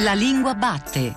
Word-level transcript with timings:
La 0.00 0.12
lingua 0.12 0.54
batte. 0.54 1.12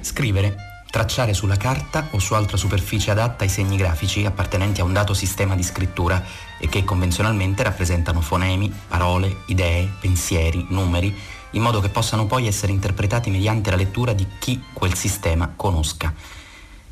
Scrivere 0.00 0.54
tracciare 0.88 1.34
sulla 1.34 1.56
carta 1.56 2.06
o 2.12 2.18
su 2.20 2.34
altra 2.34 2.56
superficie 2.56 3.10
adatta 3.10 3.44
i 3.44 3.48
segni 3.48 3.76
grafici 3.76 4.24
appartenenti 4.24 4.82
a 4.82 4.84
un 4.84 4.92
dato 4.92 5.14
sistema 5.14 5.56
di 5.56 5.62
scrittura 5.62 6.22
e 6.60 6.68
che 6.68 6.84
convenzionalmente 6.84 7.64
rappresentano 7.64 8.20
fonemi, 8.20 8.72
parole, 8.86 9.38
idee, 9.46 9.90
pensieri, 9.98 10.66
numeri, 10.68 11.12
in 11.52 11.62
modo 11.62 11.80
che 11.80 11.88
possano 11.88 12.26
poi 12.26 12.46
essere 12.46 12.72
interpretati 12.72 13.30
mediante 13.30 13.70
la 13.70 13.76
lettura 13.76 14.12
di 14.12 14.26
chi 14.38 14.62
quel 14.72 14.94
sistema 14.94 15.52
conosca. 15.54 16.12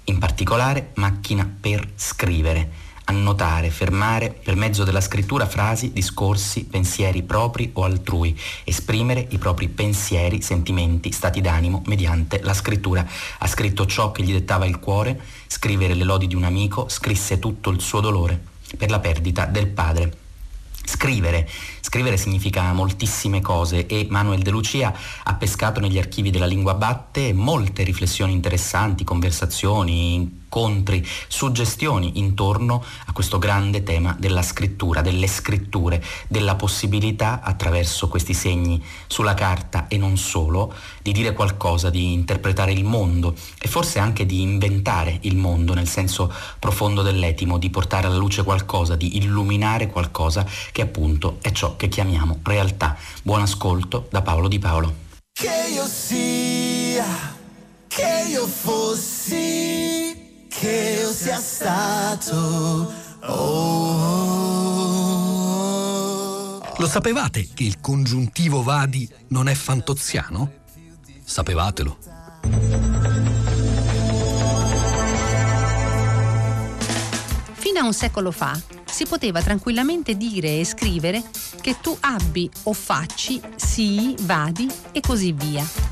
In 0.05 0.19
particolare 0.19 0.91
macchina 0.95 1.49
per 1.61 1.87
scrivere, 1.95 2.89
annotare, 3.05 3.71
fermare 3.71 4.31
per 4.31 4.55
mezzo 4.55 4.85
della 4.85 5.01
scrittura 5.01 5.47
frasi, 5.47 5.93
discorsi, 5.93 6.65
pensieri 6.65 7.23
propri 7.23 7.71
o 7.75 7.85
altrui, 7.85 8.39
esprimere 8.65 9.27
i 9.31 9.39
propri 9.39 9.69
pensieri, 9.69 10.43
sentimenti, 10.43 11.13
stati 11.13 11.41
d'animo 11.41 11.83
mediante 11.87 12.41
la 12.43 12.55
scrittura. 12.55 13.07
Ha 13.39 13.47
scritto 13.47 13.87
ciò 13.87 14.13
che 14.13 14.23
gli 14.23 14.33
dettava 14.33 14.67
il 14.67 14.79
cuore, 14.79 15.21
scrivere 15.47 15.95
le 15.95 16.05
lodi 16.05 16.27
di 16.27 16.35
un 16.35 16.45
amico, 16.45 16.89
scrisse 16.89 17.39
tutto 17.39 17.71
il 17.71 17.81
suo 17.81 18.01
dolore 18.01 18.41
per 18.77 18.91
la 18.91 19.01
perdita 19.01 19.47
del 19.47 19.67
padre. 19.67 20.30
Scrivere. 20.85 21.49
Scrivere 21.81 22.17
significa 22.17 22.73
moltissime 22.73 23.41
cose 23.41 23.87
e 23.87 24.07
Manuel 24.11 24.43
De 24.43 24.51
Lucia 24.51 24.95
ha 25.25 25.35
pescato 25.35 25.81
negli 25.81 25.99
archivi 25.99 26.31
della 26.31 26.47
lingua 26.47 26.75
batte 26.75 27.33
molte 27.33 27.83
riflessioni 27.83 28.33
interessanti, 28.33 29.05
conversazioni, 29.05 30.40
incontri, 30.51 31.07
suggestioni 31.29 32.19
intorno 32.19 32.83
a 33.07 33.13
questo 33.13 33.39
grande 33.39 33.85
tema 33.85 34.17
della 34.19 34.43
scrittura, 34.43 35.01
delle 35.01 35.29
scritture, 35.29 36.03
della 36.27 36.57
possibilità 36.57 37.41
attraverso 37.41 38.09
questi 38.09 38.35
segni 38.35 38.83
sulla 39.07 39.35
carta 39.35 39.87
e 39.87 39.97
non 39.97 40.17
solo 40.17 40.75
di 41.03 41.13
dire 41.13 41.35
qualcosa, 41.35 41.89
di 41.89 42.13
interpretare 42.13 42.73
il 42.73 42.83
mondo 42.83 43.37
e 43.61 43.69
forse 43.69 44.01
anche 44.01 44.27
di 44.27 44.41
inventare 44.43 45.19
il 45.23 45.37
mondo 45.37 45.73
nel 45.73 45.89
senso 45.89 46.33
profondo 46.59 47.03
dell'etimo, 47.03 47.57
di 47.57 47.71
portare 47.71 48.09
alla 48.09 48.17
luce 48.17 48.43
qualcosa, 48.43 48.97
di 48.97 49.19
illuminare 49.19 49.87
qualcosa 49.87 50.45
che 50.73 50.83
appunto 50.83 51.39
è 51.43 51.53
ciò 51.53 51.77
che 51.77 51.89
chiamiamo 51.89 52.41
realtà. 52.43 52.97
Buon 53.23 53.43
ascolto 53.43 54.09
da 54.11 54.21
Paolo 54.21 54.49
Di 54.49 54.59
Paolo. 54.59 54.95
Che 55.33 55.69
io 55.73 55.87
sia, 55.87 57.07
che 57.87 58.27
io 58.29 58.47
fossi 58.49 60.20
che 60.51 60.99
io 61.01 61.13
sia 61.13 61.39
stato. 61.39 62.93
Oh. 63.23 63.71
Lo 66.77 66.87
sapevate 66.89 67.49
che 67.55 67.63
il 67.63 67.81
congiuntivo 67.81 68.63
vadi 68.63 69.09
non 69.29 69.49
è 69.49 69.55
fantoziano? 69.55 70.53
Sapevatelo. 71.25 71.99
Fino 77.53 77.79
a 77.79 77.85
un 77.85 77.93
secolo 77.93 78.31
fa 78.33 78.61
si 78.85 79.05
poteva 79.07 79.41
tranquillamente 79.43 80.17
dire 80.17 80.59
e 80.59 80.65
scrivere 80.65 81.23
che 81.61 81.77
tu 81.81 81.97
abbi 82.01 82.51
o 82.65 82.73
facci, 82.73 83.41
sii, 83.55 84.17
vadi 84.23 84.69
e 84.93 85.01
così 85.01 85.33
via. 85.33 85.90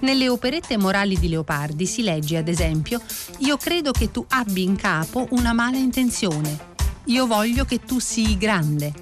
Nelle 0.00 0.28
operette 0.28 0.76
morali 0.76 1.18
di 1.18 1.28
Leopardi 1.28 1.84
si 1.86 2.02
legge, 2.02 2.36
ad 2.36 2.46
esempio, 2.48 3.00
Io 3.38 3.56
credo 3.56 3.90
che 3.90 4.10
tu 4.10 4.24
abbi 4.28 4.62
in 4.62 4.76
capo 4.76 5.26
una 5.30 5.52
mala 5.52 5.76
intenzione. 5.76 6.66
Io 7.06 7.26
voglio 7.26 7.64
che 7.64 7.80
tu 7.80 7.98
sii 7.98 8.36
grande. 8.36 8.92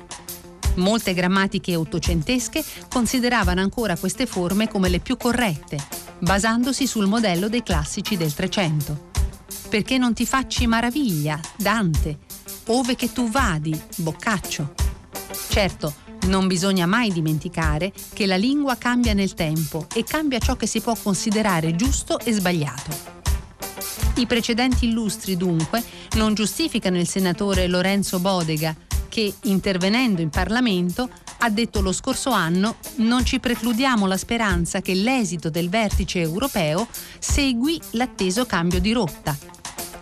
Molte 0.77 1.13
grammatiche 1.13 1.75
ottocentesche 1.77 2.65
consideravano 2.89 3.61
ancora 3.61 3.97
queste 3.97 4.27
forme 4.27 4.69
come 4.69 4.89
le 4.89 5.01
più 5.01 5.17
corrette, 5.17 5.79
basandosi 6.19 6.87
sul 6.87 7.07
modello 7.07 7.49
dei 7.49 7.63
classici 7.63 8.17
del 8.17 8.33
Trecento. 8.33 9.11
Perché 9.69 9.99
non 9.99 10.15
ti 10.15 10.25
facci 10.25 10.67
maraviglia, 10.67 11.39
Dante, 11.57 12.19
ove 12.67 12.95
che 12.95 13.13
tu 13.13 13.29
vadi, 13.29 13.79
Boccaccio. 13.97 14.75
Certo, 15.49 15.95
non 16.27 16.47
bisogna 16.47 16.87
mai 16.87 17.13
dimenticare 17.13 17.93
che 18.13 18.27
la 18.27 18.37
lingua 18.37 18.77
cambia 18.77 19.13
nel 19.15 19.35
tempo 19.35 19.87
e 19.95 20.05
cambia 20.05 20.39
ciò 20.39 20.57
che 20.57 20.67
si 20.67 20.81
può 20.81 20.95
considerare 20.95 21.75
giusto 21.75 22.19
e 22.19 22.33
sbagliato. 22.33 23.15
I 24.17 24.27
precedenti 24.27 24.87
illustri, 24.87 25.37
dunque, 25.37 25.83
non 26.15 26.35
giustificano 26.35 26.99
il 26.99 27.09
senatore 27.09 27.67
Lorenzo 27.67 28.19
Bodega, 28.19 28.75
che, 29.09 29.33
intervenendo 29.45 30.21
in 30.21 30.31
Parlamento, 30.31 31.09
ha 31.39 31.51
detto 31.51 31.81
lo 31.81 31.93
scorso 31.93 32.31
anno 32.31 32.77
non 32.97 33.25
ci 33.25 33.41
precludiamo 33.41 34.07
la 34.07 34.17
speranza 34.17 34.81
che 34.81 34.95
l'esito 34.95 35.51
del 35.51 35.69
vertice 35.69 36.21
europeo 36.21 36.89
segui 37.19 37.81
l'atteso 37.91 38.47
cambio 38.47 38.81
di 38.81 38.93
rotta 38.93 39.56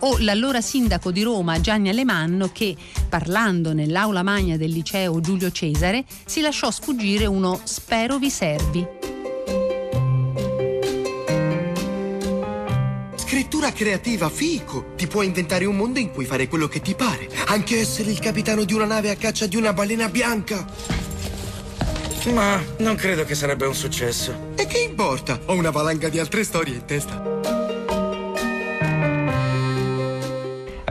o 0.05 0.17
l'allora 0.19 0.61
sindaco 0.61 1.11
di 1.11 1.23
Roma 1.23 1.59
Gianni 1.59 1.89
Alemanno 1.89 2.51
che, 2.51 2.75
parlando 3.09 3.73
nell'aula 3.73 4.21
magna 4.21 4.55
del 4.55 4.71
liceo 4.71 5.19
Giulio 5.19 5.51
Cesare, 5.51 6.05
si 6.25 6.41
lasciò 6.41 6.69
sfuggire 6.69 7.25
uno 7.25 7.59
spero 7.63 8.17
vi 8.17 8.29
servi. 8.29 8.87
Scrittura 13.15 13.71
creativa, 13.71 14.29
fico! 14.29 14.93
Ti 14.95 15.07
puoi 15.07 15.25
inventare 15.25 15.65
un 15.65 15.75
mondo 15.75 15.97
in 15.97 16.11
cui 16.11 16.25
fare 16.25 16.47
quello 16.47 16.67
che 16.67 16.81
ti 16.81 16.93
pare. 16.93 17.27
Anche 17.47 17.79
essere 17.79 18.11
il 18.11 18.19
capitano 18.19 18.63
di 18.63 18.73
una 18.73 18.85
nave 18.85 19.09
a 19.09 19.15
caccia 19.15 19.47
di 19.47 19.55
una 19.55 19.73
balena 19.73 20.07
bianca. 20.07 20.65
Ma 22.31 22.61
non 22.77 22.95
credo 22.95 23.23
che 23.23 23.33
sarebbe 23.33 23.65
un 23.65 23.75
successo. 23.75 24.53
E 24.55 24.67
che 24.67 24.79
importa? 24.79 25.39
Ho 25.45 25.53
una 25.53 25.71
valanga 25.71 26.09
di 26.09 26.19
altre 26.19 26.43
storie 26.43 26.75
in 26.75 26.85
testa. 26.85 27.54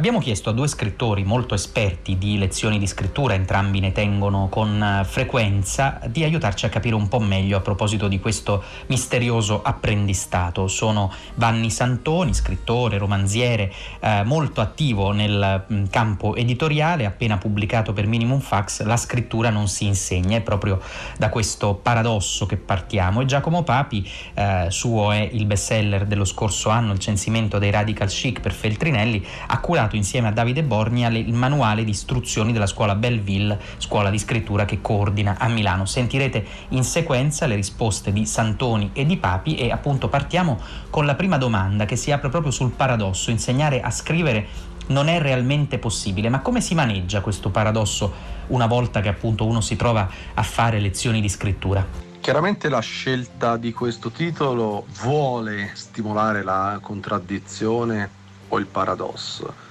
Abbiamo 0.05 0.21
chiesto 0.21 0.51
a 0.51 0.53
due 0.53 0.69
scrittori 0.69 1.25
molto 1.25 1.55
esperti 1.55 2.19
di 2.19 2.37
lezioni 2.37 2.79
di 2.79 2.87
scrittura, 2.87 3.33
entrambi 3.33 3.81
ne 3.81 3.91
tengono 3.91 4.49
con 4.51 4.83
eh, 4.83 5.03
frequenza, 5.07 5.99
di 6.09 6.23
aiutarci 6.23 6.67
a 6.67 6.69
capire 6.69 6.95
un 6.95 7.09
po' 7.09 7.21
meglio 7.21 7.57
a 7.57 7.61
proposito 7.63 8.07
di 8.07 8.21
questo 8.21 8.63
misterioso 8.89 9.63
apprendistato. 9.63 10.69
Sono 10.69 11.11
Vanni 11.37 11.71
Santoni, 11.71 12.35
scrittore, 12.35 12.99
romanziere, 12.99 13.73
eh, 14.01 14.25
molto 14.25 14.61
attivo 14.61 15.13
nel 15.13 15.65
mm, 15.73 15.85
campo 15.87 16.37
editoriale, 16.37 17.07
appena 17.07 17.39
pubblicato 17.39 17.95
per 17.95 18.07
Minimum 18.07 18.41
Fax 18.41 18.83
La 18.83 18.99
scrittura 18.99 19.49
non 19.49 19.69
si 19.69 19.87
insegna, 19.87 20.37
è 20.37 20.43
proprio 20.43 20.83
da 21.17 21.31
questo 21.31 21.77
paradosso 21.77 22.45
che 22.45 22.59
partiamo. 22.59 23.23
E 23.23 23.25
Giacomo 23.25 23.63
Papi, 23.63 24.07
eh, 24.35 24.67
suo 24.69 25.13
è 25.13 25.27
il 25.33 25.47
bestseller 25.47 26.05
dello 26.05 26.27
scorso 26.27 26.69
anno, 26.69 26.93
Il 26.93 26.99
censimento 26.99 27.59
dei 27.59 27.71
radical 27.71 28.09
chic 28.09 28.41
per 28.41 28.53
Feltrinelli, 28.53 29.27
ha 29.47 29.61
curato 29.61 29.93
insieme 29.97 30.29
a 30.29 30.33
Davide 30.33 30.63
Borgna 30.63 31.09
il 31.09 31.33
manuale 31.33 31.85
di 31.85 31.91
istruzioni 31.91 32.53
della 32.53 32.67
scuola 32.67 32.95
Belleville, 32.95 33.59
scuola 33.79 34.11
di 34.11 34.19
scrittura 34.19 34.65
che 34.65 34.81
coordina 34.81 35.37
a 35.39 35.49
Milano. 35.49 35.87
Sentirete 35.87 36.45
in 36.71 36.85
sequenza 36.85 37.47
le 37.47 37.55
risposte 37.55 38.13
di 38.13 38.27
Santoni 38.27 38.91
e 38.93 39.07
di 39.07 39.17
Papi 39.17 39.57
e 39.57 39.71
appunto 39.71 40.09
partiamo 40.09 40.61
con 40.91 41.07
la 41.07 41.15
prima 41.15 41.39
domanda 41.39 41.85
che 41.85 41.97
si 41.97 42.11
apre 42.11 42.29
proprio 42.29 42.53
sul 42.53 42.71
paradosso, 42.71 43.31
insegnare 43.31 43.81
a 43.81 43.91
scrivere 43.91 44.73
non 44.87 45.09
è 45.09 45.19
realmente 45.19 45.79
possibile, 45.79 46.29
ma 46.29 46.41
come 46.41 46.61
si 46.61 46.75
maneggia 46.75 47.21
questo 47.21 47.51
paradosso 47.51 48.13
una 48.49 48.67
volta 48.67 49.01
che 49.01 49.09
appunto 49.09 49.47
uno 49.47 49.61
si 49.61 49.77
trova 49.77 50.09
a 50.35 50.43
fare 50.43 50.79
lezioni 50.79 51.21
di 51.21 51.29
scrittura? 51.29 51.87
Chiaramente 52.21 52.69
la 52.69 52.81
scelta 52.81 53.57
di 53.57 53.73
questo 53.73 54.11
titolo 54.11 54.87
vuole 55.03 55.71
stimolare 55.75 56.43
la 56.43 56.79
contraddizione 56.81 58.09
o 58.49 58.59
il 58.59 58.67
paradosso. 58.67 59.64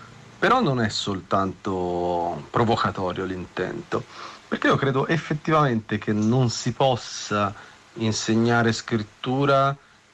Però 0.44 0.60
non 0.60 0.82
è 0.82 0.90
soltanto 0.90 2.48
provocatorio 2.50 3.24
l'intento, 3.24 4.04
perché 4.46 4.68
io 4.68 4.76
credo 4.76 5.08
effettivamente 5.08 5.98
che 5.98 6.12
non 6.12 6.50
si 6.50 6.74
possa 6.74 7.56
insegnare 7.94 8.74
scrittura 8.74 9.74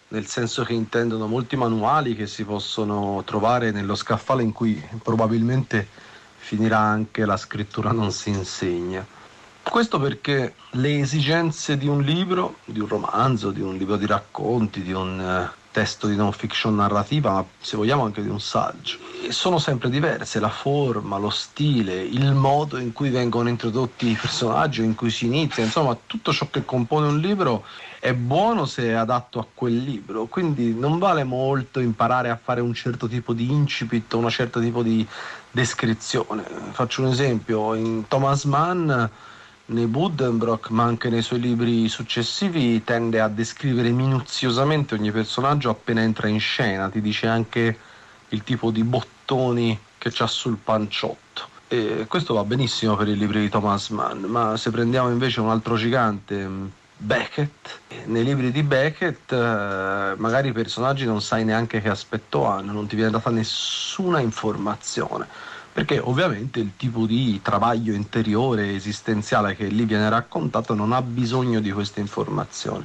nel 0.09 0.27
senso 0.27 0.63
che 0.63 0.73
intendono 0.73 1.25
molti 1.25 1.55
manuali 1.55 2.15
che 2.15 2.27
si 2.27 2.43
possono 2.43 3.23
trovare 3.25 3.71
nello 3.71 3.95
scaffale 3.95 4.43
in 4.43 4.51
cui 4.51 4.79
probabilmente 5.01 5.87
finirà 6.37 6.77
anche 6.77 7.25
la 7.25 7.35
scrittura 7.35 7.91
non 7.91 8.11
si 8.11 8.29
insegna. 8.29 9.03
Questo 9.63 9.99
perché 9.99 10.53
le 10.73 10.99
esigenze 10.99 11.75
di 11.75 11.87
un 11.87 12.03
libro, 12.03 12.57
di 12.65 12.79
un 12.79 12.87
romanzo, 12.87 13.49
di 13.49 13.61
un 13.61 13.75
libro 13.75 13.97
di 13.97 14.05
racconti, 14.05 14.83
di 14.83 14.93
un 14.93 15.49
testo 15.71 16.07
di 16.07 16.15
non 16.15 16.31
fiction 16.31 16.75
narrativa, 16.75 17.31
ma 17.31 17.45
se 17.59 17.77
vogliamo 17.77 18.03
anche 18.03 18.21
di 18.21 18.29
un 18.29 18.39
saggio. 18.39 18.97
Sono 19.29 19.59
sempre 19.59 19.89
diverse, 19.89 20.39
la 20.39 20.49
forma, 20.49 21.17
lo 21.17 21.29
stile, 21.29 22.01
il 22.01 22.33
modo 22.33 22.77
in 22.77 22.91
cui 22.91 23.09
vengono 23.09 23.49
introdotti 23.49 24.09
i 24.09 24.17
personaggi, 24.19 24.83
in 24.83 24.95
cui 24.95 25.11
si 25.11 25.25
inizia, 25.25 25.63
insomma 25.63 25.97
tutto 26.05 26.33
ciò 26.33 26.47
che 26.49 26.65
compone 26.65 27.07
un 27.07 27.19
libro 27.19 27.65
è 27.99 28.13
buono 28.13 28.65
se 28.65 28.83
è 28.87 28.93
adatto 28.93 29.39
a 29.39 29.45
quel 29.53 29.77
libro, 29.77 30.25
quindi 30.25 30.73
non 30.73 30.99
vale 30.99 31.23
molto 31.23 31.79
imparare 31.79 32.29
a 32.29 32.39
fare 32.41 32.61
un 32.61 32.73
certo 32.73 33.07
tipo 33.07 33.33
di 33.33 33.51
incipit, 33.51 34.13
un 34.13 34.29
certo 34.29 34.59
tipo 34.59 34.81
di 34.81 35.05
descrizione. 35.51 36.43
Faccio 36.71 37.01
un 37.01 37.09
esempio, 37.09 37.75
in 37.75 38.07
Thomas 38.07 38.45
Mann 38.45 38.91
nei 39.69 39.85
Buddenbrock, 39.85 40.69
ma 40.69 40.83
anche 40.83 41.09
nei 41.09 41.21
suoi 41.21 41.39
libri 41.39 41.87
successivi, 41.89 42.83
tende 42.83 43.19
a 43.19 43.27
descrivere 43.27 43.89
minuziosamente 43.89 44.95
ogni 44.95 45.11
personaggio 45.11 45.69
appena 45.69 46.01
entra 46.01 46.27
in 46.27 46.39
scena, 46.39 46.89
ti 46.89 47.01
dice 47.01 47.27
anche 47.27 47.77
il 48.29 48.43
tipo 48.43 48.71
di 48.71 48.83
bottoni 48.83 49.77
che 49.97 50.09
c'ha 50.11 50.27
sul 50.27 50.57
panciotto. 50.57 51.57
E 51.67 52.05
questo 52.07 52.33
va 52.33 52.43
benissimo 52.43 52.95
per 52.95 53.07
i 53.07 53.17
libri 53.17 53.41
di 53.41 53.49
Thomas 53.49 53.89
Mann, 53.89 54.23
ma 54.23 54.57
se 54.57 54.71
prendiamo 54.71 55.09
invece 55.09 55.39
un 55.39 55.49
altro 55.49 55.75
gigante, 55.75 56.49
Beckett, 57.01 57.79
nei 58.05 58.23
libri 58.23 58.51
di 58.51 58.63
Beckett 58.63 59.31
eh, 59.31 60.15
magari 60.17 60.49
i 60.49 60.51
personaggi 60.51 61.05
non 61.05 61.21
sai 61.21 61.45
neanche 61.45 61.79
che 61.79 61.89
aspetto 61.89 62.45
hanno, 62.45 62.73
non 62.73 62.87
ti 62.87 62.95
viene 62.95 63.11
data 63.11 63.29
nessuna 63.29 64.19
informazione 64.19 65.27
perché 65.79 65.97
ovviamente 65.97 66.59
il 66.59 66.75
tipo 66.75 67.05
di 67.05 67.39
travaglio 67.41 67.93
interiore 67.93 68.75
esistenziale 68.75 69.55
che 69.55 69.67
lì 69.67 69.85
viene 69.85 70.09
raccontato 70.09 70.73
non 70.73 70.91
ha 70.91 71.01
bisogno 71.01 71.61
di 71.61 71.71
queste 71.71 72.01
informazioni. 72.01 72.83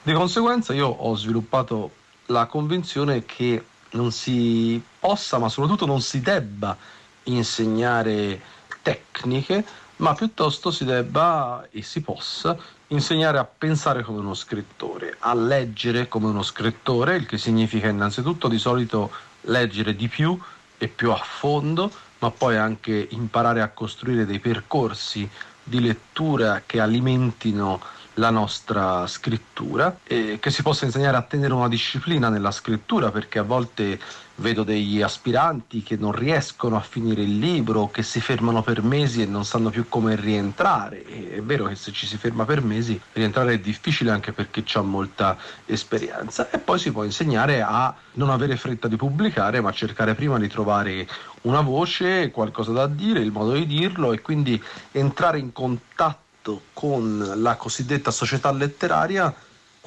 Di 0.00 0.12
conseguenza 0.12 0.72
io 0.72 0.86
ho 0.86 1.16
sviluppato 1.16 1.90
la 2.26 2.46
convinzione 2.46 3.24
che 3.24 3.64
non 3.90 4.12
si 4.12 4.80
possa, 5.00 5.38
ma 5.38 5.48
soprattutto 5.48 5.84
non 5.84 6.00
si 6.00 6.20
debba 6.20 6.76
insegnare 7.24 8.40
tecniche, 8.82 9.64
ma 9.96 10.14
piuttosto 10.14 10.70
si 10.70 10.84
debba 10.84 11.66
e 11.72 11.82
si 11.82 12.02
possa 12.02 12.56
insegnare 12.86 13.38
a 13.38 13.44
pensare 13.44 14.04
come 14.04 14.20
uno 14.20 14.34
scrittore, 14.34 15.16
a 15.18 15.34
leggere 15.34 16.06
come 16.06 16.28
uno 16.28 16.44
scrittore, 16.44 17.16
il 17.16 17.26
che 17.26 17.36
significa 17.36 17.88
innanzitutto 17.88 18.46
di 18.46 18.58
solito 18.58 19.10
leggere 19.40 19.96
di 19.96 20.06
più 20.06 20.38
e 20.78 20.86
più 20.86 21.10
a 21.10 21.16
fondo, 21.16 21.90
ma 22.18 22.30
poi 22.30 22.56
anche 22.56 23.08
imparare 23.10 23.62
a 23.62 23.68
costruire 23.68 24.26
dei 24.26 24.38
percorsi 24.38 25.28
di 25.62 25.80
lettura 25.80 26.62
che 26.64 26.80
alimentino 26.80 27.80
la 28.14 28.30
nostra 28.30 29.06
scrittura 29.06 29.98
e 30.02 30.38
che 30.40 30.50
si 30.50 30.62
possa 30.62 30.84
insegnare 30.84 31.16
a 31.16 31.22
tenere 31.22 31.52
una 31.54 31.68
disciplina 31.68 32.28
nella 32.28 32.50
scrittura 32.50 33.10
perché 33.10 33.38
a 33.38 33.44
volte 33.44 33.98
vedo 34.38 34.62
degli 34.62 35.02
aspiranti 35.02 35.82
che 35.82 35.96
non 35.96 36.12
riescono 36.12 36.76
a 36.76 36.80
finire 36.80 37.22
il 37.22 37.38
libro, 37.38 37.88
che 37.88 38.02
si 38.02 38.20
fermano 38.20 38.62
per 38.62 38.82
mesi 38.82 39.22
e 39.22 39.26
non 39.26 39.44
sanno 39.44 39.70
più 39.70 39.88
come 39.88 40.16
rientrare. 40.16 41.04
E 41.04 41.30
è 41.36 41.42
vero 41.42 41.66
che 41.66 41.74
se 41.74 41.92
ci 41.92 42.06
si 42.06 42.16
ferma 42.16 42.44
per 42.44 42.62
mesi 42.62 43.00
rientrare 43.12 43.54
è 43.54 43.58
difficile 43.58 44.10
anche 44.10 44.32
perché 44.32 44.62
c'è 44.62 44.80
molta 44.80 45.36
esperienza 45.66 46.50
e 46.50 46.58
poi 46.58 46.78
si 46.78 46.92
può 46.92 47.04
insegnare 47.04 47.62
a 47.62 47.94
non 48.12 48.30
avere 48.30 48.56
fretta 48.56 48.88
di 48.88 48.96
pubblicare 48.96 49.60
ma 49.60 49.72
cercare 49.72 50.14
prima 50.14 50.38
di 50.38 50.48
trovare 50.48 51.06
una 51.42 51.60
voce, 51.60 52.30
qualcosa 52.30 52.72
da 52.72 52.86
dire, 52.86 53.20
il 53.20 53.32
modo 53.32 53.52
di 53.52 53.66
dirlo 53.66 54.12
e 54.12 54.20
quindi 54.20 54.62
entrare 54.92 55.38
in 55.38 55.52
contatto 55.52 56.62
con 56.72 57.34
la 57.36 57.56
cosiddetta 57.56 58.10
società 58.10 58.50
letteraria 58.52 59.34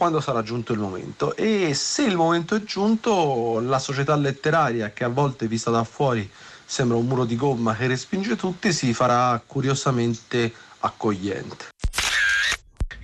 quando 0.01 0.19
sarà 0.19 0.42
giunto 0.42 0.74
il 0.74 0.80
momento 0.80 1.36
e 1.36 1.75
se 1.75 2.01
il 2.01 2.15
momento 2.15 2.56
è 2.56 2.63
giunto 2.63 3.59
la 3.59 3.77
società 3.77 4.15
letteraria 4.15 4.89
che 4.89 5.03
a 5.03 5.09
volte 5.09 5.48
vista 5.48 5.69
da 5.69 5.83
fuori 5.83 6.27
sembra 6.65 6.98
un 6.98 7.06
muro 7.06 7.24
di 7.24 7.36
gomma 7.36 7.75
che 7.75 7.86
respinge 7.86 8.36
tutti 8.36 8.74
si 8.74 8.95
farà 8.95 9.39
curiosamente 9.45 10.51
accogliente. 10.80 11.65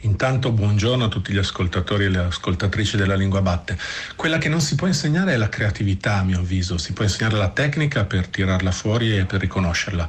Intanto 0.01 0.51
buongiorno 0.51 1.05
a 1.05 1.07
tutti 1.07 1.33
gli 1.33 1.37
ascoltatori 1.37 2.05
e 2.05 2.09
le 2.09 2.17
ascoltatrici 2.17 2.97
della 2.97 3.13
lingua 3.13 3.43
batte. 3.43 3.77
Quella 4.15 4.39
che 4.39 4.49
non 4.49 4.59
si 4.61 4.73
può 4.73 4.87
insegnare 4.87 5.33
è 5.33 5.37
la 5.37 5.49
creatività, 5.49 6.15
a 6.15 6.23
mio 6.23 6.39
avviso, 6.39 6.79
si 6.79 6.93
può 6.93 7.03
insegnare 7.03 7.37
la 7.37 7.49
tecnica 7.49 8.05
per 8.05 8.27
tirarla 8.27 8.71
fuori 8.71 9.15
e 9.15 9.25
per 9.25 9.41
riconoscerla. 9.41 10.07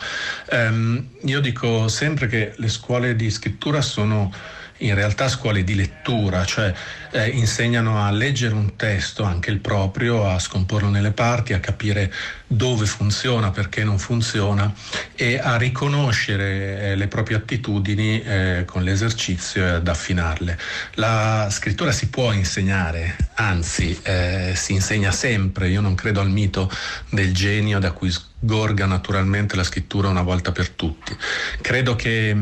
Um, 0.53 1.07
io 1.25 1.41
dico 1.41 1.87
sempre 1.89 2.29
che 2.29 2.55
le 2.57 2.69
scuole 2.69 3.15
di 3.15 3.31
scrittura 3.31 3.83
sono 3.83 4.33
in 4.79 4.95
realtà 4.95 5.29
scuole 5.29 5.65
di 5.65 5.75
lettura, 5.75 6.45
cioè 6.45 6.73
eh, 7.11 7.29
insegnano 7.29 8.05
a 8.05 8.11
leggere 8.11 8.55
un 8.55 8.77
testo, 8.77 9.23
anche 9.23 9.51
il 9.51 9.59
proprio, 9.59 10.29
a 10.29 10.39
scomporlo 10.39 10.89
nelle 10.89 11.13
parti, 11.13 11.53
a 11.53 11.61
capire 11.61 12.13
dove 12.47 12.87
funziona, 12.87 13.51
perché 13.51 13.85
non 13.85 13.99
funziona 13.99 14.73
e 15.15 15.39
a 15.39 15.57
riconoscere 15.57 16.81
eh, 16.81 16.97
le 16.97 17.09
proprie 17.09 17.39
attitudini 17.39 18.23
eh, 18.23 18.65
con 18.67 18.83
l'esercizio 18.83 19.65
e 19.65 19.69
ad 19.71 19.89
affinarle. 19.89 20.59
La 20.95 21.49
scrittura 21.51 21.93
si 21.93 22.09
può 22.09 22.33
insegnare, 22.33 23.17
anzi 23.35 23.99
eh, 24.03 24.53
si 24.55 24.73
insegna 24.73 25.11
sempre, 25.11 25.69
io 25.69 25.81
non 25.81 25.95
credo 25.95 26.21
al 26.21 26.31
mito 26.31 26.71
del 27.11 27.35
genio 27.35 27.79
da 27.79 27.93
cui 27.93 28.11
sgorga 28.11 28.87
naturalmente 28.87 29.57
la 29.57 29.65
scrittura 29.65 30.09
una 30.09 30.23
volta 30.23 30.53
per 30.53 30.71
tutti. 30.71 31.17
Credo 31.61 31.97
che 31.97 32.37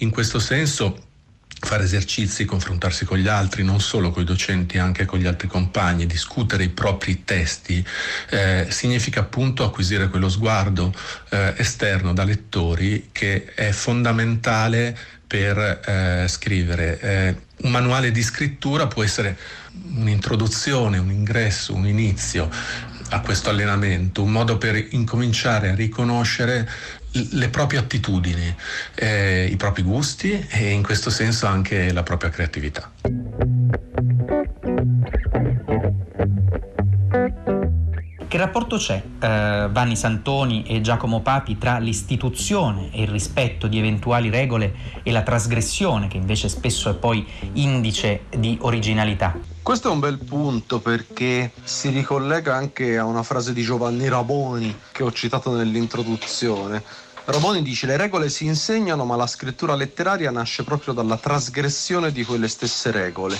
in 0.00 0.10
questo 0.10 0.38
senso 0.38 1.07
fare 1.60 1.84
esercizi, 1.84 2.44
confrontarsi 2.44 3.04
con 3.04 3.18
gli 3.18 3.28
altri, 3.28 3.64
non 3.64 3.80
solo 3.80 4.10
con 4.10 4.22
i 4.22 4.26
docenti, 4.26 4.78
anche 4.78 5.04
con 5.04 5.18
gli 5.18 5.26
altri 5.26 5.48
compagni, 5.48 6.06
discutere 6.06 6.64
i 6.64 6.68
propri 6.68 7.24
testi, 7.24 7.84
eh, 8.30 8.66
significa 8.70 9.20
appunto 9.20 9.64
acquisire 9.64 10.08
quello 10.08 10.28
sguardo 10.28 10.92
eh, 11.30 11.54
esterno 11.56 12.12
da 12.12 12.24
lettori 12.24 13.08
che 13.12 13.52
è 13.54 13.72
fondamentale 13.72 14.96
per 15.26 15.58
eh, 15.58 16.26
scrivere. 16.28 17.00
Eh, 17.00 17.36
un 17.64 17.70
manuale 17.70 18.10
di 18.10 18.22
scrittura 18.22 18.86
può 18.86 19.02
essere 19.02 19.36
un'introduzione, 19.94 20.98
un 20.98 21.10
ingresso, 21.10 21.74
un 21.74 21.86
inizio 21.86 22.48
a 23.10 23.20
questo 23.20 23.50
allenamento, 23.50 24.22
un 24.22 24.30
modo 24.30 24.58
per 24.58 24.76
incominciare 24.90 25.70
a 25.70 25.74
riconoscere 25.74 26.68
le 27.12 27.48
proprie 27.48 27.78
attitudini, 27.78 28.54
eh, 28.94 29.46
i 29.50 29.56
propri 29.56 29.82
gusti 29.82 30.46
e 30.48 30.70
in 30.70 30.82
questo 30.82 31.10
senso 31.10 31.46
anche 31.46 31.92
la 31.92 32.02
propria 32.02 32.30
creatività. 32.30 32.90
Che 38.28 38.36
rapporto 38.36 38.76
c'è, 38.76 39.02
eh, 39.20 39.68
Vanni 39.70 39.96
Santoni 39.96 40.62
e 40.64 40.82
Giacomo 40.82 41.22
Papi, 41.22 41.56
tra 41.56 41.78
l'istituzione 41.78 42.90
e 42.92 43.04
il 43.04 43.08
rispetto 43.08 43.66
di 43.68 43.78
eventuali 43.78 44.28
regole 44.28 44.74
e 45.02 45.12
la 45.12 45.22
trasgressione, 45.22 46.08
che 46.08 46.18
invece 46.18 46.50
spesso 46.50 46.90
è 46.90 46.94
poi 46.94 47.26
indice 47.54 48.24
di 48.36 48.58
originalità? 48.60 49.34
Questo 49.62 49.88
è 49.88 49.92
un 49.92 50.00
bel 50.00 50.18
punto 50.18 50.78
perché 50.80 51.52
si 51.64 51.88
ricollega 51.88 52.54
anche 52.54 52.98
a 52.98 53.04
una 53.04 53.22
frase 53.22 53.54
di 53.54 53.62
Giovanni 53.62 54.08
Raboni 54.08 54.76
che 54.92 55.02
ho 55.02 55.12
citato 55.12 55.56
nell'introduzione. 55.56 56.82
Raboni 57.30 57.60
dice 57.60 57.84
le 57.84 57.98
regole 57.98 58.30
si 58.30 58.46
insegnano 58.46 59.04
ma 59.04 59.14
la 59.14 59.26
scrittura 59.26 59.74
letteraria 59.74 60.30
nasce 60.30 60.62
proprio 60.62 60.94
dalla 60.94 61.18
trasgressione 61.18 62.10
di 62.10 62.24
quelle 62.24 62.48
stesse 62.48 62.90
regole. 62.90 63.38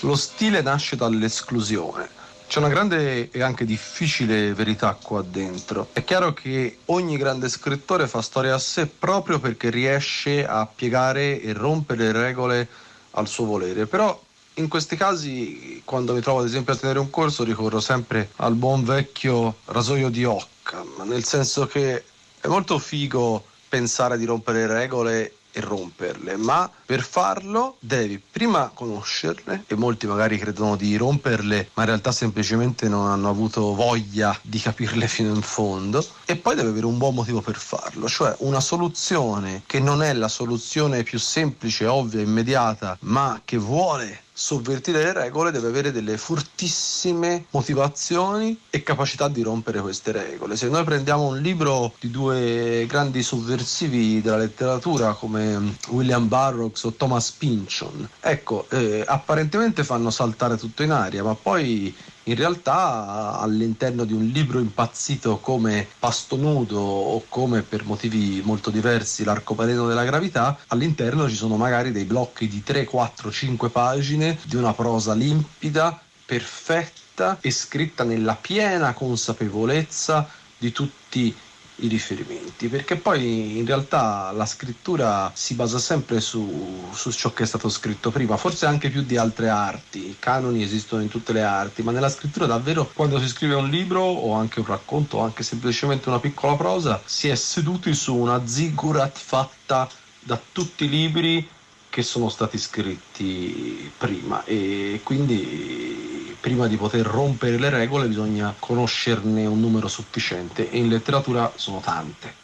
Lo 0.00 0.14
stile 0.14 0.60
nasce 0.60 0.94
dall'esclusione. 0.94 2.06
C'è 2.46 2.58
una 2.58 2.68
grande 2.68 3.30
e 3.30 3.42
anche 3.42 3.64
difficile 3.64 4.52
verità 4.52 4.94
qua 5.00 5.22
dentro. 5.22 5.88
È 5.94 6.04
chiaro 6.04 6.34
che 6.34 6.80
ogni 6.86 7.16
grande 7.16 7.48
scrittore 7.48 8.06
fa 8.08 8.20
storia 8.20 8.56
a 8.56 8.58
sé 8.58 8.86
proprio 8.86 9.38
perché 9.38 9.70
riesce 9.70 10.46
a 10.46 10.66
piegare 10.66 11.40
e 11.40 11.54
rompere 11.54 12.12
le 12.12 12.12
regole 12.12 12.68
al 13.12 13.26
suo 13.26 13.46
volere. 13.46 13.86
Però 13.86 14.20
in 14.54 14.68
questi 14.68 14.96
casi, 14.96 15.80
quando 15.86 16.12
mi 16.12 16.20
trovo 16.20 16.40
ad 16.40 16.46
esempio 16.46 16.74
a 16.74 16.76
tenere 16.76 16.98
un 16.98 17.08
corso, 17.08 17.42
ricorro 17.42 17.80
sempre 17.80 18.32
al 18.36 18.54
buon 18.54 18.84
vecchio 18.84 19.56
rasoio 19.64 20.10
di 20.10 20.24
Occam, 20.24 21.04
nel 21.06 21.24
senso 21.24 21.66
che 21.66 22.04
è 22.40 22.46
molto 22.48 22.78
figo 22.78 23.44
pensare 23.68 24.16
di 24.16 24.24
rompere 24.24 24.66
le 24.66 24.72
regole 24.74 25.34
e 25.52 25.60
romperle, 25.60 26.36
ma 26.36 26.70
per 26.86 27.02
farlo 27.02 27.76
devi 27.80 28.18
prima 28.18 28.70
conoscerle 28.72 29.64
e 29.66 29.74
molti 29.74 30.06
magari 30.06 30.38
credono 30.38 30.76
di 30.76 30.96
romperle, 30.96 31.70
ma 31.74 31.82
in 31.82 31.88
realtà 31.88 32.12
semplicemente 32.12 32.88
non 32.88 33.08
hanno 33.08 33.28
avuto 33.28 33.74
voglia 33.74 34.36
di 34.42 34.58
capirle 34.60 35.08
fino 35.08 35.34
in 35.34 35.42
fondo 35.42 36.04
e 36.24 36.36
poi 36.36 36.54
devi 36.54 36.68
avere 36.68 36.86
un 36.86 36.98
buon 36.98 37.14
motivo 37.14 37.40
per 37.40 37.56
farlo, 37.56 38.08
cioè 38.08 38.34
una 38.38 38.60
soluzione 38.60 39.62
che 39.66 39.80
non 39.80 40.02
è 40.02 40.12
la 40.12 40.28
soluzione 40.28 41.02
più 41.02 41.18
semplice, 41.18 41.86
ovvia, 41.86 42.20
immediata, 42.20 42.96
ma 43.00 43.40
che 43.44 43.56
vuole 43.56 44.22
sovvertire 44.40 45.02
le 45.02 45.12
regole 45.12 45.50
deve 45.50 45.68
avere 45.68 45.92
delle 45.92 46.16
fortissime 46.16 47.44
motivazioni 47.50 48.58
e 48.70 48.82
capacità 48.82 49.28
di 49.28 49.42
rompere 49.42 49.82
queste 49.82 50.12
regole. 50.12 50.56
Se 50.56 50.66
noi 50.68 50.82
prendiamo 50.82 51.26
un 51.26 51.40
libro 51.40 51.92
di 52.00 52.10
due 52.10 52.86
grandi 52.88 53.22
sovversivi 53.22 54.22
della 54.22 54.38
letteratura 54.38 55.12
come 55.12 55.76
William 55.88 56.26
Burroughs 56.26 56.84
o 56.84 56.92
Thomas 56.94 57.32
Pynchon, 57.32 58.08
ecco, 58.18 58.64
eh, 58.70 59.04
apparentemente 59.06 59.84
fanno 59.84 60.08
saltare 60.08 60.56
tutto 60.56 60.82
in 60.82 60.92
aria, 60.92 61.22
ma 61.22 61.34
poi 61.34 61.94
in 62.24 62.34
realtà 62.34 63.38
all'interno 63.38 64.04
di 64.04 64.12
un 64.12 64.26
libro 64.26 64.58
impazzito 64.58 65.38
come 65.38 65.86
Pasto 65.98 66.36
Nudo 66.36 66.80
o 66.80 67.24
come 67.28 67.62
per 67.62 67.84
motivi 67.84 68.42
molto 68.44 68.70
diversi 68.70 69.24
L'arcobaleno 69.24 69.86
della 69.86 70.04
gravità, 70.04 70.58
all'interno 70.68 71.28
ci 71.28 71.34
sono 71.34 71.56
magari 71.56 71.92
dei 71.92 72.04
blocchi 72.04 72.48
di 72.48 72.62
3, 72.62 72.84
4, 72.84 73.30
5 73.30 73.68
pagine 73.70 74.38
di 74.44 74.56
una 74.56 74.74
prosa 74.74 75.14
limpida, 75.14 75.98
perfetta 76.24 77.38
e 77.40 77.50
scritta 77.50 78.04
nella 78.04 78.36
piena 78.40 78.92
consapevolezza 78.92 80.28
di 80.58 80.72
tutti 80.72 81.20
i 81.20 81.34
i 81.80 81.88
riferimenti, 81.88 82.68
perché 82.68 82.96
poi 82.96 83.58
in 83.58 83.66
realtà 83.66 84.32
la 84.32 84.46
scrittura 84.46 85.30
si 85.34 85.54
basa 85.54 85.78
sempre 85.78 86.20
su, 86.20 86.88
su, 86.92 87.10
ciò 87.10 87.32
che 87.32 87.44
è 87.44 87.46
stato 87.46 87.68
scritto 87.68 88.10
prima, 88.10 88.36
forse 88.36 88.66
anche 88.66 88.90
più 88.90 89.02
di 89.02 89.16
altre 89.16 89.48
arti, 89.48 90.08
i 90.08 90.16
canoni 90.18 90.62
esistono 90.62 91.02
in 91.02 91.08
tutte 91.08 91.32
le 91.32 91.42
arti, 91.42 91.82
ma 91.82 91.92
nella 91.92 92.08
scrittura 92.08 92.46
davvero 92.46 92.90
quando 92.92 93.18
si 93.18 93.28
scrive 93.28 93.54
un 93.54 93.68
libro 93.68 94.02
o 94.02 94.34
anche 94.34 94.60
un 94.60 94.66
racconto 94.66 95.18
o 95.18 95.22
anche 95.22 95.42
semplicemente 95.42 96.08
una 96.08 96.20
piccola 96.20 96.56
prosa, 96.56 97.00
si 97.04 97.28
è 97.28 97.34
seduti 97.34 97.94
su 97.94 98.14
una 98.14 98.46
ziggurat 98.46 99.16
fatta 99.18 99.88
da 100.22 100.40
tutti 100.52 100.84
i 100.84 100.88
libri 100.88 101.48
che 101.90 102.02
sono 102.02 102.28
stati 102.28 102.56
scritti 102.56 103.90
prima 103.98 104.44
e 104.44 105.00
quindi 105.02 106.36
prima 106.40 106.66
di 106.68 106.76
poter 106.76 107.04
rompere 107.04 107.58
le 107.58 107.68
regole 107.68 108.06
bisogna 108.06 108.54
conoscerne 108.58 109.44
un 109.44 109.60
numero 109.60 109.88
sufficiente 109.88 110.70
e 110.70 110.78
in 110.78 110.88
letteratura 110.88 111.52
sono 111.56 111.80
tante. 111.80 112.38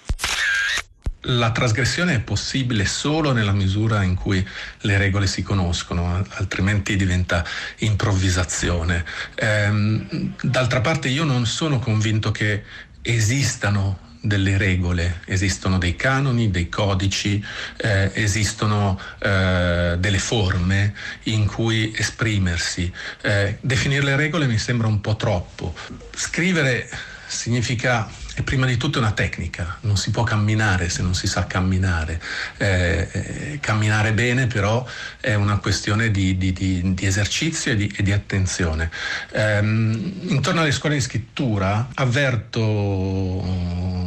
La 1.29 1.51
trasgressione 1.51 2.15
è 2.15 2.21
possibile 2.21 2.85
solo 2.85 3.33
nella 3.33 3.53
misura 3.53 4.05
in 4.05 4.15
cui 4.15 4.47
le 4.83 4.99
regole 4.99 5.27
si 5.27 5.43
conoscono, 5.43 6.25
altrimenti 6.35 6.95
diventa 6.95 7.45
improvvisazione. 7.79 9.05
Ehm, 9.35 10.35
d'altra 10.41 10.81
parte 10.81 11.09
io 11.09 11.25
non 11.25 11.45
sono 11.47 11.81
convinto 11.81 12.31
che 12.31 12.63
esistano 13.03 14.06
delle 14.27 14.57
regole, 14.57 15.21
esistono 15.27 15.79
dei 15.79 15.97
canoni, 15.97 16.51
dei 16.51 16.69
codici, 16.69 17.43
eh, 17.77 18.11
esistono 18.15 18.99
eh, 19.19 19.97
delle 19.99 20.19
forme 20.19 20.95
in 21.25 21.47
cui 21.47 21.93
esprimersi. 21.97 22.93
Eh, 23.23 23.59
definire 23.61 24.05
le 24.05 24.17
regole 24.17 24.47
mi 24.47 24.59
sembra 24.59 24.87
un 24.87 25.01
po' 25.01 25.17
troppo. 25.17 25.75
Scrivere 26.15 26.89
significa 27.27 28.09
è 28.37 28.43
prima 28.43 28.67
di 28.67 28.77
tutto 28.77 28.99
una 28.99 29.13
tecnica, 29.13 29.79
non 29.81 29.97
si 29.97 30.11
può 30.11 30.23
camminare 30.23 30.91
se 30.91 31.01
non 31.01 31.15
si 31.15 31.27
sa 31.27 31.47
camminare. 31.47 32.21
Eh, 32.59 33.09
eh, 33.11 33.59
camminare 33.63 34.13
bene 34.13 34.47
però 34.47 34.87
è 35.23 35.33
una 35.33 35.57
questione 35.57 36.11
di, 36.11 36.37
di, 36.37 36.53
di, 36.53 36.93
di 36.93 37.07
esercizio 37.07 37.73
e, 37.73 37.91
e 37.97 38.03
di, 38.03 38.13
attenzione. 38.13 38.91
Eh, 39.31 39.61
intorno 39.61 40.61
alle 40.61 40.73
scuole 40.73 40.97
di 40.97 41.01
scrittura 41.01 41.89
avverto, 41.95 42.61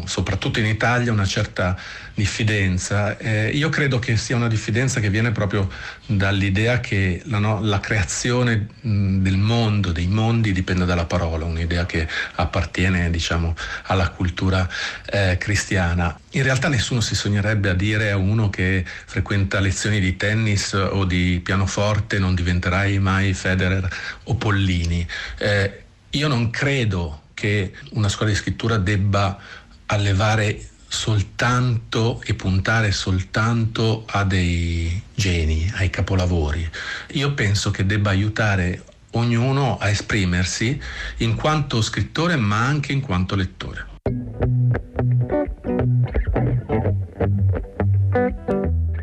soprattutto 0.05 0.59
in 0.59 0.67
Italia, 0.67 1.11
una 1.11 1.25
certa 1.25 1.75
diffidenza. 2.19 3.17
Eh, 3.17 3.49
io 3.49 3.69
credo 3.69 3.97
che 3.97 4.17
sia 4.17 4.35
una 4.35 4.49
diffidenza 4.49 4.99
che 4.99 5.09
viene 5.09 5.31
proprio 5.31 5.69
dall'idea 6.05 6.81
che 6.81 7.21
la, 7.25 7.39
no, 7.39 7.61
la 7.61 7.79
creazione 7.79 8.67
del 8.81 9.37
mondo, 9.37 9.91
dei 9.91 10.07
mondi, 10.07 10.51
dipende 10.51 10.85
dalla 10.85 11.05
parola, 11.05 11.45
un'idea 11.45 11.85
che 11.85 12.07
appartiene 12.35 13.09
diciamo, 13.09 13.55
alla 13.83 14.09
cultura 14.09 14.67
eh, 15.05 15.37
cristiana. 15.39 16.19
In 16.31 16.43
realtà 16.43 16.67
nessuno 16.67 16.99
si 16.99 17.15
sognerebbe 17.15 17.69
a 17.69 17.73
dire 17.73 18.11
a 18.11 18.17
uno 18.17 18.49
che 18.49 18.83
frequenta 18.85 19.59
lezioni 19.59 19.99
di 19.99 20.15
tennis 20.17 20.73
o 20.73 21.05
di 21.05 21.39
pianoforte 21.43 22.19
non 22.19 22.35
diventerai 22.35 22.99
mai 22.99 23.33
Federer 23.33 23.87
o 24.25 24.35
Pollini. 24.35 25.07
Eh, 25.37 25.83
io 26.11 26.27
non 26.27 26.49
credo 26.49 27.21
che 27.33 27.71
una 27.91 28.09
scuola 28.09 28.31
di 28.31 28.37
scrittura 28.37 28.77
debba 28.77 29.39
allevare 29.85 30.59
soltanto 30.89 32.21
e 32.25 32.33
puntare 32.33 32.91
soltanto 32.91 34.03
a 34.07 34.23
dei 34.23 35.01
geni, 35.13 35.71
ai 35.75 35.89
capolavori. 35.89 36.67
Io 37.11 37.33
penso 37.33 37.69
che 37.71 37.85
debba 37.85 38.09
aiutare 38.09 38.83
ognuno 39.11 39.77
a 39.77 39.89
esprimersi 39.89 40.79
in 41.17 41.35
quanto 41.35 41.81
scrittore 41.81 42.35
ma 42.35 42.65
anche 42.65 42.91
in 42.91 43.01
quanto 43.01 43.35
lettore. 43.35 43.88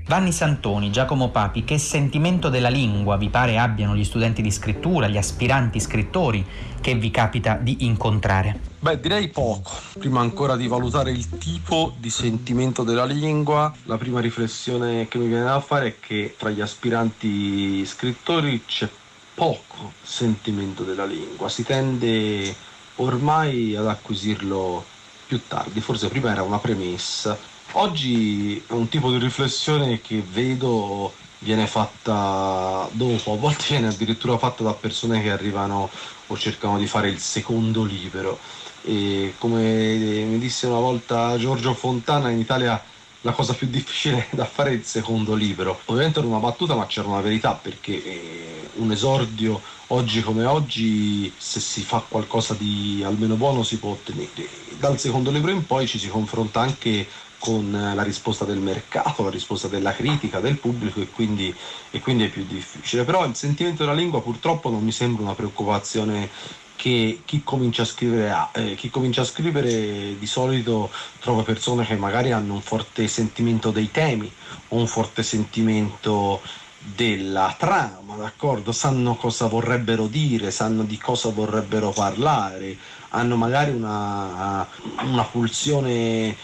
Vanni 0.09 0.31
Santoni, 0.31 0.93
Giacomo 0.93 1.31
Papi, 1.31 1.65
che 1.65 1.79
sentimento 1.79 2.49
della 2.49 2.69
lingua 2.69 3.17
vi 3.17 3.29
pare 3.29 3.59
abbiano 3.59 3.97
gli 3.97 4.05
studenti 4.05 4.41
di 4.41 4.53
scrittura, 4.53 5.09
gli 5.09 5.17
aspiranti 5.17 5.81
scrittori 5.81 6.47
che 6.81 6.95
vi 6.95 7.11
capita 7.11 7.57
di 7.57 7.79
incontrare? 7.81 8.61
Beh, 8.79 9.01
direi 9.01 9.27
poco. 9.27 9.73
Prima 9.99 10.21
ancora 10.21 10.55
di 10.55 10.69
valutare 10.69 11.11
il 11.11 11.29
tipo 11.39 11.93
di 11.99 12.09
sentimento 12.09 12.85
della 12.85 13.05
lingua, 13.05 13.75
la 13.87 13.97
prima 13.97 14.21
riflessione 14.21 15.09
che 15.09 15.19
mi 15.19 15.27
viene 15.27 15.43
da 15.43 15.59
fare 15.59 15.89
è 15.89 15.97
che 15.99 16.37
tra 16.39 16.51
gli 16.51 16.61
aspiranti 16.61 17.85
scrittori 17.85 18.63
c'è 18.65 18.89
poco 19.35 19.93
sentimento 20.03 20.85
della 20.85 21.05
lingua, 21.05 21.49
si 21.49 21.65
tende 21.65 22.55
ormai 22.97 23.75
ad 23.75 23.89
acquisirlo 23.89 24.85
più 25.27 25.41
tardi, 25.49 25.81
forse 25.81 26.07
prima 26.07 26.31
era 26.31 26.45
una 26.45 26.59
premessa 26.59 27.37
Oggi 27.79 28.57
è 28.67 28.73
un 28.73 28.89
tipo 28.89 29.11
di 29.11 29.19
riflessione 29.19 30.01
che 30.01 30.25
vedo 30.27 31.13
viene 31.41 31.67
fatta 31.67 32.89
dopo, 32.93 33.35
a 33.35 33.37
volte 33.37 33.65
viene 33.69 33.89
addirittura 33.89 34.39
fatta 34.39 34.63
da 34.63 34.73
persone 34.73 35.21
che 35.21 35.31
arrivano 35.31 35.91
o 36.29 36.39
cercano 36.39 36.79
di 36.79 36.87
fare 36.87 37.11
il 37.11 37.19
secondo 37.19 37.85
libro. 37.85 38.39
E 38.83 39.35
come 39.37 39.95
mi 40.25 40.39
disse 40.39 40.67
una 40.67 40.79
volta 40.79 41.37
Giorgio 41.37 41.75
Fontana, 41.75 42.31
in 42.31 42.39
Italia 42.39 42.83
la 43.21 43.33
cosa 43.33 43.53
più 43.53 43.67
difficile 43.67 44.27
da 44.33 44.47
fare 44.47 44.71
è 44.71 44.75
il 44.75 44.85
secondo 44.85 45.35
libro. 45.35 45.79
Ovviamente 45.85 46.21
era 46.21 46.29
una 46.29 46.39
battuta, 46.39 46.75
ma 46.75 46.87
c'era 46.87 47.09
una 47.09 47.21
verità 47.21 47.53
perché 47.53 48.03
eh, 48.03 48.71
un 48.77 48.91
esordio 48.91 49.61
oggi 49.89 50.23
come 50.23 50.45
oggi, 50.47 51.31
se 51.37 51.61
si 51.61 51.83
fa 51.83 52.03
qualcosa 52.09 52.55
di 52.55 53.03
almeno 53.05 53.35
buono, 53.35 53.63
si 53.63 53.79
può 53.79 53.91
ottenere. 53.91 54.49
Dal 54.79 54.99
secondo 54.99 55.31
libro 55.31 55.51
in 55.51 55.67
poi 55.67 55.87
ci 55.87 55.99
si 55.99 56.09
confronta 56.09 56.61
anche 56.61 57.07
con 57.39 57.71
la 57.71 58.03
risposta 58.03 58.45
del 58.45 58.59
mercato, 58.59 59.23
la 59.23 59.31
risposta 59.31 59.69
della 59.69 59.93
critica, 59.93 60.41
del 60.41 60.59
pubblico 60.59 61.01
e 61.01 61.09
quindi, 61.11 61.55
e 61.91 62.01
quindi 62.01 62.25
è 62.25 62.29
più 62.29 62.45
difficile. 62.45 63.05
Però 63.05 63.25
il 63.25 63.35
sentimento 63.35 63.85
della 63.85 63.95
lingua 63.95 64.23
purtroppo 64.23 64.71
non 64.71 64.83
mi 64.83 64.93
sembra 64.93 65.23
una 65.23 65.35
preoccupazione 65.35 66.29
che 66.77 67.23
chi 67.25 67.43
comincia 67.43 67.83
a 67.83 67.87
scrivere 67.87 68.31
ha. 68.31 68.51
Eh, 68.53 68.75
chi 68.75 68.91
comincia 68.91 69.23
a 69.23 69.25
scrivere 69.25 70.19
di 70.19 70.27
solito 70.27 70.91
trova 71.21 71.43
persone 71.43 71.87
che 71.87 71.97
magari 71.97 72.33
hanno 72.33 72.55
un 72.55 72.61
forte 72.61 73.09
sentimento 73.09 73.71
dei 73.71 73.91
temi 73.91 74.31
o 74.69 74.77
un 74.77 74.87
forte 74.87 75.23
sentimento 75.23 76.41
della 76.79 77.55
trama, 77.59 78.15
d'accordo? 78.17 78.71
Sanno 78.71 79.17
cosa 79.17 79.47
vorrebbero 79.47 80.07
dire, 80.07 80.51
sanno 80.51 80.85
di 80.85 80.99
cosa 80.99 81.31
vorrebbero 81.31 81.91
parlare, 81.91 82.77
hanno 83.11 83.37
magari 83.37 83.73
una, 83.73 84.69
una 85.03 85.25
pulsione 85.25 86.37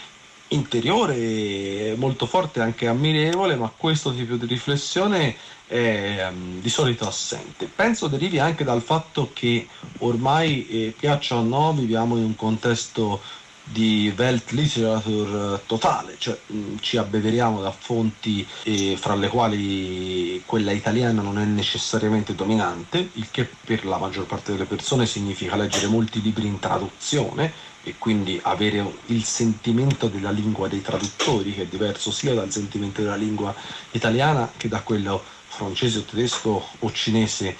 interiore 0.49 1.95
molto 1.97 2.25
forte, 2.25 2.61
anche 2.61 2.87
ammirevole, 2.87 3.55
ma 3.55 3.71
questo 3.75 4.13
tipo 4.13 4.35
di 4.35 4.45
riflessione 4.45 5.35
è 5.67 6.27
um, 6.29 6.61
di 6.61 6.69
solito 6.69 7.07
assente. 7.07 7.65
Penso 7.65 8.07
derivi 8.07 8.39
anche 8.39 8.63
dal 8.63 8.81
fatto 8.81 9.31
che 9.33 9.67
ormai, 9.99 10.67
eh, 10.67 10.93
piaccia 10.97 11.35
o 11.37 11.41
no, 11.41 11.73
viviamo 11.73 12.17
in 12.17 12.23
un 12.23 12.35
contesto 12.35 13.21
di 13.65 14.13
Weltliteratur 14.15 15.61
totale, 15.65 16.15
cioè 16.17 16.37
mh, 16.47 16.57
mm, 16.57 16.75
ci 16.81 16.97
abbeveriamo 16.97 17.61
da 17.61 17.71
fonti 17.71 18.45
eh, 18.63 18.97
fra 18.97 19.15
le 19.15 19.29
quali 19.29 20.43
quella 20.45 20.71
italiana 20.73 21.21
non 21.21 21.39
è 21.39 21.45
necessariamente 21.45 22.35
dominante, 22.35 23.09
il 23.13 23.27
che 23.31 23.47
per 23.63 23.85
la 23.85 23.97
maggior 23.97 24.25
parte 24.25 24.51
delle 24.51 24.65
persone 24.65 25.05
significa 25.05 25.55
leggere 25.55 25.87
molti 25.87 26.21
libri 26.21 26.45
in 26.45 26.59
traduzione 26.59 27.71
e 27.83 27.95
quindi 27.97 28.39
avere 28.43 28.85
il 29.07 29.23
sentimento 29.23 30.07
della 30.07 30.31
lingua 30.31 30.67
dei 30.67 30.81
traduttori 30.81 31.53
che 31.53 31.63
è 31.63 31.65
diverso 31.65 32.11
sia 32.11 32.33
dal 32.33 32.49
sentimento 32.49 33.01
della 33.01 33.15
lingua 33.15 33.53
italiana 33.91 34.51
che 34.55 34.69
da 34.69 34.81
quello 34.81 35.21
francese 35.47 35.99
o 35.99 36.03
tedesco 36.03 36.65
o 36.79 36.91
cinese 36.91 37.55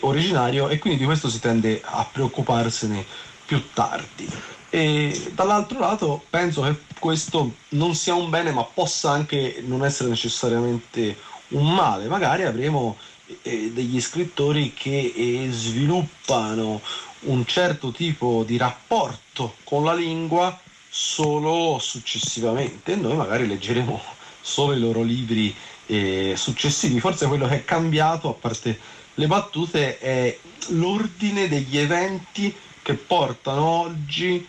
originario 0.00 0.68
e 0.68 0.78
quindi 0.78 0.98
di 0.98 1.04
questo 1.04 1.28
si 1.28 1.38
tende 1.38 1.80
a 1.84 2.06
preoccuparsene 2.10 3.04
più 3.44 3.62
tardi. 3.72 4.28
E 4.70 5.32
dall'altro 5.34 5.78
lato 5.78 6.24
penso 6.28 6.62
che 6.62 6.76
questo 6.98 7.54
non 7.70 7.94
sia 7.94 8.14
un 8.14 8.28
bene 8.28 8.50
ma 8.50 8.64
possa 8.64 9.10
anche 9.10 9.62
non 9.66 9.84
essere 9.84 10.08
necessariamente 10.08 11.16
un 11.48 11.72
male, 11.72 12.06
magari 12.08 12.44
avremo 12.44 12.98
eh, 13.42 13.70
degli 13.72 14.00
scrittori 14.00 14.74
che 14.74 15.12
eh, 15.14 15.48
sviluppano 15.50 16.80
un 17.20 17.44
certo 17.46 17.90
tipo 17.90 18.44
di 18.46 18.56
rapporto 18.56 19.56
con 19.64 19.84
la 19.84 19.94
lingua 19.94 20.58
solo 20.88 21.78
successivamente. 21.80 22.96
Noi 22.96 23.16
magari 23.16 23.46
leggeremo 23.46 24.00
solo 24.40 24.74
i 24.74 24.80
loro 24.80 25.02
libri 25.02 25.54
eh, 25.86 26.34
successivi. 26.36 27.00
Forse 27.00 27.26
quello 27.26 27.46
che 27.48 27.56
è 27.56 27.64
cambiato, 27.64 28.28
a 28.28 28.34
parte 28.34 28.78
le 29.14 29.26
battute, 29.26 29.98
è 29.98 30.38
l'ordine 30.68 31.48
degli 31.48 31.76
eventi 31.76 32.54
che 32.82 32.94
portano 32.94 33.64
oggi 33.64 34.46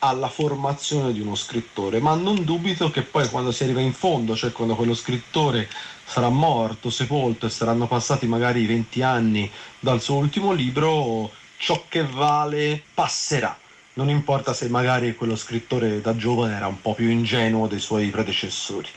alla 0.00 0.28
formazione 0.28 1.12
di 1.12 1.20
uno 1.20 1.34
scrittore, 1.34 1.98
ma 2.00 2.14
non 2.14 2.44
dubito 2.44 2.90
che 2.90 3.02
poi 3.02 3.28
quando 3.28 3.50
si 3.50 3.64
arriva 3.64 3.80
in 3.80 3.92
fondo, 3.92 4.36
cioè 4.36 4.52
quando 4.52 4.76
quello 4.76 4.94
scrittore 4.94 5.68
sarà 6.04 6.28
morto, 6.28 6.90
sepolto 6.90 7.46
e 7.46 7.50
saranno 7.50 7.86
passati 7.86 8.26
magari 8.26 8.64
20 8.64 9.02
anni 9.02 9.50
dal 9.80 10.00
suo 10.00 10.16
ultimo 10.16 10.52
libro, 10.52 11.30
ciò 11.58 11.84
che 11.88 12.04
vale 12.04 12.82
passerà. 12.94 13.56
Non 13.94 14.08
importa 14.08 14.54
se 14.54 14.68
magari 14.68 15.14
quello 15.14 15.36
scrittore 15.36 16.00
da 16.00 16.14
giovane 16.16 16.54
era 16.54 16.68
un 16.68 16.80
po' 16.80 16.94
più 16.94 17.08
ingenuo 17.08 17.66
dei 17.66 17.80
suoi 17.80 18.08
predecessori. 18.10 18.88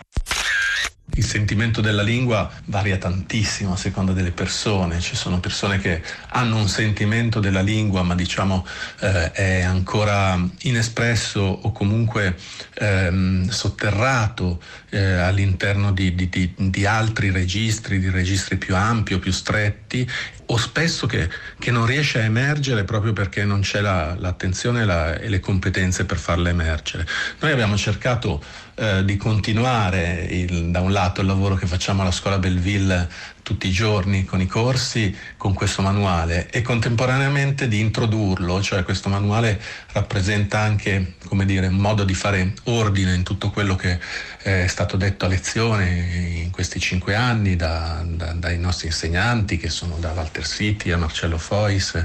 Il 1.13 1.25
sentimento 1.25 1.81
della 1.81 2.03
lingua 2.03 2.49
varia 2.65 2.97
tantissimo 2.97 3.73
a 3.73 3.75
seconda 3.75 4.13
delle 4.13 4.31
persone, 4.31 5.01
ci 5.01 5.17
sono 5.17 5.41
persone 5.41 5.77
che 5.79 6.01
hanno 6.29 6.55
un 6.55 6.69
sentimento 6.69 7.41
della 7.41 7.59
lingua 7.59 8.01
ma 8.01 8.15
diciamo 8.15 8.65
eh, 9.01 9.31
è 9.31 9.61
ancora 9.61 10.39
inespresso 10.61 11.41
o 11.41 11.71
comunque 11.73 12.37
ehm, 12.75 13.49
sotterrato 13.49 14.61
eh, 14.89 15.01
all'interno 15.01 15.91
di, 15.91 16.15
di, 16.15 16.29
di, 16.29 16.53
di, 16.55 16.85
altri 16.85 17.29
registri, 17.29 17.99
di 17.99 18.09
registri 18.09 18.57
più 18.57 18.77
ampi 18.77 19.13
o 19.13 19.19
più 19.19 19.33
stretti 19.33 20.09
o 20.51 20.57
spesso 20.57 21.07
che, 21.07 21.29
che 21.57 21.71
non 21.71 21.85
riesce 21.85 22.19
a 22.19 22.23
emergere 22.23 22.83
proprio 22.83 23.13
perché 23.13 23.45
non 23.45 23.61
c'è 23.61 23.79
la, 23.79 24.15
l'attenzione 24.17 24.83
la, 24.83 25.17
e 25.17 25.29
le 25.29 25.39
competenze 25.39 26.05
per 26.05 26.17
farla 26.17 26.49
emergere. 26.49 27.07
Noi 27.39 27.51
abbiamo 27.51 27.77
cercato 27.77 28.43
eh, 28.75 29.03
di 29.05 29.15
continuare 29.15 30.27
il, 30.29 30.69
da 30.69 30.81
un 30.81 30.91
lato 30.91 31.21
il 31.21 31.27
lavoro 31.27 31.55
che 31.55 31.67
facciamo 31.67 32.01
alla 32.01 32.11
scuola 32.11 32.37
Belleville 32.37 33.07
tutti 33.51 33.67
i 33.67 33.71
giorni 33.71 34.23
con 34.23 34.39
i 34.39 34.47
corsi, 34.47 35.13
con 35.35 35.53
questo 35.53 35.81
manuale 35.81 36.49
e 36.49 36.61
contemporaneamente 36.61 37.67
di 37.67 37.81
introdurlo, 37.81 38.61
cioè 38.61 38.83
questo 38.83 39.09
manuale 39.09 39.59
rappresenta 39.91 40.59
anche 40.59 41.15
come 41.25 41.43
dire, 41.43 41.67
un 41.67 41.75
modo 41.75 42.05
di 42.05 42.13
fare 42.13 42.53
ordine 42.63 43.13
in 43.13 43.23
tutto 43.23 43.49
quello 43.49 43.75
che 43.75 43.99
è 44.41 44.67
stato 44.67 44.95
detto 44.95 45.25
a 45.25 45.27
lezione 45.27 46.41
in 46.43 46.49
questi 46.51 46.79
cinque 46.79 47.13
anni 47.13 47.57
da, 47.57 48.01
da, 48.05 48.31
dai 48.31 48.57
nostri 48.57 48.87
insegnanti 48.87 49.57
che 49.57 49.69
sono 49.69 49.97
da 49.99 50.13
Walter 50.13 50.47
City 50.47 50.91
a 50.91 50.97
Marcello 50.97 51.37
Fois, 51.37 52.01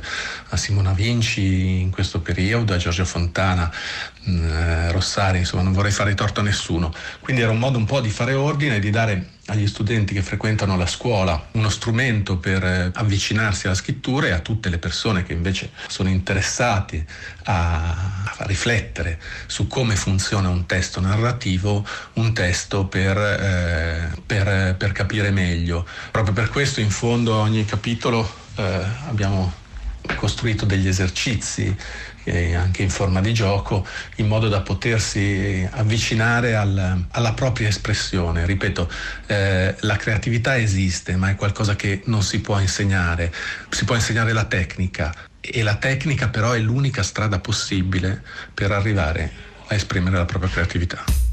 a 0.48 0.56
Simona 0.56 0.94
Vinci 0.94 1.80
in 1.80 1.90
questo 1.90 2.18
periodo, 2.18 2.74
a 2.74 2.76
Giorgio 2.76 3.04
Fontana, 3.04 3.72
mm, 4.28 4.90
Rossari, 4.90 5.38
insomma 5.38 5.62
non 5.62 5.72
vorrei 5.72 5.92
fare 5.92 6.14
torto 6.14 6.40
a 6.40 6.42
nessuno. 6.42 6.92
Quindi 7.20 7.42
era 7.42 7.52
un 7.52 7.58
modo 7.58 7.78
un 7.78 7.84
po' 7.84 8.00
di 8.00 8.10
fare 8.10 8.34
ordine 8.34 8.76
e 8.76 8.80
di 8.80 8.90
dare 8.90 9.34
agli 9.46 9.66
studenti 9.66 10.12
che 10.12 10.22
frequentano 10.22 10.76
la 10.76 10.86
scuola 10.86 11.48
uno 11.52 11.68
strumento 11.68 12.38
per 12.38 12.64
eh, 12.64 12.90
avvicinarsi 12.94 13.66
alla 13.66 13.76
scrittura 13.76 14.26
e 14.26 14.30
a 14.32 14.40
tutte 14.40 14.68
le 14.68 14.78
persone 14.78 15.22
che 15.22 15.32
invece 15.32 15.70
sono 15.86 16.08
interessati 16.08 17.04
a, 17.44 18.24
a 18.38 18.44
riflettere 18.44 19.20
su 19.46 19.66
come 19.68 19.94
funziona 19.94 20.48
un 20.48 20.66
testo 20.66 21.00
narrativo, 21.00 21.86
un 22.14 22.32
testo 22.32 22.86
per, 22.86 23.16
eh, 23.16 24.10
per, 24.24 24.74
per 24.76 24.92
capire 24.92 25.30
meglio. 25.30 25.86
Proprio 26.10 26.34
per 26.34 26.48
questo 26.48 26.80
in 26.80 26.90
fondo 26.90 27.34
a 27.34 27.38
ogni 27.38 27.64
capitolo 27.64 28.28
eh, 28.56 28.84
abbiamo 29.08 29.64
costruito 30.16 30.64
degli 30.64 30.88
esercizi 30.88 31.74
eh, 32.26 32.54
anche 32.54 32.82
in 32.82 32.90
forma 32.90 33.20
di 33.20 33.32
gioco, 33.32 33.86
in 34.16 34.26
modo 34.26 34.48
da 34.48 34.60
potersi 34.60 35.66
avvicinare 35.70 36.56
al, 36.56 37.06
alla 37.10 37.32
propria 37.32 37.68
espressione. 37.68 38.44
Ripeto, 38.44 38.90
eh, 39.26 39.74
la 39.80 39.96
creatività 39.96 40.58
esiste, 40.58 41.16
ma 41.16 41.30
è 41.30 41.36
qualcosa 41.36 41.76
che 41.76 42.02
non 42.06 42.22
si 42.22 42.40
può 42.40 42.58
insegnare. 42.58 43.32
Si 43.70 43.84
può 43.84 43.94
insegnare 43.94 44.32
la 44.32 44.44
tecnica 44.44 45.14
e 45.40 45.62
la 45.62 45.76
tecnica 45.76 46.28
però 46.28 46.52
è 46.52 46.58
l'unica 46.58 47.04
strada 47.04 47.38
possibile 47.38 48.22
per 48.52 48.72
arrivare 48.72 49.30
a 49.68 49.74
esprimere 49.74 50.16
la 50.16 50.24
propria 50.24 50.50
creatività. 50.50 51.25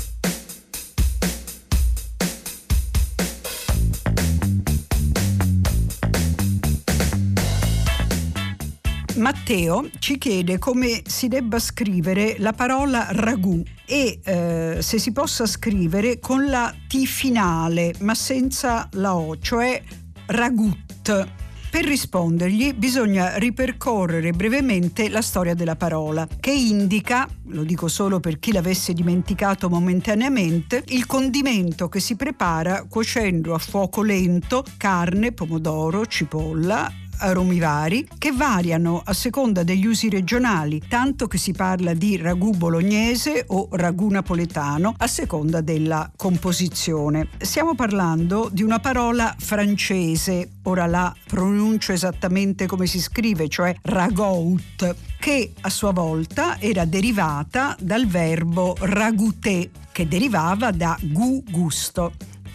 Matteo 9.24 9.90
ci 10.00 10.18
chiede 10.18 10.60
come 10.60 11.02
si 11.06 11.30
debba 11.30 11.58
scrivere 11.58 12.36
la 12.40 12.52
parola 12.52 13.08
ragù 13.12 13.64
e 13.86 14.20
eh, 14.22 14.78
se 14.82 15.00
si 15.00 15.14
possa 15.14 15.46
scrivere 15.46 16.20
con 16.20 16.50
la 16.50 16.76
T 16.90 17.06
finale 17.06 17.94
ma 18.00 18.16
senza 18.16 18.90
la 18.96 19.16
O, 19.16 19.40
cioè 19.40 19.82
ragut. 20.26 21.28
Per 21.70 21.86
rispondergli 21.86 22.74
bisogna 22.74 23.38
ripercorrere 23.38 24.32
brevemente 24.32 25.08
la 25.08 25.22
storia 25.22 25.56
della 25.56 25.78
parola, 25.78 26.28
che 26.40 26.52
indica, 26.52 27.26
lo 27.46 27.64
dico 27.64 27.88
solo 27.88 28.20
per 28.20 28.40
chi 28.40 28.52
l'avesse 28.52 28.92
dimenticato 28.92 29.70
momentaneamente, 29.70 30.84
il 30.88 31.06
condimento 31.06 31.88
che 31.88 32.02
si 32.02 32.18
prepara 32.18 32.86
cuocendo 32.90 33.54
a 33.54 33.58
fuoco 33.58 34.04
lento 34.04 34.66
carne, 34.78 35.32
pomodoro, 35.32 36.06
cipolla, 36.06 36.92
aromi 37.18 37.60
vari 37.60 38.08
che 38.18 38.32
variano 38.32 39.02
a 39.04 39.14
seconda 39.14 39.64
degli 39.64 39.86
usi 39.86 40.10
regionali, 40.10 40.82
tanto 40.88 41.28
che 41.28 41.38
si 41.38 41.52
parla 41.52 41.94
di 41.94 42.18
ragù 42.18 42.52
bolognese 42.52 43.46
o 43.48 43.68
ragù 43.72 44.10
napoletano 44.10 44.94
a 44.98 45.08
seconda 45.08 45.62
della 45.62 46.12
composizione. 46.16 47.30
Stiamo 47.38 47.76
parlando 47.76 48.50
di 48.52 48.64
una 48.64 48.80
parola 48.80 49.36
francese, 49.38 50.52
ora 50.64 50.86
la 50.86 51.14
pronuncio 51.28 51.92
esattamente 51.92 52.66
come 52.66 52.86
si 52.86 53.00
scrive, 53.00 53.48
cioè 53.48 53.76
ragout, 53.82 54.96
che 55.20 55.54
a 55.62 55.70
sua 55.70 55.92
volta 55.92 56.60
era 56.60 56.86
derivata 56.86 57.76
dal 57.80 58.08
verbo 58.08 58.76
ragoûter, 58.80 59.70
che 59.92 60.08
derivava 60.08 60.72
da 60.72 60.98
gu 61.02 61.44
gusto. 61.50 62.14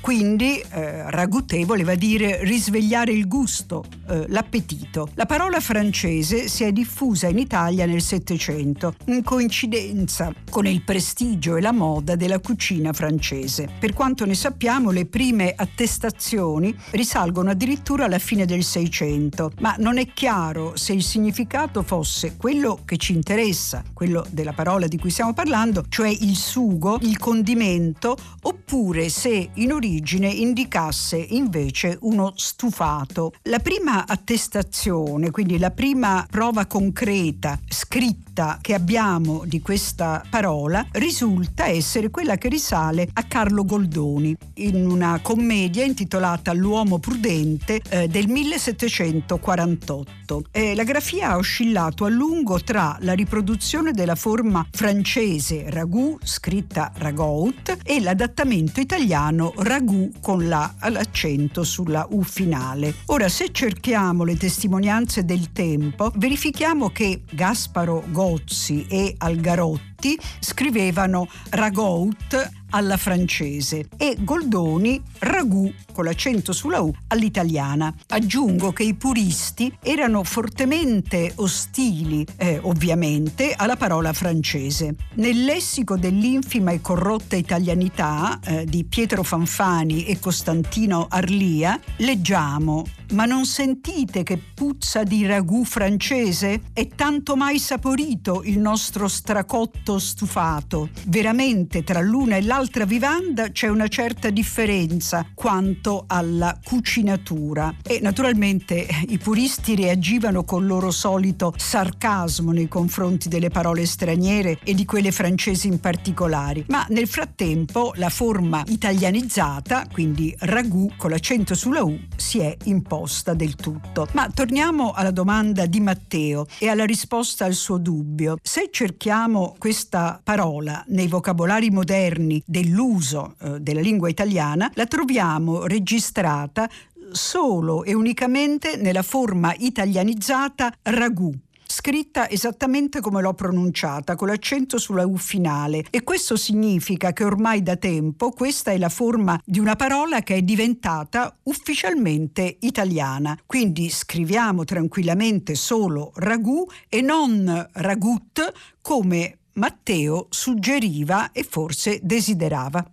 Quindi 0.08 0.58
eh, 0.70 1.10
ragoûter 1.10 1.66
voleva 1.66 1.94
dire 1.94 2.42
risvegliare 2.42 3.12
il 3.12 3.28
gusto, 3.28 3.84
eh, 4.08 4.24
l'appetito. 4.28 5.10
La 5.12 5.26
parola 5.26 5.60
francese 5.60 6.48
si 6.48 6.64
è 6.64 6.72
diffusa 6.72 7.28
in 7.28 7.36
Italia 7.36 7.84
nel 7.84 8.00
Settecento, 8.00 8.94
in 9.08 9.22
coincidenza 9.22 10.32
con 10.48 10.66
il 10.66 10.82
prestigio 10.82 11.56
e 11.56 11.60
la 11.60 11.72
moda 11.72 12.16
della 12.16 12.38
cucina 12.38 12.94
francese. 12.94 13.68
Per 13.78 13.92
quanto 13.92 14.24
ne 14.24 14.32
sappiamo, 14.32 14.92
le 14.92 15.04
prime 15.04 15.52
attestazioni 15.54 16.74
risalgono 16.92 17.50
addirittura 17.50 18.06
alla 18.06 18.18
fine 18.18 18.46
del 18.46 18.62
Seicento, 18.62 19.52
ma 19.60 19.74
non 19.78 19.98
è 19.98 20.06
chiaro 20.14 20.74
se 20.74 20.94
il 20.94 21.02
significato 21.02 21.82
fosse 21.82 22.38
quello 22.38 22.78
che 22.86 22.96
ci 22.96 23.12
interessa, 23.12 23.84
quello 23.92 24.24
della 24.30 24.54
parola 24.54 24.86
di 24.86 24.96
cui 24.96 25.10
stiamo 25.10 25.34
parlando, 25.34 25.84
cioè 25.90 26.08
il 26.08 26.34
sugo, 26.34 26.96
il 27.02 27.18
condimento, 27.18 28.16
oppure 28.40 29.10
se 29.10 29.50
in 29.52 29.70
origine 29.72 29.96
origine 29.98 30.28
indicasse 30.28 31.16
invece 31.16 31.98
uno 32.02 32.32
stufato. 32.36 33.32
La 33.44 33.58
prima 33.58 34.06
attestazione, 34.06 35.32
quindi 35.32 35.58
la 35.58 35.72
prima 35.72 36.24
prova 36.30 36.66
concreta, 36.66 37.58
scritta 37.66 38.27
che 38.60 38.74
abbiamo 38.74 39.42
di 39.44 39.60
questa 39.60 40.24
parola, 40.28 40.84
risulta 40.92 41.66
essere 41.66 42.10
quella 42.10 42.36
che 42.36 42.48
risale 42.48 43.08
a 43.12 43.24
Carlo 43.24 43.64
Goldoni 43.64 44.36
in 44.54 44.86
una 44.86 45.18
commedia 45.22 45.84
intitolata 45.84 46.52
L'uomo 46.52 46.98
prudente 46.98 47.80
eh, 47.88 48.08
del 48.08 48.28
1748. 48.28 50.44
Eh, 50.50 50.74
la 50.74 50.84
grafia 50.84 51.30
ha 51.30 51.36
oscillato 51.36 52.04
a 52.04 52.08
lungo 52.08 52.60
tra 52.60 52.96
la 53.00 53.14
riproduzione 53.14 53.92
della 53.92 54.14
forma 54.14 54.66
francese 54.70 55.70
ragù, 55.70 56.18
scritta 56.22 56.92
ragout, 56.96 57.78
e 57.82 58.00
l'adattamento 58.00 58.80
italiano 58.80 59.52
ragù 59.56 60.10
con 60.20 60.48
la 60.48 60.74
l'accento 60.90 61.64
sulla 61.64 62.06
U 62.10 62.22
finale. 62.22 62.94
Ora, 63.06 63.28
se 63.28 63.50
cerchiamo 63.52 64.24
le 64.24 64.36
testimonianze 64.36 65.24
del 65.24 65.52
tempo, 65.52 66.12
verifichiamo 66.16 66.90
che 66.90 67.22
Gasparo 67.30 68.04
Gozzi 68.28 68.84
e 68.90 69.14
Algarotti 69.16 70.18
scrivevano 70.38 71.26
ragout 71.48 72.50
alla 72.70 72.96
francese 72.96 73.88
e 73.96 74.16
Goldoni 74.20 75.02
ragù 75.20 75.72
con 75.92 76.04
l'accento 76.04 76.52
sulla 76.52 76.80
U 76.80 76.94
all'italiana. 77.08 77.92
Aggiungo 78.08 78.72
che 78.72 78.84
i 78.84 78.94
puristi 78.94 79.76
erano 79.82 80.22
fortemente 80.22 81.32
ostili, 81.36 82.24
eh, 82.36 82.60
ovviamente, 82.62 83.52
alla 83.56 83.74
parola 83.74 84.12
francese. 84.12 84.94
Nel 85.14 85.44
lessico 85.44 85.96
dell'infima 85.96 86.70
e 86.70 86.80
corrotta 86.80 87.34
italianità 87.34 88.38
eh, 88.44 88.64
di 88.64 88.84
Pietro 88.84 89.24
Fanfani 89.24 90.04
e 90.04 90.20
Costantino 90.20 91.06
Arlia 91.08 91.80
leggiamo 91.96 92.84
ma 93.10 93.24
non 93.24 93.46
sentite 93.46 94.22
che 94.22 94.36
puzza 94.36 95.02
di 95.02 95.24
ragù 95.24 95.64
francese? 95.64 96.60
È 96.74 96.86
tanto 96.88 97.36
mai 97.36 97.58
saporito 97.58 98.42
il 98.44 98.58
nostro 98.58 99.08
stracotto 99.08 99.98
stufato. 99.98 100.90
Veramente 101.06 101.82
tra 101.84 102.02
l'una 102.02 102.36
e 102.36 102.42
l'altra 102.42 102.57
nell'altra 102.58 102.86
vivanda 102.86 103.52
c'è 103.52 103.68
una 103.68 103.86
certa 103.86 104.30
differenza 104.30 105.24
quanto 105.32 106.06
alla 106.08 106.58
cucinatura 106.64 107.72
e 107.84 108.00
naturalmente 108.02 108.84
i 109.06 109.18
puristi 109.18 109.76
reagivano 109.76 110.42
con 110.42 110.62
il 110.62 110.66
loro 110.66 110.90
solito 110.90 111.54
sarcasmo 111.56 112.50
nei 112.50 112.66
confronti 112.66 113.28
delle 113.28 113.48
parole 113.48 113.86
straniere 113.86 114.58
e 114.64 114.74
di 114.74 114.84
quelle 114.84 115.12
francesi 115.12 115.68
in 115.68 115.78
particolare, 115.78 116.64
ma 116.66 116.84
nel 116.88 117.06
frattempo 117.06 117.92
la 117.94 118.08
forma 118.08 118.64
italianizzata, 118.66 119.86
quindi 119.92 120.34
ragù 120.40 120.90
con 120.96 121.10
l'accento 121.10 121.54
sulla 121.54 121.84
U, 121.84 121.96
si 122.16 122.40
è 122.40 122.56
imposta 122.64 123.34
del 123.34 123.54
tutto. 123.54 124.08
Ma 124.14 124.28
torniamo 124.34 124.90
alla 124.90 125.12
domanda 125.12 125.66
di 125.66 125.78
Matteo 125.78 126.48
e 126.58 126.68
alla 126.68 126.84
risposta 126.84 127.44
al 127.44 127.54
suo 127.54 127.78
dubbio. 127.78 128.36
Se 128.42 128.68
cerchiamo 128.72 129.54
questa 129.58 130.20
parola 130.24 130.84
nei 130.88 131.06
vocabolari 131.06 131.70
moderni 131.70 132.42
dell'uso 132.48 133.34
eh, 133.40 133.60
della 133.60 133.80
lingua 133.80 134.08
italiana, 134.08 134.70
la 134.74 134.86
troviamo 134.86 135.66
registrata 135.66 136.68
solo 137.12 137.84
e 137.84 137.92
unicamente 137.94 138.76
nella 138.76 139.02
forma 139.02 139.54
italianizzata 139.56 140.72
ragù 140.82 141.32
scritta 141.70 142.30
esattamente 142.30 143.00
come 143.00 143.20
l'ho 143.20 143.34
pronunciata, 143.34 144.16
con 144.16 144.28
l'accento 144.28 144.78
sulla 144.78 145.06
U 145.06 145.16
finale. 145.16 145.84
E 145.90 146.02
questo 146.02 146.34
significa 146.34 147.12
che 147.12 147.24
ormai 147.24 147.62
da 147.62 147.76
tempo 147.76 148.30
questa 148.30 148.72
è 148.72 148.78
la 148.78 148.88
forma 148.88 149.38
di 149.44 149.58
una 149.58 149.76
parola 149.76 150.22
che 150.22 150.36
è 150.36 150.42
diventata 150.42 151.32
ufficialmente 151.44 152.56
italiana. 152.60 153.38
Quindi 153.44 153.90
scriviamo 153.90 154.64
tranquillamente 154.64 155.54
solo 155.54 156.12
ragù 156.16 156.66
e 156.88 157.02
non 157.02 157.68
ragut 157.74 158.52
come 158.80 159.37
Matteo 159.58 160.28
suggeriva 160.30 161.32
e 161.32 161.42
forse 161.42 161.98
desiderava. 162.00 162.92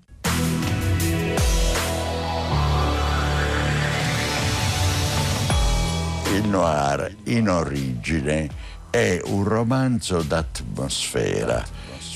Il 6.33 6.47
noir 6.47 7.15
in 7.25 7.49
origine 7.49 8.49
è 8.89 9.21
un 9.25 9.43
romanzo 9.43 10.23
d'atmosfera, 10.23 11.63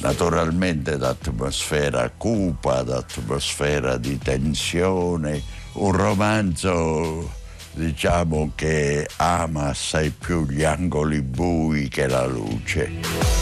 naturalmente 0.01 0.97
d'atmosfera 0.97 2.09
cupa, 2.17 2.81
d'atmosfera 2.81 3.97
di 3.97 4.17
tensione, 4.17 5.43
un 5.73 5.91
romanzo 5.91 7.37
diciamo 7.73 8.53
che 8.55 9.07
ama 9.17 9.67
assai 9.67 10.09
più 10.09 10.47
gli 10.47 10.63
angoli 10.63 11.21
bui 11.21 11.87
che 11.87 12.07
la 12.07 12.25
luce. 12.25 13.37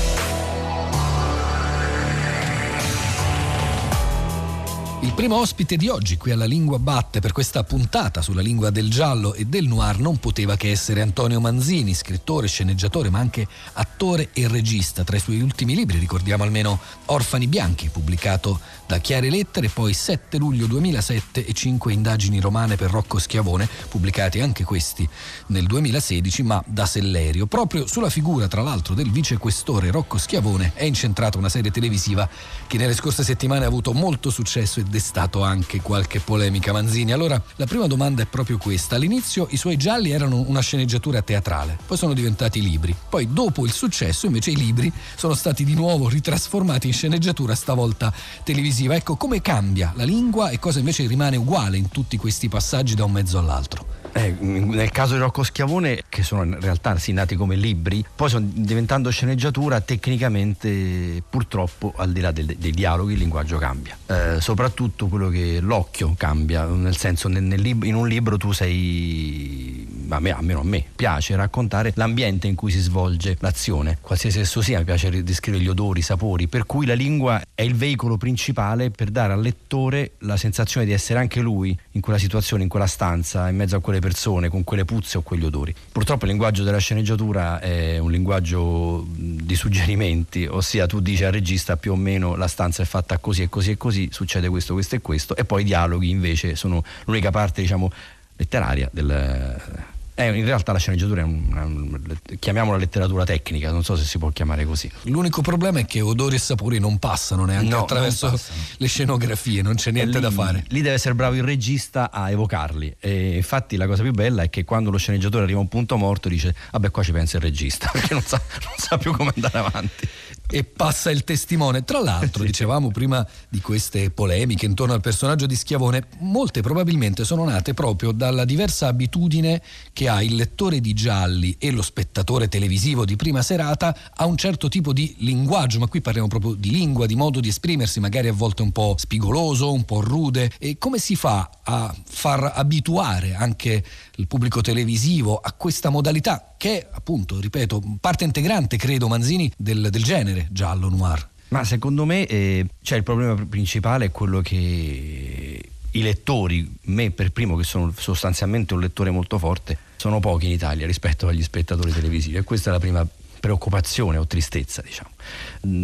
Il 5.07 5.13
primo 5.13 5.37
ospite 5.37 5.77
di 5.77 5.87
oggi 5.87 6.17
qui 6.17 6.31
alla 6.31 6.43
Lingua 6.43 6.79
Batte 6.79 7.21
per 7.21 7.31
questa 7.31 7.63
puntata 7.63 8.21
sulla 8.21 8.41
lingua 8.41 8.71
del 8.71 8.89
giallo 8.89 9.33
e 9.35 9.45
del 9.45 9.65
noir 9.65 9.99
non 9.99 10.17
poteva 10.17 10.57
che 10.57 10.69
essere 10.69 11.01
Antonio 11.01 11.39
Manzini, 11.39 11.93
scrittore, 11.93 12.47
sceneggiatore 12.47 13.09
ma 13.09 13.17
anche 13.19 13.47
attore 13.73 14.31
e 14.33 14.49
regista. 14.49 15.05
Tra 15.05 15.15
i 15.15 15.21
suoi 15.21 15.39
ultimi 15.39 15.75
libri 15.75 15.97
ricordiamo 15.97 16.43
almeno 16.43 16.77
Orfani 17.05 17.47
Bianchi, 17.47 17.87
pubblicato 17.87 18.59
da 18.85 18.97
Chiare 18.97 19.29
Lettere, 19.29 19.69
poi 19.69 19.93
7 19.93 20.37
luglio 20.37 20.65
2007 20.67 21.45
e 21.45 21.53
5 21.53 21.93
indagini 21.93 22.41
romane 22.41 22.75
per 22.75 22.91
Rocco 22.91 23.17
Schiavone, 23.17 23.67
pubblicati 23.87 24.41
anche 24.41 24.65
questi 24.65 25.07
nel 25.47 25.67
2016 25.67 26.43
ma 26.43 26.61
da 26.67 26.85
Sellerio. 26.85 27.45
Proprio 27.45 27.87
sulla 27.87 28.09
figura 28.09 28.49
tra 28.49 28.61
l'altro 28.61 28.93
del 28.93 29.09
vicequestore 29.09 29.89
Rocco 29.89 30.17
Schiavone 30.17 30.73
è 30.75 30.83
incentrata 30.83 31.37
una 31.37 31.49
serie 31.49 31.71
televisiva 31.71 32.27
che 32.67 32.77
nelle 32.77 32.93
scorse 32.93 33.23
settimane 33.23 33.63
ha 33.63 33.67
avuto 33.67 33.93
molto 33.93 34.29
successo 34.29 34.81
e 34.81 34.96
destato 34.97 35.43
anche 35.43 35.79
qualche 35.79 36.19
polemica 36.19 36.71
Manzini. 36.71 37.11
Allora, 37.11 37.39
la 37.57 37.65
prima 37.67 37.85
domanda 37.85 38.23
è 38.23 38.25
proprio 38.25 38.57
questa. 38.57 38.95
All'inizio 38.95 39.47
i 39.51 39.57
suoi 39.57 39.77
gialli 39.77 40.09
erano 40.09 40.43
una 40.47 40.59
sceneggiatura 40.59 41.21
teatrale, 41.21 41.77
poi 41.85 41.97
sono 41.97 42.13
diventati 42.13 42.63
libri. 42.63 42.95
Poi 43.07 43.31
dopo 43.31 43.63
il 43.65 43.71
successo 43.71 44.25
invece 44.25 44.51
i 44.51 44.55
libri 44.55 44.91
sono 45.15 45.35
stati 45.35 45.63
di 45.63 45.75
nuovo 45.75 46.09
ritrasformati 46.09 46.87
in 46.87 46.93
sceneggiatura 46.93 47.53
stavolta 47.53 48.11
televisiva. 48.43 48.95
Ecco 48.95 49.15
come 49.17 49.39
cambia 49.39 49.93
la 49.95 50.03
lingua 50.03 50.49
e 50.49 50.57
cosa 50.57 50.79
invece 50.79 51.05
rimane 51.05 51.37
uguale 51.37 51.77
in 51.77 51.89
tutti 51.89 52.17
questi 52.17 52.49
passaggi 52.49 52.95
da 52.95 53.03
un 53.03 53.11
mezzo 53.11 53.37
all'altro. 53.37 54.06
Eh, 54.13 54.35
nel 54.39 54.91
caso 54.91 55.13
di 55.13 55.19
Rocco 55.19 55.43
Schiavone, 55.43 56.03
che 56.09 56.23
sono 56.23 56.43
in 56.43 56.59
realtà 56.59 56.97
sì, 56.97 57.11
nati 57.11 57.35
come 57.35 57.55
libri, 57.55 58.03
poi 58.15 58.29
sono 58.29 58.47
diventando 58.51 59.09
sceneggiatura, 59.09 59.79
tecnicamente 59.81 61.21
purtroppo 61.29 61.93
al 61.95 62.11
di 62.11 62.21
là 62.21 62.31
dei, 62.31 62.45
dei 62.57 62.71
dialoghi 62.71 63.13
il 63.13 63.19
linguaggio 63.19 63.57
cambia. 63.57 63.97
Eh, 64.07 64.41
soprattutto 64.41 65.07
quello 65.07 65.29
che 65.29 65.59
l'occhio 65.61 66.13
cambia, 66.17 66.65
nel 66.65 66.97
senso 66.97 67.27
nel, 67.27 67.43
nel 67.43 67.61
lib- 67.61 67.83
in 67.83 67.95
un 67.95 68.07
libro 68.07 68.37
tu 68.37 68.51
sei, 68.51 69.87
a 70.09 70.19
me, 70.19 70.31
almeno 70.31 70.61
a 70.61 70.63
me, 70.63 70.83
piace 70.95 71.35
raccontare 71.35 71.91
l'ambiente 71.95 72.47
in 72.47 72.55
cui 72.55 72.71
si 72.71 72.79
svolge 72.79 73.37
l'azione, 73.39 73.97
qualsiasi 74.01 74.39
esso 74.39 74.61
sia, 74.61 74.79
mi 74.79 74.85
piace 74.85 75.23
descrivere 75.23 75.63
gli 75.63 75.67
odori, 75.67 75.99
i 75.99 76.03
sapori, 76.03 76.47
per 76.47 76.65
cui 76.65 76.85
la 76.85 76.93
lingua 76.93 77.41
è 77.53 77.61
il 77.61 77.75
veicolo 77.75 78.17
principale 78.17 78.89
per 78.89 79.09
dare 79.09 79.33
al 79.33 79.41
lettore 79.41 80.11
la 80.19 80.37
sensazione 80.37 80.85
di 80.85 80.93
essere 80.93 81.19
anche 81.19 81.39
lui 81.39 81.77
in 81.91 82.01
quella 82.01 82.19
situazione, 82.19 82.63
in 82.63 82.69
quella 82.69 82.87
stanza, 82.87 83.49
in 83.49 83.55
mezzo 83.55 83.75
a 83.75 83.79
quelle 83.79 83.96
persone, 83.99 84.49
con 84.49 84.63
quelle 84.63 84.85
puzze 84.85 85.17
o 85.17 85.21
quegli 85.21 85.45
odori. 85.45 85.73
Purtroppo 85.91 86.25
il 86.25 86.31
linguaggio 86.31 86.63
della 86.63 86.77
sceneggiatura 86.77 87.59
è 87.59 87.97
un 87.97 88.11
linguaggio 88.11 89.05
di 89.07 89.55
suggerimenti, 89.55 90.45
ossia 90.45 90.85
tu 90.85 90.99
dici 90.99 91.23
al 91.23 91.31
regista 91.31 91.77
più 91.77 91.91
o 91.91 91.95
meno 91.95 92.35
la 92.35 92.47
stanza 92.47 92.83
è 92.83 92.85
fatta 92.85 93.17
così 93.17 93.43
e 93.43 93.49
così 93.49 93.71
e 93.71 93.77
così, 93.77 94.09
succede 94.11 94.49
questo, 94.49 94.73
questo 94.73 94.95
e 94.95 95.01
questo, 95.01 95.35
e 95.35 95.45
poi 95.45 95.61
i 95.61 95.65
dialoghi 95.65 96.09
invece 96.09 96.55
sono 96.55 96.83
l'unica 97.05 97.31
parte, 97.31 97.61
diciamo, 97.61 97.91
letteraria 98.35 98.89
del 98.91 99.95
eh, 100.19 100.35
in 100.35 100.45
realtà 100.45 100.71
la 100.71 100.79
sceneggiatura 100.79 101.21
è 101.21 101.23
una, 101.23 101.63
una, 101.65 101.99
chiamiamola 102.39 102.77
letteratura 102.77 103.23
tecnica, 103.23 103.69
non 103.69 103.83
so 103.83 103.95
se 103.95 104.03
si 104.03 104.17
può 104.17 104.29
chiamare 104.29 104.65
così. 104.65 104.89
L'unico 105.03 105.41
problema 105.41 105.77
è 105.77 105.85
che 105.85 106.01
odori 106.01 106.37
e 106.37 106.39
sapori 106.39 106.79
non 106.79 106.97
passano 106.97 107.45
neanche 107.45 107.69
no, 107.69 107.81
attraverso 107.81 108.35
le 108.77 108.87
scenografie, 108.87 109.61
non 109.61 109.75
c'è 109.75 109.91
niente 109.91 110.17
lì, 110.17 110.23
da 110.23 110.31
fare. 110.31 110.65
Lì 110.69 110.81
deve 110.81 110.95
essere 110.95 111.13
bravo 111.13 111.35
il 111.35 111.43
regista 111.43 112.09
a 112.09 112.31
evocarli. 112.31 112.95
E 112.99 113.35
infatti 113.35 113.77
la 113.77 113.85
cosa 113.85 114.01
più 114.01 114.11
bella 114.11 114.41
è 114.41 114.49
che 114.49 114.63
quando 114.63 114.89
lo 114.89 114.97
sceneggiatore 114.97 115.43
arriva 115.43 115.59
a 115.59 115.61
un 115.61 115.67
punto 115.67 115.97
morto 115.97 116.29
dice 116.29 116.55
vabbè 116.71 116.89
qua 116.89 117.03
ci 117.03 117.11
pensa 117.11 117.37
il 117.37 117.43
regista, 117.43 117.87
perché 117.93 118.15
non 118.15 118.23
sa, 118.23 118.41
non 118.63 118.73
sa 118.75 118.97
più 118.97 119.13
come 119.13 119.31
andare 119.35 119.59
avanti 119.59 120.07
e 120.49 120.63
passa 120.63 121.11
il 121.11 121.23
testimone. 121.23 121.83
Tra 121.83 122.01
l'altro, 122.01 122.43
dicevamo 122.45 122.89
prima 122.89 123.25
di 123.49 123.61
queste 123.61 124.09
polemiche 124.09 124.65
intorno 124.65 124.93
al 124.93 125.01
personaggio 125.01 125.45
di 125.45 125.55
Schiavone, 125.55 126.07
molte 126.19 126.61
probabilmente 126.61 127.25
sono 127.25 127.43
nate 127.43 127.73
proprio 127.73 128.11
dalla 128.11 128.45
diversa 128.45 128.87
abitudine 128.87 129.61
che 129.93 130.07
ha 130.07 130.23
il 130.23 130.35
lettore 130.35 130.79
di 130.79 130.93
gialli 130.93 131.55
e 131.59 131.71
lo 131.71 131.81
spettatore 131.81 132.47
televisivo 132.47 133.05
di 133.05 133.15
prima 133.15 133.41
serata 133.41 133.95
a 134.15 134.25
un 134.25 134.37
certo 134.37 134.69
tipo 134.69 134.93
di 134.93 135.15
linguaggio, 135.19 135.79
ma 135.79 135.87
qui 135.87 136.01
parliamo 136.01 136.27
proprio 136.27 136.53
di 136.53 136.71
lingua, 136.71 137.05
di 137.05 137.15
modo 137.15 137.39
di 137.39 137.49
esprimersi, 137.49 137.99
magari 137.99 138.27
a 138.27 138.33
volte 138.33 138.61
un 138.61 138.71
po' 138.71 138.95
spigoloso, 138.97 139.71
un 139.71 139.83
po' 139.83 140.01
rude. 140.01 140.51
E 140.57 140.77
come 140.77 140.97
si 140.99 141.15
fa 141.15 141.49
a 141.63 141.93
far 142.05 142.51
abituare 142.55 143.35
anche 143.35 143.83
il 144.15 144.27
pubblico 144.27 144.61
televisivo 144.61 145.37
a 145.37 145.51
questa 145.53 145.89
modalità 145.89 146.53
che 146.57 146.79
è 146.79 146.87
appunto, 146.91 147.39
ripeto, 147.39 147.81
parte 148.01 148.23
integrante, 148.23 148.77
credo, 148.77 149.07
Manzini, 149.07 149.51
del, 149.55 149.89
del 149.91 150.03
genere 150.03 150.36
giallo 150.49 150.89
noir. 150.89 151.27
Ma 151.49 151.63
secondo 151.63 152.05
me 152.05 152.25
eh, 152.25 152.65
cioè 152.81 152.97
il 152.97 153.03
problema 153.03 153.33
principale 153.45 154.05
è 154.05 154.11
quello 154.11 154.41
che 154.41 155.61
i 155.91 156.01
lettori, 156.01 156.69
me 156.83 157.11
per 157.11 157.31
primo 157.31 157.55
che 157.55 157.63
sono 157.63 157.93
sostanzialmente 157.95 158.73
un 158.73 158.81
lettore 158.81 159.09
molto 159.11 159.37
forte, 159.37 159.77
sono 159.95 160.19
pochi 160.19 160.45
in 160.45 160.51
Italia 160.51 160.85
rispetto 160.85 161.27
agli 161.27 161.41
spettatori 161.41 161.91
televisivi 161.91 162.35
e 162.37 162.43
questa 162.43 162.69
è 162.69 162.73
la 162.73 162.79
prima 162.79 163.07
preoccupazione 163.39 164.17
o 164.17 164.27
tristezza, 164.27 164.81
diciamo. 164.81 165.09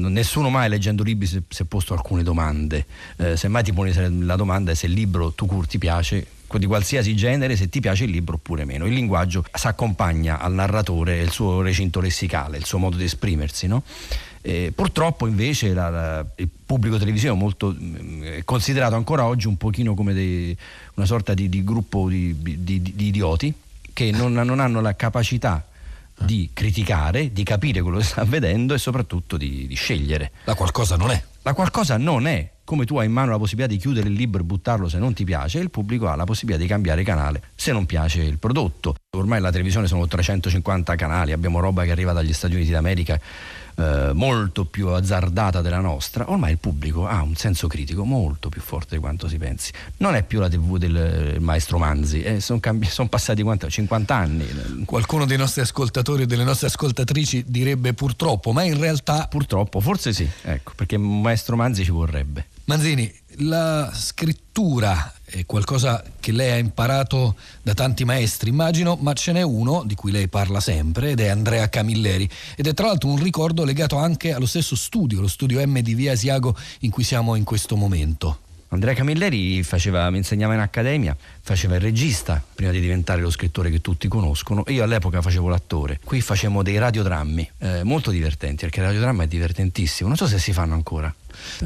Nessuno 0.10 0.50
mai 0.50 0.70
leggendo 0.70 1.04
libri 1.04 1.26
si 1.28 1.38
è 1.38 1.64
posto 1.64 1.94
alcune 1.94 2.24
domande, 2.24 2.86
eh, 3.18 3.38
semmai 3.38 3.64
ti 3.64 3.72
poni 3.72 3.94
la 4.26 4.36
domanda 4.36 4.76
se 4.76 4.88
il 4.88 4.94
libro 4.94 5.32
tu 5.32 5.46
cur 5.46 5.66
ti 5.66 5.78
piace, 5.78 6.28
di 6.58 6.66
qualsiasi 6.68 7.16
genere, 7.16 7.56
se 7.56 7.68
ti 7.68 7.80
piace 7.80 8.04
il 8.04 8.12
libro 8.12 8.36
oppure 8.36 8.66
meno. 8.66 8.86
Il 8.86 8.94
linguaggio 8.94 9.44
si 9.52 9.68
accompagna 9.68 10.40
al 10.40 10.54
narratore 10.54 11.20
il 11.20 11.32
suo 11.32 11.62
recinto 11.62 12.00
lessicale, 12.00 12.58
il 12.58 12.66
suo 12.66 12.78
modo 12.78 12.96
di 12.96 13.06
esprimersi, 13.06 13.66
no? 13.66 13.84
Eh, 14.46 14.74
purtroppo 14.76 15.26
invece 15.26 15.74
la, 15.74 15.90
la, 15.90 16.26
il 16.36 16.50
pubblico 16.66 16.98
televisivo 16.98 17.34
molto, 17.34 17.74
mm, 17.74 18.24
è 18.24 18.44
considerato 18.44 18.96
ancora 18.96 19.26
oggi 19.26 19.48
un 19.48 19.56
pochino 19.56 19.94
come 19.94 20.14
dei, 20.14 20.56
una 20.96 21.06
sorta 21.06 21.34
di, 21.34 21.48
di 21.48 21.64
gruppo 21.64 22.10
di, 22.10 22.36
di, 22.38 22.82
di, 22.82 23.06
idioti 23.06 23.54
che 23.94 24.12
non, 24.12 24.34
non, 24.44 24.60
hanno 24.60 24.82
la 24.82 24.98
capacità 24.98 25.66
di 26.20 26.50
criticare, 26.52 27.32
di 27.32 27.44
capire 27.44 27.82
quello 27.82 28.00
che 28.00 28.04
sta 28.04 28.26
vedendo 28.26 28.74
e 28.74 28.80
soprattutto 28.80 29.38
di, 29.38 29.74
scegliere. 29.76 30.32
La 30.44 30.56
qualcosa 30.56 30.98
non 30.98 31.12
è. 31.12 31.24
La 31.44 31.54
qualcosa 31.54 31.96
non 31.96 32.28
è 32.28 32.52
come 32.66 32.86
tu 32.86 32.98
hai 32.98 33.06
in 33.06 33.12
mano 33.12 33.32
la 33.32 33.38
possibilità 33.38 33.74
di 33.74 33.80
chiudere 33.80 34.08
il 34.08 34.14
libro 34.14 34.42
e 34.42 34.44
buttarlo 34.44 34.88
se 34.88 34.98
non 34.98 35.14
ti 35.14 35.26
piace, 35.26 35.60
il 35.60 35.70
pubblico 35.70 36.08
ha 36.08 36.16
la 36.16 36.24
possibilità 36.24 36.62
di 36.62 36.68
cambiare 36.68 37.04
canale 37.04 37.44
se 37.56 37.72
non 37.72 37.86
piace 37.86 38.22
il 38.22 38.38
prodotto. 38.38 38.96
Ormai 39.16 39.42
la 39.42 39.52
televisione 39.52 39.88
sono 39.88 40.08
350 40.08 40.96
canali, 40.96 41.32
abbiamo 41.34 41.60
roba 41.60 41.84
che 41.84 41.92
arriva 41.92 42.14
dagli 42.14 42.34
Stati 42.34 42.56
Uniti 42.56 42.72
d'America 42.72 43.20
eh, 43.76 44.12
molto 44.14 44.66
più 44.66 44.90
azzardata 44.90 45.62
della 45.62 45.80
nostra, 45.80 46.30
ormai 46.30 46.52
il 46.52 46.58
pubblico 46.58 47.08
ha 47.08 47.22
un 47.22 47.36
senso 47.36 47.68
critico 47.68 48.04
molto 48.06 48.50
più 48.50 48.62
forte 48.62 48.96
di 48.96 49.02
quanto 49.02 49.28
si 49.28 49.38
pensi. 49.38 49.72
Non 49.98 50.16
è 50.16 50.24
più 50.24 50.40
la 50.40 50.50
TV 50.50 50.78
del 50.78 50.96
eh, 50.96 51.40
maestro 51.40 51.78
Manzi, 51.78 52.22
eh, 52.22 52.40
sono, 52.40 52.60
cambi- 52.60 52.88
son 52.88 53.10
passati 53.10 53.42
quanto, 53.42 53.70
50 53.70 54.16
anni. 54.16 54.48
Qualcuno 54.86 55.26
dei 55.26 55.38
nostri 55.38 55.62
ascoltatori 55.62 56.24
e 56.24 56.26
delle 56.26 56.44
nostre 56.44 56.68
ascoltatrici 56.68 57.46
direbbe 57.48 57.94
purtroppo, 57.94 58.52
ma 58.52 58.64
in 58.64 58.80
realtà... 58.80 59.28
Purtroppo, 59.28 59.80
forse 59.80 60.14
sì, 60.14 60.30
ecco, 60.44 60.74
perché 60.76 60.98
maestro 60.98 61.56
Manzi 61.56 61.84
ci 61.84 61.92
vorrebbe. 61.92 62.46
Manzini, 62.66 63.14
la 63.40 63.92
scrittura 63.94 65.14
è 65.26 65.46
qualcosa 65.46 66.02
che 66.22 66.32
lei 66.32 66.52
ha 66.52 66.58
imparato 66.58 67.36
da 67.62 67.74
tanti 67.74 68.06
maestri, 68.06 68.50
immagino, 68.50 68.98
ma 69.02 69.12
ce 69.12 69.34
n'è 69.34 69.42
uno 69.42 69.84
di 69.86 69.96
cui 69.96 70.12
lei 70.12 70.30
parla 70.30 70.62
sempre 70.62 71.10
ed 71.10 71.20
è 71.20 71.28
Andrea 71.28 71.68
Camilleri 71.68 72.30
ed 72.56 72.68
è 72.68 72.74
tra 72.74 72.88
l'altro 72.88 73.10
un 73.10 73.22
ricordo 73.22 73.66
legato 73.66 73.98
anche 73.98 74.32
allo 74.32 74.46
stesso 74.46 74.78
studio, 74.78 75.20
lo 75.20 75.28
studio 75.28 75.62
M 75.68 75.80
di 75.80 75.94
Via 75.94 76.14
Asiago 76.14 76.56
in 76.80 76.90
cui 76.90 77.04
siamo 77.04 77.36
in 77.36 77.44
questo 77.44 77.76
momento. 77.76 78.40
Andrea 78.70 78.94
Camilleri 78.94 79.62
faceva, 79.62 80.10
mi 80.10 80.18
insegnava 80.18 80.54
in 80.54 80.62
accademia, 80.62 81.16
faceva 81.42 81.76
il 81.76 81.82
regista 81.82 82.42
prima 82.56 82.72
di 82.72 82.80
diventare 82.80 83.22
lo 83.22 83.30
scrittore 83.30 83.70
che 83.70 83.82
tutti 83.82 84.08
conoscono. 84.08 84.64
Io 84.68 84.84
all'epoca 84.84 85.22
facevo 85.22 85.50
l'attore. 85.50 86.00
Qui 86.04 86.22
facevamo 86.22 86.64
dei 86.64 86.80
radiodrammi 86.80 87.52
eh, 87.60 87.84
molto 87.84 88.10
divertenti, 88.10 88.64
perché 88.64 88.80
il 88.80 88.86
radiodramma 88.86 89.24
è 89.24 89.28
divertentissimo. 89.28 90.08
Non 90.08 90.18
so 90.18 90.26
se 90.26 90.40
si 90.40 90.54
fanno 90.54 90.74
ancora. 90.74 91.14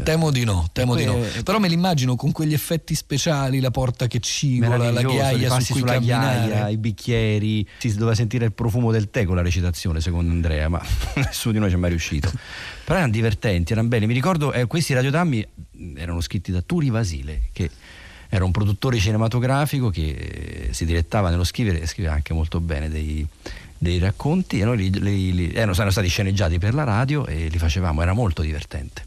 Temo 0.03 0.32
di 0.32 0.43
no, 0.43 0.67
temo 0.71 0.95
di 0.95 1.06
no. 1.06 1.19
Però 1.43 1.60
me 1.60 1.67
l'immagino 1.67 2.15
con 2.15 2.32
quegli 2.32 2.53
effetti 2.53 2.95
speciali, 2.95 3.60
la 3.60 3.71
porta 3.71 4.08
che 4.08 4.19
cigola, 4.19 4.91
la 4.91 5.01
ghiaia 5.01 5.60
su 5.60 5.73
cui 5.73 5.84
camminare. 5.84 6.47
ghiaia, 6.47 6.69
i 6.69 6.77
bicchieri. 6.77 7.67
Si 7.77 7.93
doveva 7.93 8.15
sentire 8.15 8.45
il 8.45 8.53
profumo 8.53 8.91
del 8.91 9.10
tè 9.10 9.25
con 9.25 9.36
la 9.36 9.41
recitazione, 9.41 10.01
secondo 10.01 10.32
Andrea, 10.32 10.69
ma 10.69 10.82
nessuno 11.15 11.53
di 11.53 11.60
noi 11.60 11.69
ci 11.69 11.75
è 11.75 11.77
mai 11.77 11.89
riuscito. 11.89 12.32
Però 12.84 12.97
erano 12.97 13.12
divertenti, 13.12 13.73
erano 13.73 13.88
belli. 13.88 14.08
Mi 14.08 14.13
ricordo 14.13 14.53
eh, 14.53 14.65
questi 14.65 14.93
radiodrammi 14.93 15.47
erano 15.95 16.21
scritti 16.21 16.51
da 16.51 16.62
Turi 16.62 16.89
Vasile, 16.89 17.49
che 17.51 17.69
era 18.30 18.43
un 18.43 18.51
produttore 18.51 18.97
cinematografico 18.97 19.89
che 19.89 20.67
eh, 20.69 20.73
si 20.73 20.86
direttava 20.86 21.30
nello 21.30 21.43
scrivere 21.43 21.82
e 21.82 21.88
scriveva 21.88 22.13
anche 22.13 22.34
molto 22.34 22.60
bene 22.60 22.89
dei, 22.89 23.25
dei 23.77 23.99
racconti 23.99 24.60
e 24.60 24.65
noi 24.65 24.77
li, 24.77 24.99
li, 24.99 25.34
li, 25.34 25.53
erano, 25.53 25.71
erano 25.71 25.91
stati 25.91 26.08
sceneggiati 26.08 26.60
per 26.60 26.73
la 26.73 26.84
radio 26.84 27.25
e 27.25 27.47
li 27.47 27.58
facevamo, 27.58 28.01
era 28.01 28.13
molto 28.13 28.41
divertente. 28.41 29.03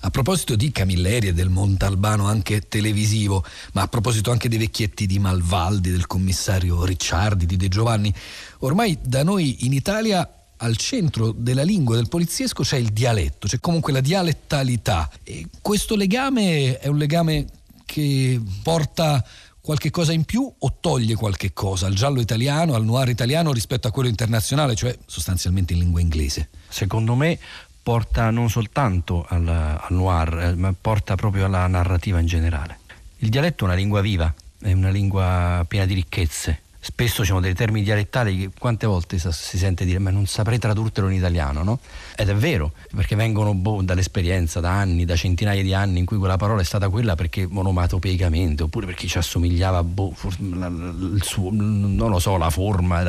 A 0.00 0.10
proposito 0.10 0.54
di 0.54 0.70
Camilleri 0.70 1.28
e 1.28 1.34
del 1.34 1.48
Montalbano 1.48 2.26
anche 2.26 2.68
televisivo, 2.68 3.44
ma 3.72 3.82
a 3.82 3.88
proposito 3.88 4.30
anche 4.30 4.48
dei 4.48 4.58
vecchietti 4.58 5.06
di 5.06 5.18
Malvaldi, 5.18 5.90
del 5.90 6.06
commissario 6.06 6.84
Ricciardi, 6.84 7.46
di 7.46 7.56
De 7.56 7.68
Giovanni, 7.68 8.14
ormai 8.58 8.96
da 9.02 9.24
noi 9.24 9.64
in 9.66 9.72
Italia 9.72 10.30
al 10.58 10.76
centro 10.76 11.32
della 11.32 11.62
lingua 11.62 11.96
del 11.96 12.08
poliziesco 12.08 12.62
c'è 12.62 12.76
il 12.76 12.90
dialetto, 12.90 13.48
c'è 13.48 13.58
comunque 13.60 13.92
la 13.92 14.00
dialettalità. 14.00 15.10
E 15.24 15.46
questo 15.60 15.96
legame 15.96 16.78
è 16.78 16.86
un 16.86 16.96
legame 16.96 17.46
che 17.84 18.40
porta 18.62 19.24
qualche 19.60 19.90
cosa 19.90 20.12
in 20.12 20.24
più 20.24 20.50
o 20.58 20.76
toglie 20.80 21.14
qualche 21.14 21.52
cosa 21.52 21.86
al 21.86 21.94
giallo 21.94 22.20
italiano, 22.20 22.74
al 22.74 22.84
noir 22.84 23.08
italiano 23.08 23.52
rispetto 23.52 23.86
a 23.86 23.90
quello 23.90 24.08
internazionale, 24.08 24.74
cioè 24.74 24.96
sostanzialmente 25.06 25.74
in 25.74 25.80
lingua 25.80 26.00
inglese? 26.00 26.48
Secondo 26.68 27.14
me 27.14 27.38
porta 27.88 28.28
non 28.28 28.50
soltanto 28.50 29.24
al, 29.26 29.48
al 29.48 29.96
noir, 29.96 30.38
eh, 30.40 30.54
ma 30.54 30.74
porta 30.78 31.14
proprio 31.14 31.46
alla 31.46 31.66
narrativa 31.66 32.20
in 32.20 32.26
generale. 32.26 32.80
Il 33.20 33.30
dialetto 33.30 33.64
è 33.64 33.68
una 33.68 33.76
lingua 33.76 34.02
viva, 34.02 34.30
è 34.60 34.72
una 34.72 34.90
lingua 34.90 35.64
piena 35.66 35.86
di 35.86 35.94
ricchezze. 35.94 36.60
Spesso 36.80 37.22
ci 37.22 37.28
sono 37.28 37.40
dei 37.40 37.54
termini 37.54 37.84
dialettali 37.84 38.38
che 38.38 38.50
quante 38.56 38.86
volte 38.86 39.18
si 39.18 39.58
sente 39.58 39.84
dire 39.84 39.98
ma 39.98 40.10
non 40.10 40.26
saprei 40.26 40.58
tradurtelo 40.58 41.08
in 41.08 41.16
italiano, 41.16 41.64
no? 41.64 41.80
Ed 42.16 42.28
è 42.28 42.34
vero, 42.34 42.72
perché 42.94 43.16
vengono 43.16 43.52
boh, 43.52 43.82
dall'esperienza, 43.82 44.60
da 44.60 44.70
anni, 44.70 45.04
da 45.04 45.16
centinaia 45.16 45.62
di 45.62 45.74
anni 45.74 45.98
in 45.98 46.04
cui 46.04 46.18
quella 46.18 46.36
parola 46.36 46.60
è 46.60 46.64
stata 46.64 46.88
quella 46.88 47.16
perché 47.16 47.46
monomatopeicamente, 47.48 48.62
oppure 48.62 48.86
perché 48.86 49.08
ci 49.08 49.18
assomigliava 49.18 49.82
boh, 49.82 50.14
il 50.38 51.20
suo, 51.22 51.50
non 51.52 52.10
lo 52.10 52.20
so, 52.20 52.36
la 52.36 52.50
forma, 52.50 53.02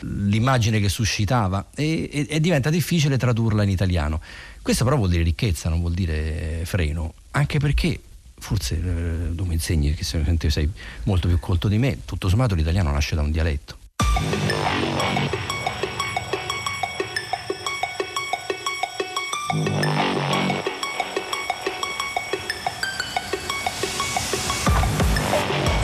l'immagine 0.00 0.78
che 0.78 0.90
suscitava 0.90 1.68
e, 1.74 2.08
e, 2.12 2.26
e 2.28 2.40
diventa 2.40 2.68
difficile 2.68 3.16
tradurla 3.16 3.62
in 3.62 3.70
italiano. 3.70 4.20
Questo 4.60 4.84
però 4.84 4.96
vuol 4.96 5.08
dire 5.08 5.22
ricchezza, 5.22 5.70
non 5.70 5.80
vuol 5.80 5.94
dire 5.94 6.60
freno, 6.64 7.14
anche 7.30 7.58
perché 7.58 7.98
forse 8.40 8.74
eh, 8.74 9.34
tu 9.34 9.44
mi 9.44 9.54
insegni 9.54 9.94
che 9.94 10.04
sei 10.04 10.70
molto 11.04 11.28
più 11.28 11.38
colto 11.38 11.68
di 11.68 11.78
me, 11.78 11.98
tutto 12.04 12.28
sommato 12.28 12.54
l'italiano 12.54 12.90
nasce 12.90 13.14
da 13.14 13.22
un 13.22 13.30
dialetto. 13.30 13.78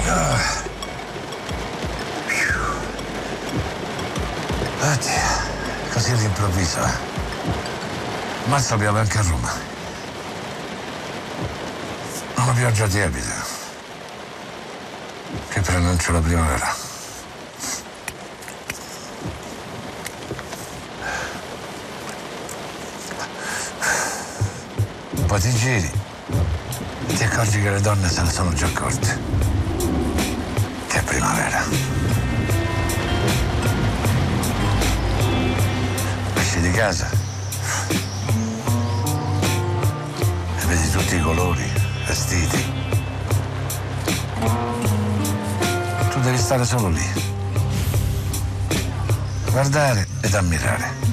Ah. 0.09 0.55
Così 5.93 6.11
all'improvviso. 6.11 6.79
Eh. 6.85 6.91
Mazza 8.49 8.77
piove 8.77 9.01
anche 9.01 9.19
a 9.19 9.23
Roma. 9.23 9.66
Una 12.47 12.55
pioggia 12.55 12.87
tiepida 12.87 13.45
che 15.49 15.61
preannuncia 15.63 16.13
la 16.13 16.21
primavera. 16.21 16.75
Un 25.11 25.27
po' 25.27 25.39
ti 25.39 25.53
giri, 25.55 25.91
ti 27.09 27.25
accorgi 27.25 27.61
che 27.61 27.71
le 27.71 27.81
donne 27.81 28.09
se 28.09 28.23
ne 28.23 28.31
sono 28.31 28.53
già 28.53 28.67
accorte. 28.67 29.19
Che 30.87 30.99
è 31.01 31.03
primavera. 31.03 31.65
Esci 36.35 36.61
di 36.61 36.71
casa 36.71 37.11
e 40.61 40.65
vedi 40.67 40.91
tutti 40.91 41.17
i 41.17 41.21
colori 41.21 41.76
vestiti. 42.07 42.65
Tu 46.11 46.21
devi 46.21 46.39
stare 46.39 46.65
solo 46.65 46.89
lì. 46.89 47.13
Guardare 49.51 50.07
ed 50.21 50.35
ammirare. 50.35 51.05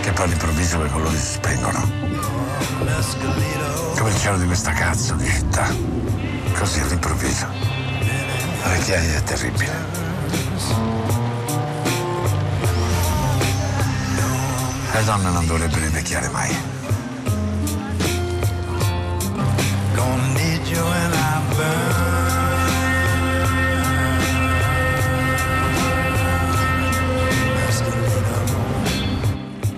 Che 0.00 0.12
poi 0.12 0.24
all'improvviso 0.24 0.78
quei 0.78 0.90
colori 0.90 1.16
si 1.16 1.32
spengono. 1.32 1.90
Come 3.98 4.10
il 4.10 4.18
cielo 4.18 4.38
di 4.38 4.46
questa 4.46 4.72
cazzo 4.72 5.14
di 5.14 5.26
città. 5.26 5.66
Così 6.58 6.80
all'improvviso. 6.80 7.46
La 8.62 8.68
vecchiaia 8.70 9.16
è 9.16 9.22
terribile. 9.22 9.96
Le 14.92 15.04
donne 15.04 15.30
non 15.30 15.46
dovrebbero 15.46 15.84
invecchiare 15.84 16.28
mai. 16.30 16.67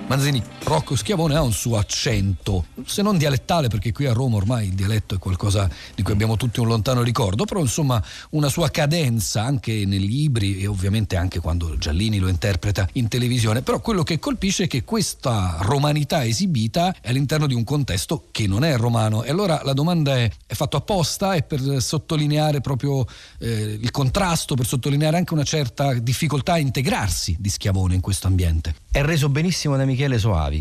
Manzini, 0.09 0.43
Rocco 0.71 0.95
Schiavone 0.95 1.35
ha 1.35 1.43
un 1.43 1.53
suo 1.53 1.79
accento, 1.79 2.67
se 2.87 3.03
non 3.03 3.19
dialettale, 3.19 3.67
perché 3.67 3.91
qui 3.91 4.07
a 4.07 4.13
Roma 4.13 4.37
ormai 4.37 4.69
il 4.69 4.75
dialetto 4.75 5.17
è 5.17 5.19
qualcosa 5.19 5.69
di 5.97 6.05
cui 6.05 6.13
abbiamo 6.13 6.37
tutti 6.37 6.61
un 6.61 6.69
lontano 6.69 7.03
ricordo, 7.03 7.45
però 7.45 7.59
insomma 7.59 8.01
una 8.31 8.49
sua 8.49 8.71
cadenza 8.71 9.43
anche 9.43 9.85
nei 9.85 9.99
libri 9.99 10.61
e 10.61 10.69
ovviamente 10.69 11.17
anche 11.17 11.41
quando 11.41 11.77
Giallini 11.77 12.21
lo 12.21 12.29
interpreta 12.29 12.89
in 12.93 13.09
televisione. 13.09 13.63
Però 13.63 13.81
quello 13.81 14.05
che 14.05 14.21
colpisce 14.21 14.65
è 14.65 14.67
che 14.69 14.85
questa 14.85 15.57
romanità 15.63 16.25
esibita 16.25 16.95
è 17.01 17.09
all'interno 17.09 17.49
di 17.49 17.55
un 17.55 17.65
contesto 17.65 18.29
che 18.31 18.47
non 18.47 18.63
è 18.63 18.77
romano. 18.77 19.25
E 19.25 19.31
allora 19.31 19.63
la 19.65 19.73
domanda 19.73 20.19
è: 20.19 20.31
è 20.47 20.55
fatto 20.55 20.77
apposta? 20.77 21.35
È 21.35 21.43
per 21.43 21.83
sottolineare 21.83 22.61
proprio 22.61 23.05
eh, 23.41 23.77
il 23.81 23.91
contrasto, 23.91 24.55
per 24.55 24.67
sottolineare 24.67 25.17
anche 25.17 25.35
una 25.35 25.43
certa 25.43 25.95
difficoltà 25.95 26.53
a 26.53 26.59
integrarsi 26.59 27.35
di 27.41 27.49
Schiavone 27.49 27.97
in 27.97 28.01
questo 28.01 28.29
ambiente? 28.29 28.77
È 28.89 29.03
reso 29.03 29.29
benissimo 29.29 29.77
da 29.77 29.85
Michele 29.85 30.19
Soavi, 30.19 30.60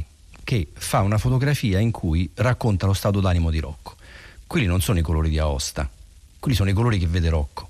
che 0.49 0.69
fa 0.73 1.01
una 1.01 1.19
fotografia 1.19 1.77
in 1.77 1.91
cui 1.91 2.27
racconta 2.33 2.87
lo 2.87 2.93
stato 2.93 3.19
d'animo 3.19 3.51
di 3.51 3.59
Rocco. 3.59 3.97
Quelli 4.47 4.65
non 4.65 4.81
sono 4.81 4.97
i 4.97 5.03
colori 5.03 5.29
di 5.29 5.37
Aosta, 5.37 5.87
quelli 6.39 6.57
sono 6.57 6.71
i 6.71 6.73
colori 6.73 6.97
che 6.97 7.05
vede 7.05 7.29
Rocco. 7.29 7.69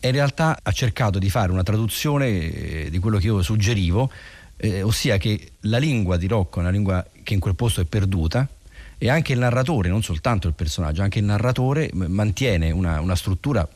E 0.00 0.08
in 0.08 0.14
realtà 0.14 0.58
ha 0.62 0.72
cercato 0.72 1.18
di 1.18 1.28
fare 1.28 1.52
una 1.52 1.62
traduzione 1.62 2.28
eh, 2.28 2.88
di 2.90 2.98
quello 3.00 3.18
che 3.18 3.26
io 3.26 3.42
suggerivo, 3.42 4.10
eh, 4.56 4.80
ossia 4.80 5.18
che 5.18 5.50
la 5.60 5.76
lingua 5.76 6.16
di 6.16 6.26
Rocco 6.26 6.56
è 6.56 6.62
una 6.62 6.70
lingua 6.70 7.06
che 7.22 7.34
in 7.34 7.40
quel 7.40 7.54
posto 7.54 7.82
è 7.82 7.84
perduta 7.84 8.48
e 8.96 9.10
anche 9.10 9.34
il 9.34 9.38
narratore, 9.38 9.90
non 9.90 10.02
soltanto 10.02 10.48
il 10.48 10.54
personaggio, 10.54 11.02
anche 11.02 11.18
il 11.18 11.26
narratore 11.26 11.90
mantiene 11.92 12.70
una, 12.70 12.98
una 12.98 13.14
struttura, 13.14 13.68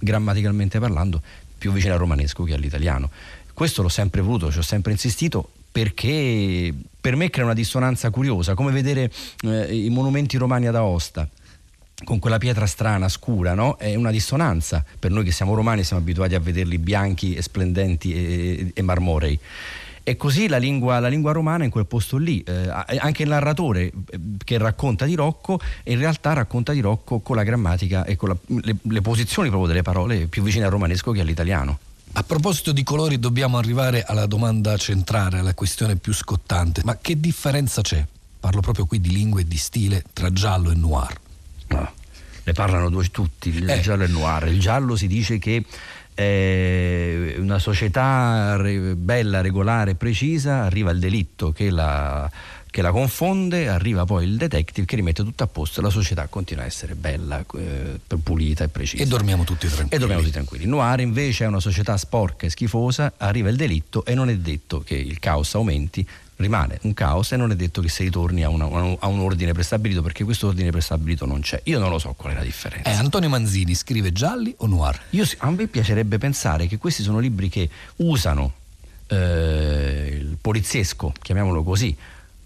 grammaticalmente 0.00 0.80
parlando, 0.80 1.22
più 1.56 1.70
vicina 1.70 1.92
al 1.92 2.00
romanesco 2.00 2.42
che 2.42 2.54
all'italiano. 2.54 3.08
Questo 3.52 3.82
l'ho 3.82 3.88
sempre 3.88 4.20
voluto, 4.20 4.50
ci 4.50 4.58
ho 4.58 4.62
sempre 4.62 4.90
insistito 4.90 5.50
perché 5.74 6.72
per 7.00 7.16
me 7.16 7.30
crea 7.30 7.44
una 7.44 7.52
dissonanza 7.52 8.08
curiosa, 8.10 8.54
come 8.54 8.70
vedere 8.70 9.10
eh, 9.42 9.76
i 9.76 9.90
monumenti 9.90 10.36
romani 10.36 10.68
ad 10.68 10.76
Aosta 10.76 11.28
con 12.04 12.20
quella 12.20 12.38
pietra 12.38 12.64
strana, 12.66 13.08
scura, 13.08 13.54
no? 13.54 13.76
È 13.76 13.92
una 13.96 14.12
dissonanza 14.12 14.84
per 14.96 15.10
noi 15.10 15.24
che 15.24 15.32
siamo 15.32 15.52
romani, 15.52 15.82
siamo 15.82 16.00
abituati 16.00 16.36
a 16.36 16.38
vederli 16.38 16.78
bianchi 16.78 17.34
e 17.34 17.42
splendenti 17.42 18.14
e, 18.14 18.70
e 18.72 18.82
marmorei. 18.82 19.36
E 20.04 20.16
così 20.16 20.46
la 20.46 20.58
lingua, 20.58 21.00
la 21.00 21.08
lingua, 21.08 21.32
romana 21.32 21.64
in 21.64 21.70
quel 21.70 21.86
posto 21.86 22.18
lì, 22.18 22.40
eh, 22.44 22.68
anche 22.98 23.24
il 23.24 23.30
narratore 23.30 23.86
eh, 23.86 24.20
che 24.44 24.58
racconta 24.58 25.06
di 25.06 25.16
Rocco, 25.16 25.58
in 25.82 25.98
realtà 25.98 26.34
racconta 26.34 26.72
di 26.72 26.80
Rocco 26.80 27.18
con 27.18 27.34
la 27.34 27.42
grammatica 27.42 28.04
e 28.04 28.14
con 28.14 28.28
la, 28.28 28.36
le, 28.62 28.76
le, 28.80 29.00
posizioni 29.00 29.48
proprio 29.48 29.68
delle 29.68 29.82
parole 29.82 30.26
più 30.26 30.44
vicine 30.44 30.66
al 30.66 30.70
romanesco 30.70 31.10
che 31.10 31.20
all'italiano. 31.20 31.78
A 32.16 32.22
proposito 32.22 32.70
di 32.70 32.84
colori 32.84 33.18
dobbiamo 33.18 33.58
arrivare 33.58 34.04
alla 34.04 34.26
domanda 34.26 34.76
centrale, 34.76 35.40
alla 35.40 35.52
questione 35.52 35.96
più 35.96 36.14
scottante. 36.14 36.82
Ma 36.84 36.96
che 36.98 37.18
differenza 37.18 37.82
c'è? 37.82 38.06
Parlo 38.38 38.60
proprio 38.60 38.86
qui 38.86 39.00
di 39.00 39.10
lingua 39.10 39.40
e 39.40 39.48
di 39.48 39.56
stile 39.56 40.04
tra 40.12 40.32
giallo 40.32 40.70
e 40.70 40.76
noir. 40.76 41.12
No, 41.68 41.92
ne 42.44 42.52
parlano 42.52 42.88
due, 42.88 43.08
tutti, 43.10 43.48
il 43.48 43.68
eh. 43.68 43.80
giallo 43.80 44.04
e 44.04 44.06
il 44.06 44.12
noir. 44.12 44.46
Il 44.46 44.60
giallo 44.60 44.94
si 44.94 45.08
dice 45.08 45.38
che 45.38 45.64
è 46.14 47.34
una 47.38 47.58
società 47.58 48.56
bella, 48.94 49.40
regolare, 49.40 49.96
precisa, 49.96 50.62
arriva 50.62 50.92
il 50.92 51.00
delitto 51.00 51.50
che 51.50 51.68
la, 51.68 52.30
che 52.74 52.82
la, 52.82 52.90
confonde, 52.90 53.68
arriva 53.68 54.04
poi 54.04 54.24
il 54.24 54.36
detective 54.36 54.84
che 54.84 54.96
rimette 54.96 55.22
tutto 55.22 55.44
a 55.44 55.46
posto 55.46 55.78
e 55.78 55.82
la 55.84 55.90
società 55.90 56.26
continua 56.26 56.64
a 56.64 56.66
essere 56.66 56.96
bella, 56.96 57.44
eh, 57.56 58.00
pulita 58.20 58.64
e 58.64 58.68
precisa. 58.68 59.00
E 59.00 59.06
dormiamo 59.06 59.44
tutti 59.44 59.68
tranquilli. 59.68 59.94
E 59.94 59.98
dormiamo 59.98 60.22
tutti 60.22 60.32
tranquilli. 60.32 60.66
Noir 60.66 60.98
invece 60.98 61.44
è 61.44 61.46
una 61.46 61.60
società 61.60 61.96
sporca 61.96 62.46
e 62.46 62.50
schifosa, 62.50 63.12
arriva 63.18 63.48
il 63.48 63.54
delitto 63.54 64.04
e 64.04 64.14
non 64.14 64.28
è 64.28 64.36
detto 64.38 64.80
che 64.80 64.96
il 64.96 65.20
caos 65.20 65.54
aumenti, 65.54 66.04
rimane 66.34 66.80
un 66.82 66.94
caos 66.94 67.30
e 67.30 67.36
non 67.36 67.52
è 67.52 67.54
detto 67.54 67.80
che 67.80 67.88
si 67.88 68.02
ritorni 68.02 68.42
a, 68.42 68.48
una, 68.48 68.64
a, 68.64 69.06
un 69.06 69.20
ordine 69.20 69.52
prestabilito 69.52 70.02
perché 70.02 70.24
questo 70.24 70.48
ordine 70.48 70.70
prestabilito 70.70 71.26
non 71.26 71.42
c'è. 71.42 71.60
Io 71.66 71.78
non 71.78 71.90
lo 71.90 72.00
so 72.00 72.12
qual 72.16 72.32
è 72.32 72.34
la 72.34 72.42
differenza. 72.42 72.90
Eh, 72.90 72.94
Antonio 72.94 73.28
Manzini 73.28 73.76
scrive 73.76 74.10
gialli 74.10 74.52
o 74.58 74.66
noir? 74.66 75.00
Io, 75.10 75.24
a 75.38 75.50
me 75.52 75.68
piacerebbe 75.68 76.18
pensare 76.18 76.66
che 76.66 76.78
questi 76.78 77.04
sono 77.04 77.20
libri 77.20 77.48
che 77.48 77.70
usano 77.98 78.52
eh, 79.06 80.18
il 80.20 80.38
poliziesco, 80.40 81.12
chiamiamolo 81.22 81.62
così, 81.62 81.96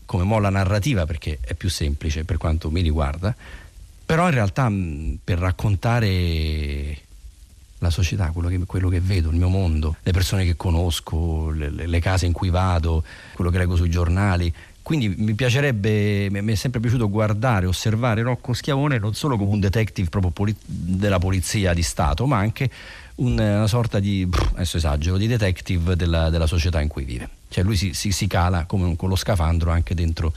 come 0.08 0.24
molla 0.24 0.48
narrativa 0.48 1.04
perché 1.04 1.36
è 1.42 1.52
più 1.52 1.68
semplice 1.68 2.24
per 2.24 2.38
quanto 2.38 2.70
mi 2.70 2.80
riguarda, 2.80 3.34
però 4.06 4.24
in 4.24 4.32
realtà 4.32 4.72
per 5.22 5.38
raccontare 5.38 6.96
la 7.80 7.90
società, 7.90 8.30
quello 8.30 8.48
che, 8.48 8.58
quello 8.64 8.88
che, 8.88 9.00
vedo, 9.00 9.28
il 9.28 9.36
mio 9.36 9.50
mondo, 9.50 9.96
le 10.02 10.12
persone 10.12 10.46
che 10.46 10.56
conosco, 10.56 11.50
le, 11.50 11.68
le, 11.68 12.00
case 12.00 12.24
in 12.24 12.32
cui 12.32 12.48
vado, 12.48 13.04
quello 13.34 13.50
che 13.50 13.58
leggo 13.58 13.76
sui 13.76 13.90
giornali. 13.90 14.50
Quindi 14.80 15.14
mi 15.18 15.34
piacerebbe, 15.34 16.28
mi 16.30 16.52
è 16.52 16.54
sempre 16.54 16.80
piaciuto 16.80 17.10
guardare, 17.10 17.66
osservare 17.66 18.22
Rocco 18.22 18.54
Schiavone 18.54 18.98
non 18.98 19.12
solo 19.12 19.36
come 19.36 19.50
un 19.50 19.60
detective 19.60 20.08
proprio 20.08 20.32
poli- 20.32 20.56
della 20.64 21.18
polizia 21.18 21.74
di 21.74 21.82
Stato, 21.82 22.26
ma 22.26 22.38
anche 22.38 22.70
un, 23.16 23.32
una 23.32 23.66
sorta 23.66 24.00
di, 24.00 24.26
adesso 24.54 24.78
esagero, 24.78 25.18
di 25.18 25.26
detective 25.26 25.96
della, 25.96 26.30
della, 26.30 26.46
società 26.46 26.80
in 26.80 26.88
cui 26.88 27.04
vive. 27.04 27.28
Cioè 27.48 27.64
lui 27.64 27.76
si, 27.76 27.94
si, 27.94 28.12
si 28.12 28.26
cala 28.26 28.64
come 28.64 28.94
con 28.96 29.08
lo 29.08 29.16
scafandro 29.16 29.70
anche 29.70 29.94
dentro 29.94 30.32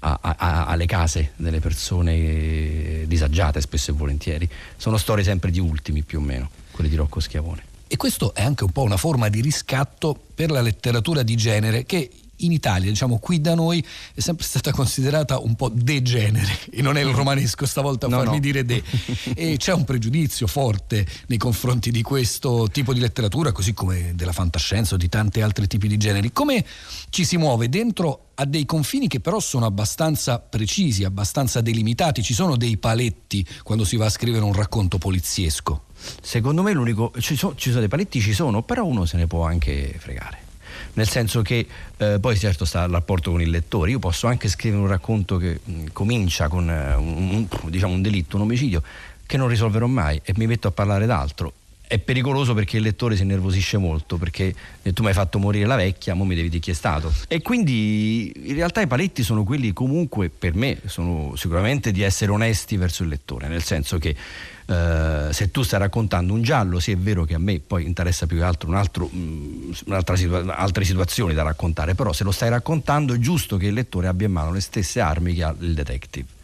a, 0.00 0.18
a, 0.20 0.66
alle 0.66 0.86
case 0.86 1.32
delle 1.36 1.60
persone 1.60 3.04
disagiate 3.06 3.60
spesso 3.60 3.90
e 3.90 3.94
volentieri. 3.94 4.48
Sono 4.76 4.96
storie 4.96 5.24
sempre 5.24 5.50
di 5.50 5.60
ultimi 5.60 6.02
più 6.02 6.18
o 6.18 6.22
meno 6.22 6.50
quelli 6.70 6.90
di 6.90 6.96
Rocco 6.96 7.20
Schiavone. 7.20 7.70
E 7.86 7.96
questo 7.96 8.34
è 8.34 8.42
anche 8.42 8.64
un 8.64 8.70
po' 8.70 8.82
una 8.82 8.96
forma 8.96 9.28
di 9.28 9.42
riscatto 9.42 10.18
per 10.34 10.50
la 10.50 10.62
letteratura 10.62 11.22
di 11.22 11.36
genere 11.36 11.84
che 11.84 12.10
in 12.44 12.52
Italia, 12.52 12.88
diciamo 12.88 13.18
qui 13.18 13.40
da 13.40 13.54
noi, 13.54 13.84
è 14.14 14.20
sempre 14.20 14.44
stata 14.44 14.72
considerata 14.72 15.38
un 15.38 15.54
po' 15.54 15.70
degenere 15.72 16.58
e 16.70 16.82
non 16.82 16.96
è 16.96 17.00
il 17.00 17.12
romanesco 17.12 17.66
stavolta 17.66 18.06
a 18.06 18.08
no, 18.10 18.16
farmi 18.18 18.34
no. 18.34 18.40
dire 18.40 18.64
de. 18.64 18.82
E 19.34 19.56
c'è 19.56 19.72
un 19.72 19.84
pregiudizio 19.84 20.46
forte 20.46 21.06
nei 21.26 21.38
confronti 21.38 21.90
di 21.90 22.02
questo 22.02 22.68
tipo 22.70 22.92
di 22.92 23.00
letteratura, 23.00 23.52
così 23.52 23.72
come 23.72 24.12
della 24.14 24.32
fantascienza 24.32 24.94
o 24.94 24.98
di 24.98 25.08
tanti 25.08 25.40
altri 25.40 25.66
tipi 25.66 25.88
di 25.88 25.96
generi. 25.96 26.32
Come 26.32 26.64
ci 27.10 27.24
si 27.24 27.36
muove 27.36 27.68
dentro 27.68 28.30
a 28.34 28.44
dei 28.44 28.64
confini 28.64 29.08
che 29.08 29.20
però 29.20 29.40
sono 29.40 29.66
abbastanza 29.66 30.38
precisi, 30.38 31.04
abbastanza 31.04 31.60
delimitati, 31.60 32.22
ci 32.22 32.34
sono 32.34 32.56
dei 32.56 32.76
paletti 32.76 33.46
quando 33.62 33.84
si 33.84 33.96
va 33.96 34.06
a 34.06 34.10
scrivere 34.10 34.44
un 34.44 34.52
racconto 34.52 34.98
poliziesco. 34.98 35.84
Secondo 36.20 36.62
me 36.62 36.72
l'unico 36.72 37.12
ci 37.18 37.36
sono, 37.36 37.54
ci 37.54 37.68
sono 37.68 37.80
dei 37.80 37.88
paletti 37.88 38.20
ci 38.20 38.32
sono, 38.32 38.62
però 38.62 38.84
uno 38.84 39.04
se 39.06 39.16
ne 39.16 39.26
può 39.26 39.44
anche 39.44 39.94
fregare 39.98 40.50
nel 40.94 41.08
senso 41.08 41.42
che 41.42 41.66
eh, 41.96 42.18
poi 42.20 42.38
certo 42.38 42.64
sta 42.64 42.84
il 42.84 42.90
rapporto 42.90 43.30
con 43.30 43.40
il 43.40 43.50
lettore, 43.50 43.90
io 43.90 43.98
posso 43.98 44.26
anche 44.26 44.48
scrivere 44.48 44.82
un 44.82 44.88
racconto 44.88 45.36
che 45.36 45.60
mh, 45.62 45.72
mm, 45.72 45.86
comincia 45.92 46.48
con 46.48 46.68
uh, 46.68 47.00
un, 47.00 47.46
diciamo, 47.66 47.94
un 47.94 48.02
delitto, 48.02 48.36
un 48.36 48.42
omicidio, 48.42 48.82
che 49.26 49.36
non 49.36 49.48
risolverò 49.48 49.86
mai 49.86 50.20
e 50.22 50.34
mi 50.36 50.46
metto 50.46 50.68
a 50.68 50.72
parlare 50.72 51.06
d'altro 51.06 51.52
è 51.92 51.98
pericoloso 51.98 52.54
perché 52.54 52.78
il 52.78 52.84
lettore 52.84 53.16
si 53.16 53.22
innervosisce 53.22 53.76
molto 53.76 54.16
perché 54.16 54.54
eh, 54.80 54.94
tu 54.94 55.02
mi 55.02 55.08
hai 55.08 55.14
fatto 55.14 55.38
morire 55.38 55.66
la 55.66 55.76
vecchia, 55.76 56.14
mo 56.14 56.24
mi 56.24 56.34
devi 56.34 56.48
dire 56.48 56.62
chi 56.62 56.70
è 56.70 56.74
stato. 56.74 57.12
E 57.28 57.42
quindi 57.42 58.32
in 58.48 58.54
realtà 58.54 58.80
i 58.80 58.86
paletti 58.86 59.22
sono 59.22 59.44
quelli 59.44 59.74
comunque 59.74 60.30
per 60.30 60.54
me 60.54 60.78
sono 60.86 61.34
sicuramente 61.36 61.92
di 61.92 62.00
essere 62.00 62.30
onesti 62.30 62.78
verso 62.78 63.02
il 63.02 63.10
lettore, 63.10 63.46
nel 63.46 63.62
senso 63.62 63.98
che 63.98 64.16
eh, 64.64 65.28
se 65.32 65.50
tu 65.50 65.62
stai 65.62 65.80
raccontando 65.80 66.32
un 66.32 66.40
giallo, 66.40 66.80
sì 66.80 66.92
è 66.92 66.96
vero 66.96 67.24
che 67.24 67.34
a 67.34 67.38
me 67.38 67.60
poi 67.60 67.84
interessa 67.84 68.24
più 68.24 68.38
che 68.38 68.44
altro, 68.44 68.70
un 68.70 68.76
altro 68.76 69.10
mm, 69.14 69.72
situa- 70.14 70.56
altre 70.56 70.84
situazioni 70.86 71.34
da 71.34 71.42
raccontare, 71.42 71.94
però 71.94 72.14
se 72.14 72.24
lo 72.24 72.30
stai 72.30 72.48
raccontando 72.48 73.12
è 73.12 73.18
giusto 73.18 73.58
che 73.58 73.66
il 73.66 73.74
lettore 73.74 74.06
abbia 74.06 74.28
in 74.28 74.32
mano 74.32 74.50
le 74.50 74.60
stesse 74.60 74.98
armi 74.98 75.34
che 75.34 75.42
ha 75.42 75.54
il 75.60 75.74
detective 75.74 76.40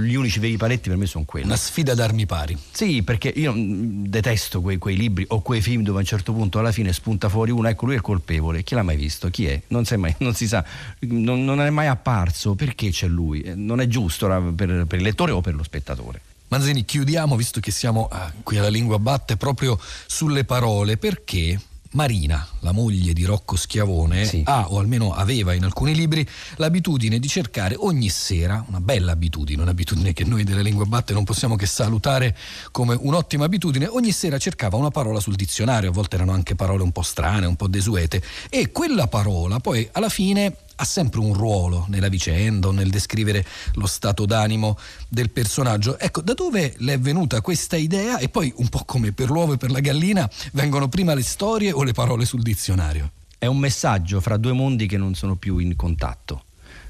gli 0.00 0.14
unici 0.14 0.38
veri 0.38 0.56
paletti 0.56 0.88
per 0.88 0.98
me 0.98 1.06
sono 1.06 1.24
quelli. 1.24 1.46
Una 1.46 1.56
sfida 1.56 1.94
d'armi 1.94 2.26
pari. 2.26 2.56
Sì, 2.70 3.02
perché 3.02 3.28
io 3.28 3.52
mm, 3.52 4.06
detesto 4.06 4.60
quei, 4.60 4.78
quei, 4.78 4.96
libri 4.96 5.24
o 5.28 5.42
quei 5.42 5.60
film 5.60 5.82
dove 5.82 5.98
a 5.98 6.00
un 6.00 6.06
certo 6.06 6.32
punto 6.32 6.58
alla 6.58 6.72
fine 6.72 6.92
spunta 6.92 7.28
fuori 7.28 7.50
uno, 7.50 7.68
ecco 7.68 7.84
lui 7.86 7.94
è 7.94 7.98
il 7.98 8.02
colpevole, 8.02 8.62
chi 8.62 8.74
l'ha 8.74 8.82
mai 8.82 8.96
visto? 8.96 9.28
Chi 9.28 9.46
è? 9.46 9.60
Non, 9.68 9.84
mai, 9.96 10.14
non 10.20 10.34
si 10.34 10.46
sa, 10.46 10.64
non, 11.00 11.44
non, 11.44 11.60
è 11.60 11.70
mai 11.70 11.86
apparso, 11.86 12.54
perché 12.54 12.90
c'è 12.90 13.06
lui? 13.06 13.42
Eh, 13.42 13.54
non 13.54 13.80
è 13.80 13.86
giusto 13.86 14.26
per, 14.54 14.86
per 14.86 14.98
il 14.98 15.04
lettore 15.04 15.32
o 15.32 15.40
per 15.40 15.54
lo 15.54 15.62
spettatore. 15.62 16.20
Manzini, 16.48 16.84
chiudiamo, 16.84 17.34
visto 17.34 17.58
che 17.58 17.72
siamo 17.72 18.06
ah, 18.06 18.32
qui 18.42 18.58
alla 18.58 18.68
lingua 18.68 18.98
batte, 18.98 19.36
proprio 19.36 19.78
sulle 20.06 20.44
parole, 20.44 20.96
perché 20.96 21.58
Marina, 21.96 22.46
la 22.60 22.72
moglie 22.72 23.14
di 23.14 23.24
Rocco 23.24 23.56
Schiavone, 23.56 24.26
sì. 24.26 24.42
ha 24.44 24.66
o 24.68 24.78
almeno 24.78 25.14
aveva 25.14 25.54
in 25.54 25.64
alcuni 25.64 25.94
libri 25.94 26.28
l'abitudine 26.56 27.18
di 27.18 27.26
cercare 27.26 27.74
ogni 27.74 28.10
sera, 28.10 28.62
una 28.68 28.82
bella 28.82 29.12
abitudine, 29.12 29.62
un'abitudine 29.62 30.12
che 30.12 30.24
noi 30.24 30.44
delle 30.44 30.60
lingue 30.60 30.84
batte 30.84 31.14
non 31.14 31.24
possiamo 31.24 31.56
che 31.56 31.64
salutare 31.64 32.36
come 32.70 32.94
un'ottima 33.00 33.46
abitudine, 33.46 33.86
ogni 33.86 34.12
sera 34.12 34.36
cercava 34.36 34.76
una 34.76 34.90
parola 34.90 35.20
sul 35.20 35.36
dizionario, 35.36 35.88
a 35.88 35.92
volte 35.92 36.16
erano 36.16 36.32
anche 36.32 36.54
parole 36.54 36.82
un 36.82 36.92
po' 36.92 37.00
strane, 37.00 37.46
un 37.46 37.56
po' 37.56 37.66
desuete, 37.66 38.22
e 38.50 38.70
quella 38.72 39.06
parola 39.06 39.58
poi 39.58 39.88
alla 39.92 40.10
fine 40.10 40.54
ha 40.76 40.84
sempre 40.84 41.20
un 41.20 41.32
ruolo 41.32 41.86
nella 41.88 42.08
vicenda 42.08 42.68
o 42.68 42.70
nel 42.70 42.90
descrivere 42.90 43.44
lo 43.74 43.86
stato 43.86 44.26
d'animo 44.26 44.78
del 45.08 45.30
personaggio. 45.30 45.98
Ecco, 45.98 46.20
da 46.20 46.34
dove 46.34 46.74
le 46.78 46.94
è 46.94 46.98
venuta 46.98 47.40
questa 47.40 47.76
idea 47.76 48.18
e 48.18 48.28
poi 48.28 48.52
un 48.56 48.68
po' 48.68 48.84
come 48.84 49.12
per 49.12 49.30
l'uovo 49.30 49.54
e 49.54 49.56
per 49.56 49.70
la 49.70 49.80
gallina 49.80 50.28
vengono 50.52 50.88
prima 50.88 51.14
le 51.14 51.22
storie 51.22 51.72
o 51.72 51.82
le 51.82 51.92
parole 51.92 52.24
sul 52.24 52.42
dizionario? 52.42 53.10
È 53.38 53.46
un 53.46 53.58
messaggio 53.58 54.20
fra 54.20 54.36
due 54.36 54.52
mondi 54.52 54.86
che 54.86 54.96
non 54.96 55.14
sono 55.14 55.36
più 55.36 55.58
in 55.58 55.76
contatto, 55.76 56.44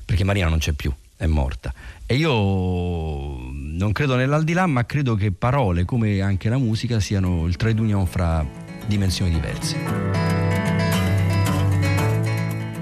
perché 0.05 0.25
Marina 0.25 0.49
non 0.49 0.59
c'è 0.59 0.73
più, 0.73 0.93
è 1.17 1.27
morta. 1.27 1.73
E 2.07 2.15
io 2.15 2.33
non 2.33 3.91
credo 3.93 4.15
nell'aldilà, 4.15 4.67
ma 4.67 4.87
credo 4.87 5.17
che 5.17 5.33
parole 5.33 5.85
come 5.85 6.21
anche 6.21 6.49
la 6.49 6.59
musica 6.59 7.01
siano 7.01 7.47
il 7.47 7.57
trade 7.57 7.81
union 7.81 8.07
fra 8.07 8.47
dimensioni 8.87 9.33
diverse. 9.33 10.36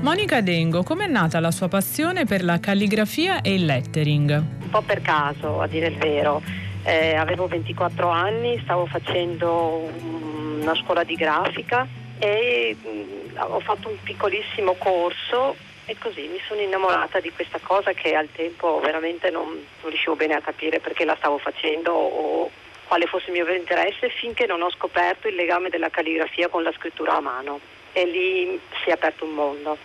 Monica 0.04 0.42
Dengo, 0.42 0.82
com'è 0.82 1.06
nata 1.06 1.40
la 1.40 1.50
sua 1.50 1.68
passione 1.68 2.26
per 2.26 2.44
la 2.44 2.60
calligrafia 2.60 3.40
e 3.40 3.54
il 3.54 3.64
lettering? 3.64 4.32
Un 4.32 4.68
po' 4.68 4.82
per 4.82 5.00
caso, 5.00 5.62
a 5.62 5.66
dire 5.66 5.86
il 5.86 5.96
vero. 5.96 6.42
Eh, 6.82 7.14
avevo 7.14 7.46
24 7.46 8.10
anni, 8.10 8.60
stavo 8.62 8.84
facendo 8.84 9.90
una 10.60 10.74
scuola 10.74 11.04
di 11.04 11.14
grafica 11.14 11.88
e 12.18 12.76
mm, 12.76 13.38
ho 13.38 13.60
fatto 13.60 13.88
un 13.88 13.96
piccolissimo 14.02 14.74
corso 14.74 15.56
e 15.86 15.96
così 15.98 16.28
mi 16.30 16.38
sono 16.46 16.60
innamorata 16.60 17.18
di 17.20 17.32
questa 17.32 17.58
cosa 17.62 17.92
che 17.92 18.14
al 18.14 18.28
tempo 18.30 18.80
veramente 18.80 19.30
non, 19.30 19.46
non 19.46 19.88
riuscivo 19.88 20.16
bene 20.16 20.34
a 20.34 20.42
capire 20.42 20.80
perché 20.80 21.06
la 21.06 21.16
stavo 21.16 21.38
facendo 21.38 21.92
o 21.92 22.50
quale 22.86 23.06
fosse 23.06 23.30
il 23.30 23.32
mio 23.32 23.50
interesse 23.50 24.10
finché 24.10 24.44
non 24.44 24.60
ho 24.60 24.70
scoperto 24.70 25.28
il 25.28 25.34
legame 25.34 25.70
della 25.70 25.88
calligrafia 25.88 26.48
con 26.48 26.62
la 26.62 26.72
scrittura 26.72 27.16
a 27.16 27.20
mano 27.20 27.82
e 27.94 28.04
lì 28.04 28.60
si 28.82 28.90
è 28.90 28.92
aperto 28.92 29.24
un 29.24 29.32
mondo. 29.32 29.78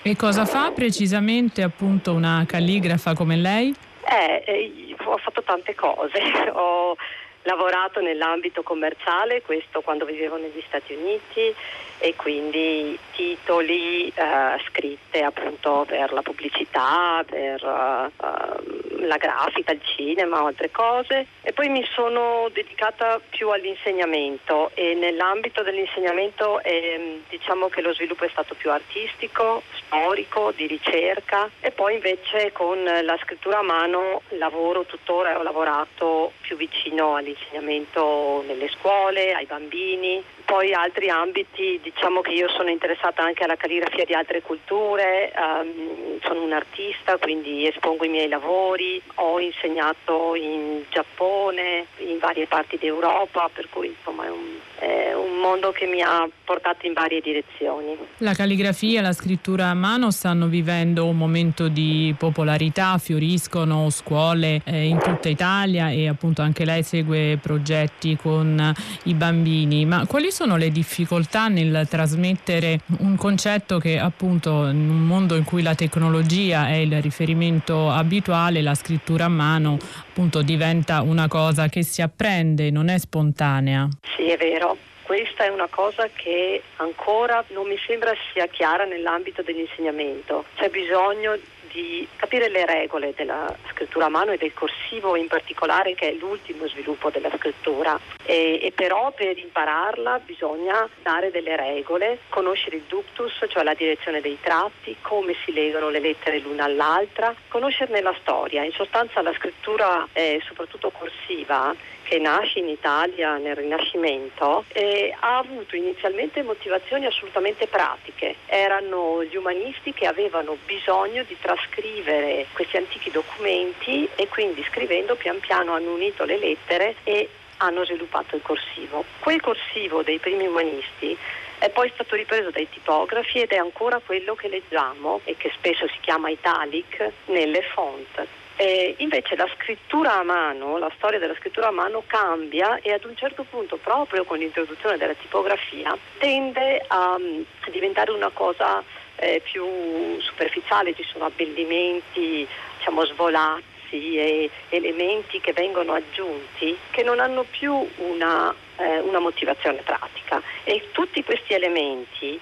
E 0.00 0.16
cosa 0.16 0.46
fa 0.46 0.70
precisamente 0.70 1.62
appunto 1.62 2.12
una 2.12 2.44
calligrafa 2.46 3.12
come 3.14 3.36
lei? 3.36 3.74
Eh, 4.08 4.42
eh 4.46 4.94
ho 5.04 5.18
fatto 5.18 5.42
tante 5.42 5.74
cose, 5.74 6.18
ho 6.52 6.96
lavorato 7.42 8.00
nell'ambito 8.00 8.62
commerciale, 8.62 9.42
questo 9.42 9.80
quando 9.80 10.04
vivevo 10.04 10.36
negli 10.36 10.62
Stati 10.66 10.94
Uniti 10.94 11.54
e 11.98 12.14
quindi 12.14 12.98
titoli 13.12 14.08
eh, 14.08 14.60
scritte 14.68 15.22
appunto 15.22 15.84
per 15.86 16.12
la 16.12 16.22
pubblicità, 16.22 17.24
per 17.26 17.62
uh, 17.62 19.04
la 19.06 19.16
grafica, 19.16 19.72
il 19.72 19.80
cinema 19.82 20.42
o 20.42 20.46
altre 20.46 20.70
cose. 20.70 21.26
E 21.42 21.52
poi 21.52 21.68
mi 21.68 21.86
sono 21.92 22.48
dedicata 22.52 23.20
più 23.28 23.50
all'insegnamento 23.50 24.70
e 24.74 24.94
nell'ambito 24.94 25.62
dell'insegnamento 25.62 26.62
eh, 26.62 27.22
diciamo 27.28 27.68
che 27.68 27.80
lo 27.80 27.94
sviluppo 27.94 28.24
è 28.24 28.28
stato 28.28 28.54
più 28.54 28.70
artistico, 28.70 29.62
storico, 29.86 30.52
di 30.54 30.66
ricerca. 30.66 31.48
E 31.60 31.70
poi 31.70 31.94
invece 31.94 32.52
con 32.52 32.82
la 32.82 33.18
scrittura 33.22 33.58
a 33.58 33.62
mano 33.62 34.22
lavoro 34.30 34.84
tuttora 34.84 35.32
e 35.32 35.34
ho 35.34 35.42
lavorato 35.42 36.32
più 36.40 36.56
vicino 36.56 37.16
all'insegnamento 37.16 38.44
nelle 38.46 38.68
scuole, 38.68 39.32
ai 39.32 39.46
bambini, 39.46 40.22
poi 40.44 40.72
altri 40.72 41.10
ambiti, 41.10 41.80
diciamo 41.86 42.20
che 42.20 42.32
io 42.32 42.48
sono 42.48 42.68
interessata 42.68 43.22
anche 43.22 43.44
alla 43.44 43.54
calligrafia 43.54 44.04
di 44.04 44.12
altre 44.12 44.42
culture, 44.42 45.32
um, 45.36 46.18
sono 46.20 46.42
un 46.42 46.52
artista 46.52 47.16
quindi 47.18 47.66
espongo 47.66 48.04
i 48.04 48.08
miei 48.08 48.28
lavori, 48.28 49.00
ho 49.16 49.38
insegnato 49.38 50.34
in 50.34 50.82
Giappone, 50.88 51.86
in 51.98 52.18
varie 52.18 52.46
parti 52.46 52.76
d'Europa, 52.76 53.48
per 53.52 53.68
cui 53.70 53.94
insomma 53.96 54.24
è 54.24 54.30
un, 54.30 54.58
è 54.78 55.14
un 55.14 55.38
mondo 55.38 55.70
che 55.70 55.86
mi 55.86 56.02
ha 56.02 56.28
portato 56.44 56.86
in 56.86 56.92
varie 56.92 57.20
direzioni. 57.20 57.96
La 58.18 58.34
calligrafia 58.34 58.98
e 58.98 59.02
la 59.02 59.12
scrittura 59.12 59.66
a 59.66 59.74
mano 59.74 60.10
stanno 60.10 60.46
vivendo 60.46 61.06
un 61.06 61.16
momento 61.16 61.68
di 61.68 62.14
popolarità, 62.18 62.98
fioriscono 62.98 63.90
scuole 63.90 64.60
eh, 64.64 64.86
in 64.86 64.98
tutta 64.98 65.28
Italia 65.28 65.90
e 65.90 66.08
appunto 66.08 66.42
anche 66.42 66.64
lei 66.64 66.82
segue 66.82 67.38
progetti 67.40 68.16
con 68.16 68.74
i 69.04 69.14
bambini, 69.14 69.84
ma 69.84 70.04
quali 70.06 70.32
sono 70.32 70.56
le 70.56 70.70
difficoltà 70.70 71.46
trasmettere 71.84 72.80
un 72.98 73.16
concetto 73.16 73.78
che 73.78 73.98
appunto 73.98 74.66
in 74.68 74.88
un 74.88 75.06
mondo 75.06 75.34
in 75.36 75.44
cui 75.44 75.62
la 75.62 75.74
tecnologia 75.74 76.68
è 76.68 76.76
il 76.76 77.02
riferimento 77.02 77.90
abituale, 77.90 78.62
la 78.62 78.74
scrittura 78.74 79.24
a 79.24 79.28
mano 79.28 79.78
appunto 80.08 80.42
diventa 80.42 81.02
una 81.02 81.28
cosa 81.28 81.68
che 81.68 81.82
si 81.82 82.00
apprende, 82.00 82.70
non 82.70 82.88
è 82.88 82.98
spontanea? 82.98 83.88
Sì, 84.16 84.28
è 84.28 84.36
vero 84.36 84.76
questa 85.06 85.44
è 85.44 85.48
una 85.48 85.68
cosa 85.70 86.08
che 86.12 86.60
ancora 86.78 87.44
non 87.50 87.68
mi 87.68 87.76
sembra 87.86 88.12
sia 88.32 88.48
chiara 88.48 88.84
nell'ambito 88.84 89.40
dell'insegnamento. 89.40 90.46
C'è 90.56 90.68
bisogno 90.68 91.38
di 91.76 92.08
capire 92.16 92.48
le 92.48 92.64
regole 92.64 93.12
della 93.14 93.54
scrittura 93.70 94.06
a 94.06 94.08
mano 94.08 94.32
e 94.32 94.38
del 94.38 94.54
corsivo 94.54 95.14
in 95.14 95.26
particolare 95.26 95.94
che 95.94 96.08
è 96.08 96.12
l'ultimo 96.14 96.66
sviluppo 96.68 97.10
della 97.10 97.30
scrittura 97.36 98.00
e, 98.24 98.58
e, 98.62 98.72
però 98.74 99.12
per 99.12 99.36
impararla 99.36 100.20
bisogna 100.24 100.88
dare 101.02 101.30
delle 101.30 101.54
regole, 101.54 102.20
conoscere 102.30 102.76
il 102.76 102.84
ductus, 102.88 103.44
cioè 103.48 103.62
la 103.62 103.74
direzione 103.74 104.22
dei 104.22 104.38
tratti, 104.40 104.96
come 105.02 105.34
si 105.44 105.52
legano 105.52 105.90
le 105.90 106.00
lettere 106.00 106.38
l'una 106.38 106.64
all'altra, 106.64 107.34
conoscerne 107.48 108.00
la 108.00 108.14
storia. 108.20 108.64
In 108.64 108.72
sostanza 108.72 109.20
la 109.20 109.34
scrittura, 109.34 110.08
eh, 110.14 110.40
soprattutto 110.46 110.90
corsiva, 110.90 111.74
che 112.06 112.18
nasce 112.18 112.60
in 112.60 112.68
Italia 112.68 113.36
nel 113.36 113.56
Rinascimento, 113.56 114.64
eh, 114.68 115.12
ha 115.18 115.38
avuto 115.38 115.74
inizialmente 115.74 116.42
motivazioni 116.42 117.04
assolutamente 117.04 117.66
pratiche. 117.66 118.36
Erano 118.46 119.24
gli 119.24 119.34
umanisti 119.34 119.92
che 119.92 120.06
avevano 120.06 120.56
bisogno 120.66 121.24
di 121.24 121.36
trascrivere 121.40 122.46
questi 122.52 122.76
antichi 122.76 123.10
documenti 123.10 124.08
e 124.14 124.28
quindi 124.28 124.64
scrivendo 124.70 125.16
pian 125.16 125.40
piano 125.40 125.72
hanno 125.72 125.94
unito 125.94 126.24
le 126.24 126.38
lettere 126.38 126.94
e 127.02 127.28
hanno 127.58 127.84
sviluppato 127.84 128.36
il 128.36 128.42
corsivo. 128.42 129.04
Quel 129.18 129.40
corsivo 129.40 130.02
dei 130.02 130.18
primi 130.18 130.46
umanisti 130.46 131.16
è 131.58 131.70
poi 131.70 131.90
stato 131.94 132.14
ripreso 132.14 132.50
dai 132.50 132.68
tipografi 132.68 133.40
ed 133.40 133.50
è 133.50 133.56
ancora 133.56 134.00
quello 134.04 134.36
che 134.36 134.48
leggiamo 134.48 135.20
e 135.24 135.36
che 135.36 135.50
spesso 135.56 135.88
si 135.88 135.98
chiama 136.00 136.28
italic 136.28 137.10
nelle 137.26 137.62
font. 137.62 138.26
Eh, 138.58 138.94
invece 138.98 139.36
la 139.36 139.48
scrittura 139.54 140.14
a 140.14 140.22
mano, 140.22 140.78
la 140.78 140.90
storia 140.96 141.18
della 141.18 141.34
scrittura 141.34 141.68
a 141.68 141.72
mano 141.72 142.02
cambia 142.06 142.80
e 142.80 142.90
ad 142.90 143.04
un 143.04 143.14
certo 143.14 143.44
punto, 143.44 143.76
proprio 143.76 144.24
con 144.24 144.38
l'introduzione 144.38 144.96
della 144.96 145.12
tipografia, 145.12 145.96
tende 146.16 146.82
a, 146.86 147.14
a 147.14 147.70
diventare 147.70 148.12
una 148.12 148.30
cosa 148.30 148.82
eh, 149.16 149.42
più 149.44 150.18
superficiale, 150.20 150.94
ci 150.94 151.04
sono 151.04 151.26
abbellimenti, 151.26 152.48
diciamo, 152.78 153.04
svolazzi 153.04 154.16
e 154.16 154.50
elementi 154.70 155.38
che 155.40 155.52
vengono 155.52 155.92
aggiunti 155.92 156.76
che 156.90 157.02
non 157.02 157.20
hanno 157.20 157.44
più 157.44 157.86
una, 157.96 158.54
eh, 158.78 159.00
una 159.00 159.18
motivazione 159.18 159.82
pratica. 159.82 160.40
E 160.64 160.88
tutti 160.92 161.22
questi 161.22 161.52
elementi 161.52 162.40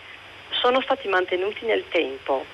sono 0.51 0.81
stati 0.81 1.09
mantenuti 1.09 1.65
nel 1.65 1.85
tempo 1.89 2.45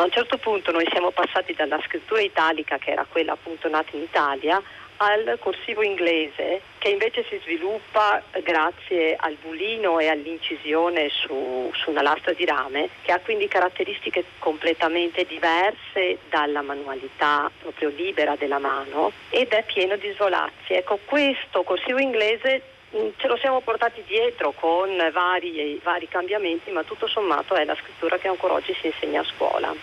a 0.00 0.04
un 0.04 0.10
certo 0.10 0.38
punto 0.38 0.72
noi 0.72 0.86
siamo 0.90 1.10
passati 1.10 1.52
dalla 1.52 1.78
scrittura 1.84 2.22
italica, 2.22 2.78
che 2.78 2.92
era 2.92 3.04
quella 3.06 3.32
appunto 3.32 3.68
nata 3.68 3.94
in 3.96 4.02
Italia, 4.02 4.62
al 4.96 5.36
corsivo 5.38 5.82
inglese 5.82 6.62
che 6.78 6.88
invece 6.88 7.24
si 7.28 7.38
sviluppa 7.42 8.22
grazie 8.42 9.16
al 9.18 9.36
bulino 9.40 9.98
e 9.98 10.08
all'incisione 10.08 11.08
su, 11.10 11.70
su, 11.74 11.90
una 11.90 12.02
lastra 12.02 12.32
di 12.32 12.44
rame 12.44 12.88
che 13.02 13.12
ha 13.12 13.18
quindi 13.18 13.48
caratteristiche 13.48 14.24
completamente 14.38 15.24
diverse 15.24 16.18
dalla 16.28 16.62
manualità 16.62 17.50
proprio 17.60 17.88
libera 17.90 18.36
della 18.36 18.58
mano 18.58 19.12
ed 19.30 19.52
è 19.52 19.64
pieno 19.64 19.96
di 19.96 20.10
svolazzi. 20.12 20.74
Ecco, 20.74 20.98
questo 21.04 21.62
corsivo 21.62 21.98
inglese 21.98 22.62
mm, 22.94 23.08
ce 23.16 23.26
lo 23.26 23.36
siamo 23.36 23.60
portati 23.60 24.02
dietro 24.06 24.52
con 24.52 24.90
vari, 25.12 25.78
vari 25.82 26.08
cambiamenti, 26.08 26.70
ma 26.70 26.82
tutto 26.84 27.06
sommato 27.06 27.54
è 27.54 27.64
la 27.64 27.76
scrittura 27.76 28.18
che 28.18 28.28
ancora 28.28 28.54
oggi 28.54 28.74
si 28.80 28.86
insegna 28.86 29.20
a 29.20 29.24
scuola. 29.24 29.74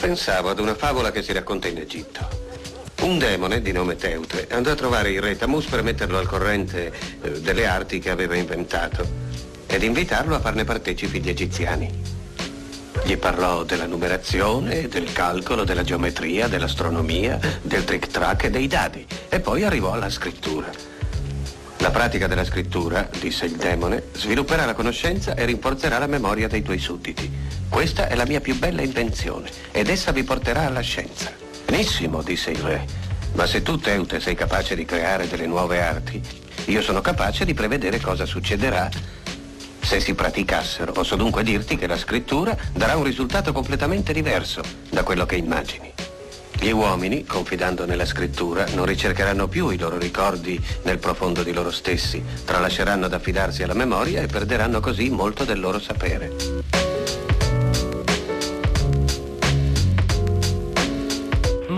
Pensavo 0.00 0.48
ad 0.48 0.60
una 0.60 0.76
favola 0.76 1.10
che 1.10 1.22
si 1.22 1.32
racconta 1.32 1.66
in 1.66 1.76
Egitto. 1.76 2.26
Un 3.00 3.18
demone 3.18 3.60
di 3.60 3.72
nome 3.72 3.96
Teutre 3.96 4.46
andò 4.50 4.70
a 4.70 4.76
trovare 4.76 5.10
il 5.10 5.20
re 5.20 5.36
Tamus 5.36 5.66
per 5.66 5.82
metterlo 5.82 6.18
al 6.18 6.26
corrente 6.26 6.92
eh, 7.20 7.40
delle 7.40 7.66
arti 7.66 7.98
che 7.98 8.10
aveva 8.10 8.36
inventato 8.36 9.04
ed 9.66 9.82
invitarlo 9.82 10.36
a 10.36 10.40
farne 10.40 10.64
partecipi 10.64 11.20
gli 11.20 11.28
egiziani. 11.28 11.90
Gli 13.04 13.16
parlò 13.16 13.64
della 13.64 13.86
numerazione, 13.86 14.86
del 14.86 15.12
calcolo, 15.12 15.64
della 15.64 15.82
geometria, 15.82 16.46
dell'astronomia, 16.46 17.38
del 17.60 17.84
trick-track 17.84 18.44
e 18.44 18.50
dei 18.50 18.68
dadi 18.68 19.04
e 19.28 19.40
poi 19.40 19.64
arrivò 19.64 19.92
alla 19.92 20.10
scrittura. 20.10 20.70
La 21.80 21.90
pratica 21.90 22.26
della 22.26 22.44
scrittura, 22.44 23.08
disse 23.20 23.44
il 23.44 23.56
demone, 23.56 24.04
svilupperà 24.12 24.64
la 24.64 24.74
conoscenza 24.74 25.34
e 25.34 25.44
rinforzerà 25.44 25.98
la 25.98 26.06
memoria 26.06 26.48
dei 26.48 26.62
tuoi 26.62 26.78
sudditi. 26.78 27.30
Questa 27.68 28.08
è 28.08 28.16
la 28.16 28.26
mia 28.26 28.40
più 28.40 28.56
bella 28.56 28.82
invenzione 28.82 29.48
ed 29.70 29.88
essa 29.88 30.10
vi 30.10 30.24
porterà 30.24 30.66
alla 30.66 30.80
scienza. 30.80 31.32
Benissimo, 31.64 32.22
disse 32.22 32.50
il 32.50 32.58
re, 32.58 32.84
ma 33.34 33.46
se 33.46 33.62
tu, 33.62 33.78
Teute, 33.78 34.20
sei 34.20 34.34
capace 34.34 34.74
di 34.74 34.84
creare 34.84 35.28
delle 35.28 35.46
nuove 35.46 35.80
arti, 35.80 36.20
io 36.64 36.82
sono 36.82 37.00
capace 37.00 37.44
di 37.44 37.54
prevedere 37.54 38.00
cosa 38.00 38.26
succederà 38.26 38.90
se 39.80 40.00
si 40.00 40.14
praticassero. 40.14 40.92
Posso 40.92 41.14
dunque 41.14 41.44
dirti 41.44 41.76
che 41.76 41.86
la 41.86 41.96
scrittura 41.96 42.56
darà 42.72 42.96
un 42.96 43.04
risultato 43.04 43.52
completamente 43.52 44.12
diverso 44.12 44.62
da 44.90 45.02
quello 45.04 45.24
che 45.24 45.36
immagini. 45.36 45.92
Gli 46.60 46.70
uomini, 46.70 47.24
confidando 47.24 47.86
nella 47.86 48.04
scrittura, 48.04 48.66
non 48.74 48.84
ricercheranno 48.84 49.46
più 49.46 49.68
i 49.70 49.78
loro 49.78 49.96
ricordi 49.96 50.60
nel 50.82 50.98
profondo 50.98 51.44
di 51.44 51.52
loro 51.52 51.70
stessi, 51.70 52.22
tralasceranno 52.44 53.06
ad 53.06 53.12
affidarsi 53.12 53.62
alla 53.62 53.74
memoria 53.74 54.22
e 54.22 54.26
perderanno 54.26 54.80
così 54.80 55.08
molto 55.08 55.44
del 55.44 55.60
loro 55.60 55.78
sapere. 55.78 56.87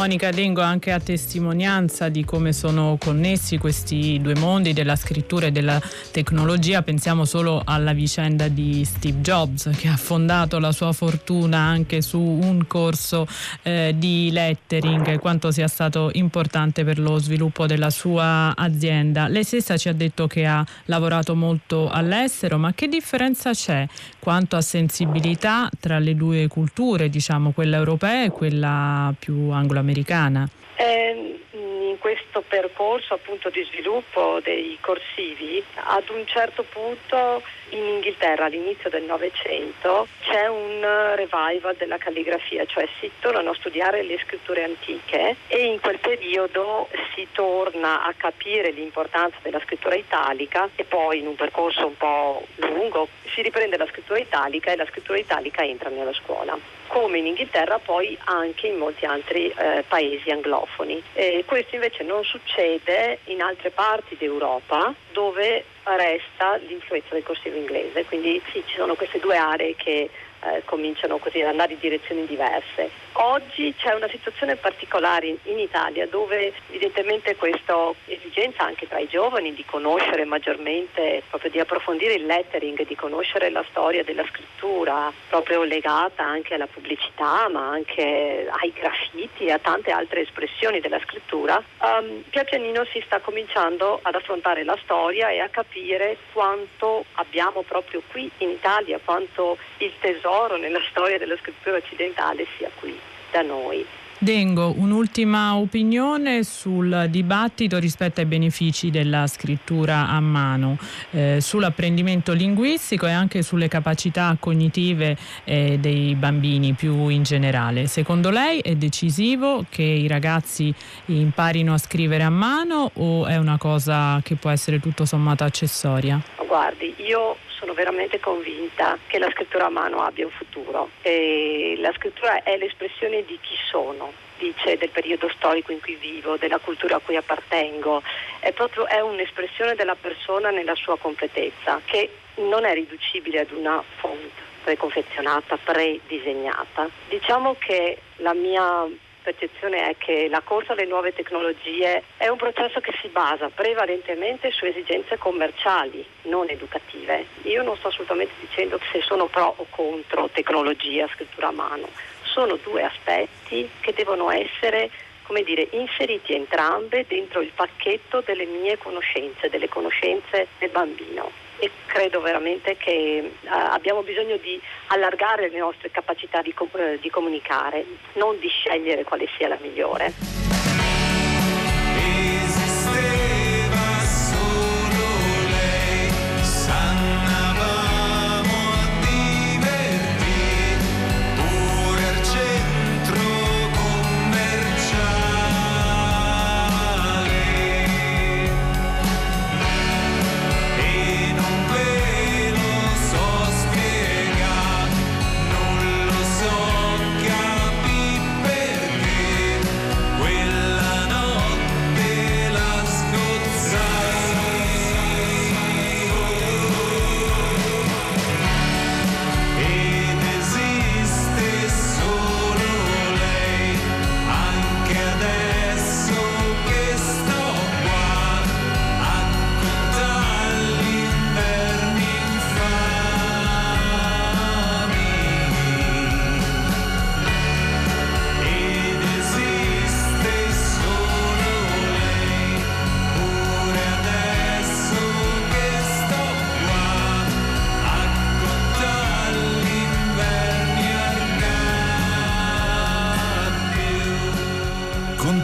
Monica 0.01 0.31
Dengo 0.31 0.63
anche 0.63 0.93
a 0.93 0.99
testimonianza 0.99 2.09
di 2.09 2.25
come 2.25 2.55
sono 2.55 2.97
connessi 2.99 3.59
questi 3.59 4.19
due 4.19 4.35
mondi 4.35 4.73
della 4.73 4.97
scrittura 4.97 5.49
e 5.49 5.53
della 5.53 5.79
tecnologia. 6.11 6.81
Pensiamo 6.81 7.27
solo 7.27 7.61
alla 7.63 7.93
vicenda 7.93 8.49
di 8.49 8.83
Steve 8.87 9.19
Jobs 9.19 9.69
che 9.77 9.89
ha 9.89 9.99
fondato 9.99 10.59
la 10.59 10.73
sua 10.73 10.93
fortuna 10.93 11.59
anche 11.59 12.01
su 12.01 12.19
un 12.19 12.67
corso 12.67 13.27
eh, 13.61 13.95
di 13.95 14.31
lettering, 14.33 15.19
quanto 15.19 15.51
sia 15.51 15.69
stato 15.69 16.09
importante 16.15 16.83
per 16.83 16.99
lo 16.99 17.19
sviluppo 17.19 17.67
della 17.67 17.91
sua 17.91 18.57
azienda. 18.57 19.29
Lei 19.29 19.45
stessa 19.45 19.77
ci 19.77 19.91
ha 19.91 19.93
detto 19.93 20.27
che 20.27 20.47
ha 20.47 20.65
lavorato 20.87 21.35
molto 21.35 21.91
all'estero, 21.91 22.57
ma 22.57 22.73
che 22.73 22.89
differenza 22.89 23.53
c'è 23.53 23.87
quanto 24.19 24.57
a 24.57 24.63
sensibilità 24.63 25.69
tra 25.79 25.99
le 25.99 26.15
due 26.15 26.49
culture, 26.49 27.11
diciamo 27.11 27.51
quella 27.51 27.77
europea 27.77 28.25
e 28.25 28.31
quella 28.31 29.15
più 29.19 29.51
anglo-americana? 29.51 29.89
Americana? 29.91 30.49
Eh, 30.77 31.41
in 31.53 31.99
questo 31.99 32.43
percorso 32.47 33.15
appunto 33.15 33.51
di 33.51 33.63
sviluppo 33.65 34.41
dei 34.43 34.79
corsivi, 34.81 35.63
ad 35.75 36.09
un 36.09 36.25
certo 36.27 36.63
punto 36.63 37.43
in 37.71 37.85
Inghilterra 37.85 38.47
all'inizio 38.47 38.91
del 38.91 39.05
Novecento 39.05 40.07
c'è 40.21 40.47
un 40.47 40.81
revival 41.15 41.77
della 41.77 41.99
calligrafia, 41.99 42.65
cioè 42.67 42.89
si 42.99 43.11
tornano 43.21 43.51
a 43.51 43.55
studiare 43.55 44.03
le 44.03 44.19
scritture 44.25 44.65
antiche 44.65 45.37
e 45.49 45.65
in 45.65 45.81
quel 45.81 45.99
periodo 45.99 46.89
si 47.15 47.27
torna 47.33 48.05
a 48.05 48.13
capire 48.17 48.71
l'importanza 48.71 49.37
della 49.43 49.61
scrittura 49.61 49.95
italica 49.95 50.69
e 50.77 50.85
poi 50.85 51.19
in 51.19 51.27
un 51.27 51.35
percorso 51.35 51.87
un 51.87 51.97
po' 51.97 52.47
lungo 52.57 53.09
si 53.33 53.43
riprende 53.43 53.77
la 53.77 53.87
scrittura 53.87 54.19
italica 54.19 54.73
e 54.73 54.77
la 54.77 54.87
scrittura 54.87 55.19
italica 55.19 55.63
entra 55.63 55.91
nella 55.91 56.13
scuola 56.13 56.59
come 56.91 57.19
in 57.19 57.27
Inghilterra 57.27 57.79
poi 57.79 58.19
anche 58.25 58.67
in 58.67 58.77
molti 58.77 59.05
altri 59.05 59.49
eh, 59.49 59.85
paesi 59.87 60.29
anglofoni. 60.31 61.01
E 61.13 61.45
questo 61.47 61.77
invece 61.77 62.03
non 62.03 62.25
succede 62.25 63.21
in 63.27 63.41
altre 63.43 63.71
parti 63.71 64.17
d'Europa 64.19 64.93
dove 65.13 65.65
resta 65.85 66.57
l'influenza 66.57 67.15
del 67.15 67.23
corsivo 67.23 67.57
inglese, 67.57 68.05
quindi 68.05 68.41
sì, 68.53 68.63
ci 68.67 68.77
sono 68.77 68.95
queste 68.95 69.19
due 69.19 69.37
aree 69.37 69.75
che 69.77 70.11
eh, 70.43 70.63
cominciano 70.65 71.19
così 71.19 71.41
ad 71.41 71.49
andare 71.49 71.73
in 71.75 71.79
direzioni 71.79 72.27
diverse. 72.27 72.91
Oggi 73.13 73.75
c'è 73.77 73.93
una 73.93 74.09
situazione 74.09 74.57
particolare 74.57 75.27
in, 75.27 75.37
in, 75.45 75.59
Italia 75.59 76.07
dove 76.07 76.53
evidentemente 76.69 77.37
questa 77.37 77.93
esigenza 78.07 78.65
anche 78.65 78.89
tra 78.89 78.99
i 78.99 79.09
giovani 79.09 79.53
di 79.53 79.65
conoscere 79.65 80.25
maggiormente, 80.25 81.23
proprio 81.29 81.51
di 81.51 81.61
approfondire 81.61 82.15
il 82.15 82.25
lettering, 82.25 82.87
di 82.87 82.95
conoscere 82.95 83.51
la 83.51 83.65
storia 83.69 84.03
della 84.05 84.25
scrittura, 84.25 85.13
proprio 85.29 85.65
legata 85.65 86.25
anche 86.25 86.55
alla 86.55 86.67
pubblicità 86.67 87.49
ma 87.51 87.69
anche 87.69 88.49
ai 88.49 88.73
graffiti, 88.73 89.51
a 89.51 89.59
tante 89.59 89.91
altre 89.91 90.23
espressioni 90.23 90.81
della 90.81 91.01
scrittura, 91.01 91.63
um, 91.81 92.23
Piacenino 92.31 92.85
si 92.87 93.03
sta 93.05 93.21
cominciando 93.21 93.99
ad 94.03 94.15
affrontare 94.15 94.65
la 94.65 94.79
storia 94.83 95.29
e 95.29 95.41
a 95.41 95.49
capire 95.49 96.17
quanto 96.33 97.05
abbiamo 97.15 97.63
proprio 97.63 98.01
qui 98.11 98.31
in 98.39 98.51
Italia, 98.51 98.99
quanto 99.05 99.59
il 99.79 99.93
tesoro 100.01 100.30
tesoro 100.31 100.57
nella 100.57 100.81
storia 100.91 101.19
della 101.19 101.37
scrittura 101.37 101.77
occidentale 101.77 102.47
sia 102.57 102.71
qui 102.79 102.97
da 103.33 103.43
noi. 103.43 103.85
Dengo, 104.23 104.75
un'ultima 104.77 105.57
opinione 105.57 106.43
sul 106.43 107.07
dibattito 107.09 107.79
rispetto 107.79 108.21
ai 108.21 108.27
benefici 108.27 108.91
della 108.91 109.27
scrittura 109.27 110.09
a 110.09 110.21
mano, 110.21 110.77
eh, 111.13 111.39
sull'apprendimento 111.41 112.35
linguistico 112.35 113.07
e 113.07 113.13
anche 113.13 113.41
sulle 113.41 113.67
capacità 113.67 114.37
cognitive 114.39 115.17
eh, 115.45 115.79
dei 115.79 116.15
bambini 116.17 116.75
più 116.75 117.09
in 117.09 117.23
generale. 117.23 117.87
Secondo 117.87 118.29
lei 118.29 118.61
è 118.61 118.75
decisivo 118.75 119.65
che 119.71 119.83
i 119.83 120.07
ragazzi 120.07 120.73
imparino 121.07 121.73
a 121.73 121.79
scrivere 121.79 122.23
a 122.23 122.31
mano 122.31 122.91
o 122.93 123.25
è 123.25 123.39
una 123.39 123.57
cosa 123.57 124.21
che 124.23 124.35
può 124.35 124.51
essere 124.51 124.81
tutto 124.81 125.07
sommato 125.07 125.45
accessoria? 125.45 126.21
Guardi, 126.47 126.95
io 126.99 127.37
sono 127.61 127.75
veramente 127.75 128.19
convinta 128.19 128.99
che 129.07 129.19
la 129.19 129.31
scrittura 129.31 129.67
a 129.67 129.71
mano 129.71 130.03
abbia 130.03 130.25
un 130.25 130.33
futuro. 130.33 130.89
E 131.03 131.77
la 131.79 131.93
scrittura 131.93 132.43
è 132.43 132.57
l'espressione 132.57 133.25
di 133.25 133.39
chi 133.41 133.55
sono, 133.71 134.13
dice 134.39 134.79
del 134.79 134.89
periodo 134.89 135.29
storico 135.29 135.71
in 135.71 135.81
cui 135.81 135.95
vivo, 135.97 136.39
della 136.39 136.59
cultura 136.59 136.97
a 136.97 137.01
cui 137.01 137.17
appartengo, 137.17 138.03
è 138.41 138.53
proprio 138.53 138.87
è 138.87 139.01
un'espressione 139.01 139.75
della 139.75 139.95
persona 139.95 140.51
nella 140.51 140.75
sua 140.75 140.99
completezza, 140.99 141.81
che 141.85 142.11
non 142.37 142.65
è 142.65 142.73
riducibile 142.73 143.41
ad 143.41 143.51
una 143.53 143.83
fonte 143.99 144.49
preconfezionata, 144.63 145.59
predisegnata. 145.63 146.89
Diciamo 147.09 147.57
che 147.59 147.99
la 148.17 148.35
mia 148.35 148.87
percezione 149.33 149.91
è 149.91 149.97
che 149.97 150.29
la 150.29 150.41
corsa 150.41 150.73
alle 150.73 150.87
nuove 150.87 151.13
tecnologie 151.13 152.03
è 152.17 152.29
un 152.29 152.37
processo 152.37 152.81
che 152.81 152.93
si 153.01 153.09
basa 153.09 153.49
prevalentemente 153.49 154.51
su 154.51 154.65
esigenze 154.65 155.19
commerciali, 155.19 156.05
non 156.23 156.49
educative. 156.49 157.27
Io 157.43 157.63
non 157.63 157.77
sto 157.77 157.89
assolutamente 157.89 158.35
dicendo 158.41 158.79
se 158.91 159.01
sono 159.03 159.27
pro 159.27 159.55
o 159.57 159.67
contro 159.71 160.29
tecnologia, 160.33 161.09
scrittura 161.15 161.49
a 161.49 161.53
mano, 161.53 161.89
sono 162.23 162.57
due 162.57 162.83
aspetti 162.83 163.69
che 163.81 163.93
devono 163.93 164.31
essere 164.31 164.91
come 165.23 165.43
dire, 165.45 165.69
inseriti 165.71 166.35
entrambe 166.35 167.05
dentro 167.07 167.41
il 167.41 167.53
pacchetto 167.55 168.21
delle 168.27 168.47
mie 168.47 168.77
conoscenze, 168.79 169.49
delle 169.49 169.69
conoscenze 169.69 170.49
del 170.59 170.71
bambino 170.71 171.50
e 171.61 171.71
credo 171.87 172.21
veramente 172.21 172.77
che 172.77 173.33
uh, 173.43 173.49
abbiamo 173.49 174.03
bisogno 174.03 174.37
di 174.39 174.61
allargare 174.89 175.51
le 175.51 175.59
nostre 175.59 175.91
capacità 175.91 176.43
di, 176.43 176.55
uh, 176.57 176.99
di 177.01 177.11
comunicare, 177.11 177.85
non 178.15 178.39
di 178.39 178.49
scegliere 178.49 179.05
quale 179.05 179.29
sia 179.37 179.49
la 179.49 179.59
migliore. 179.61 180.50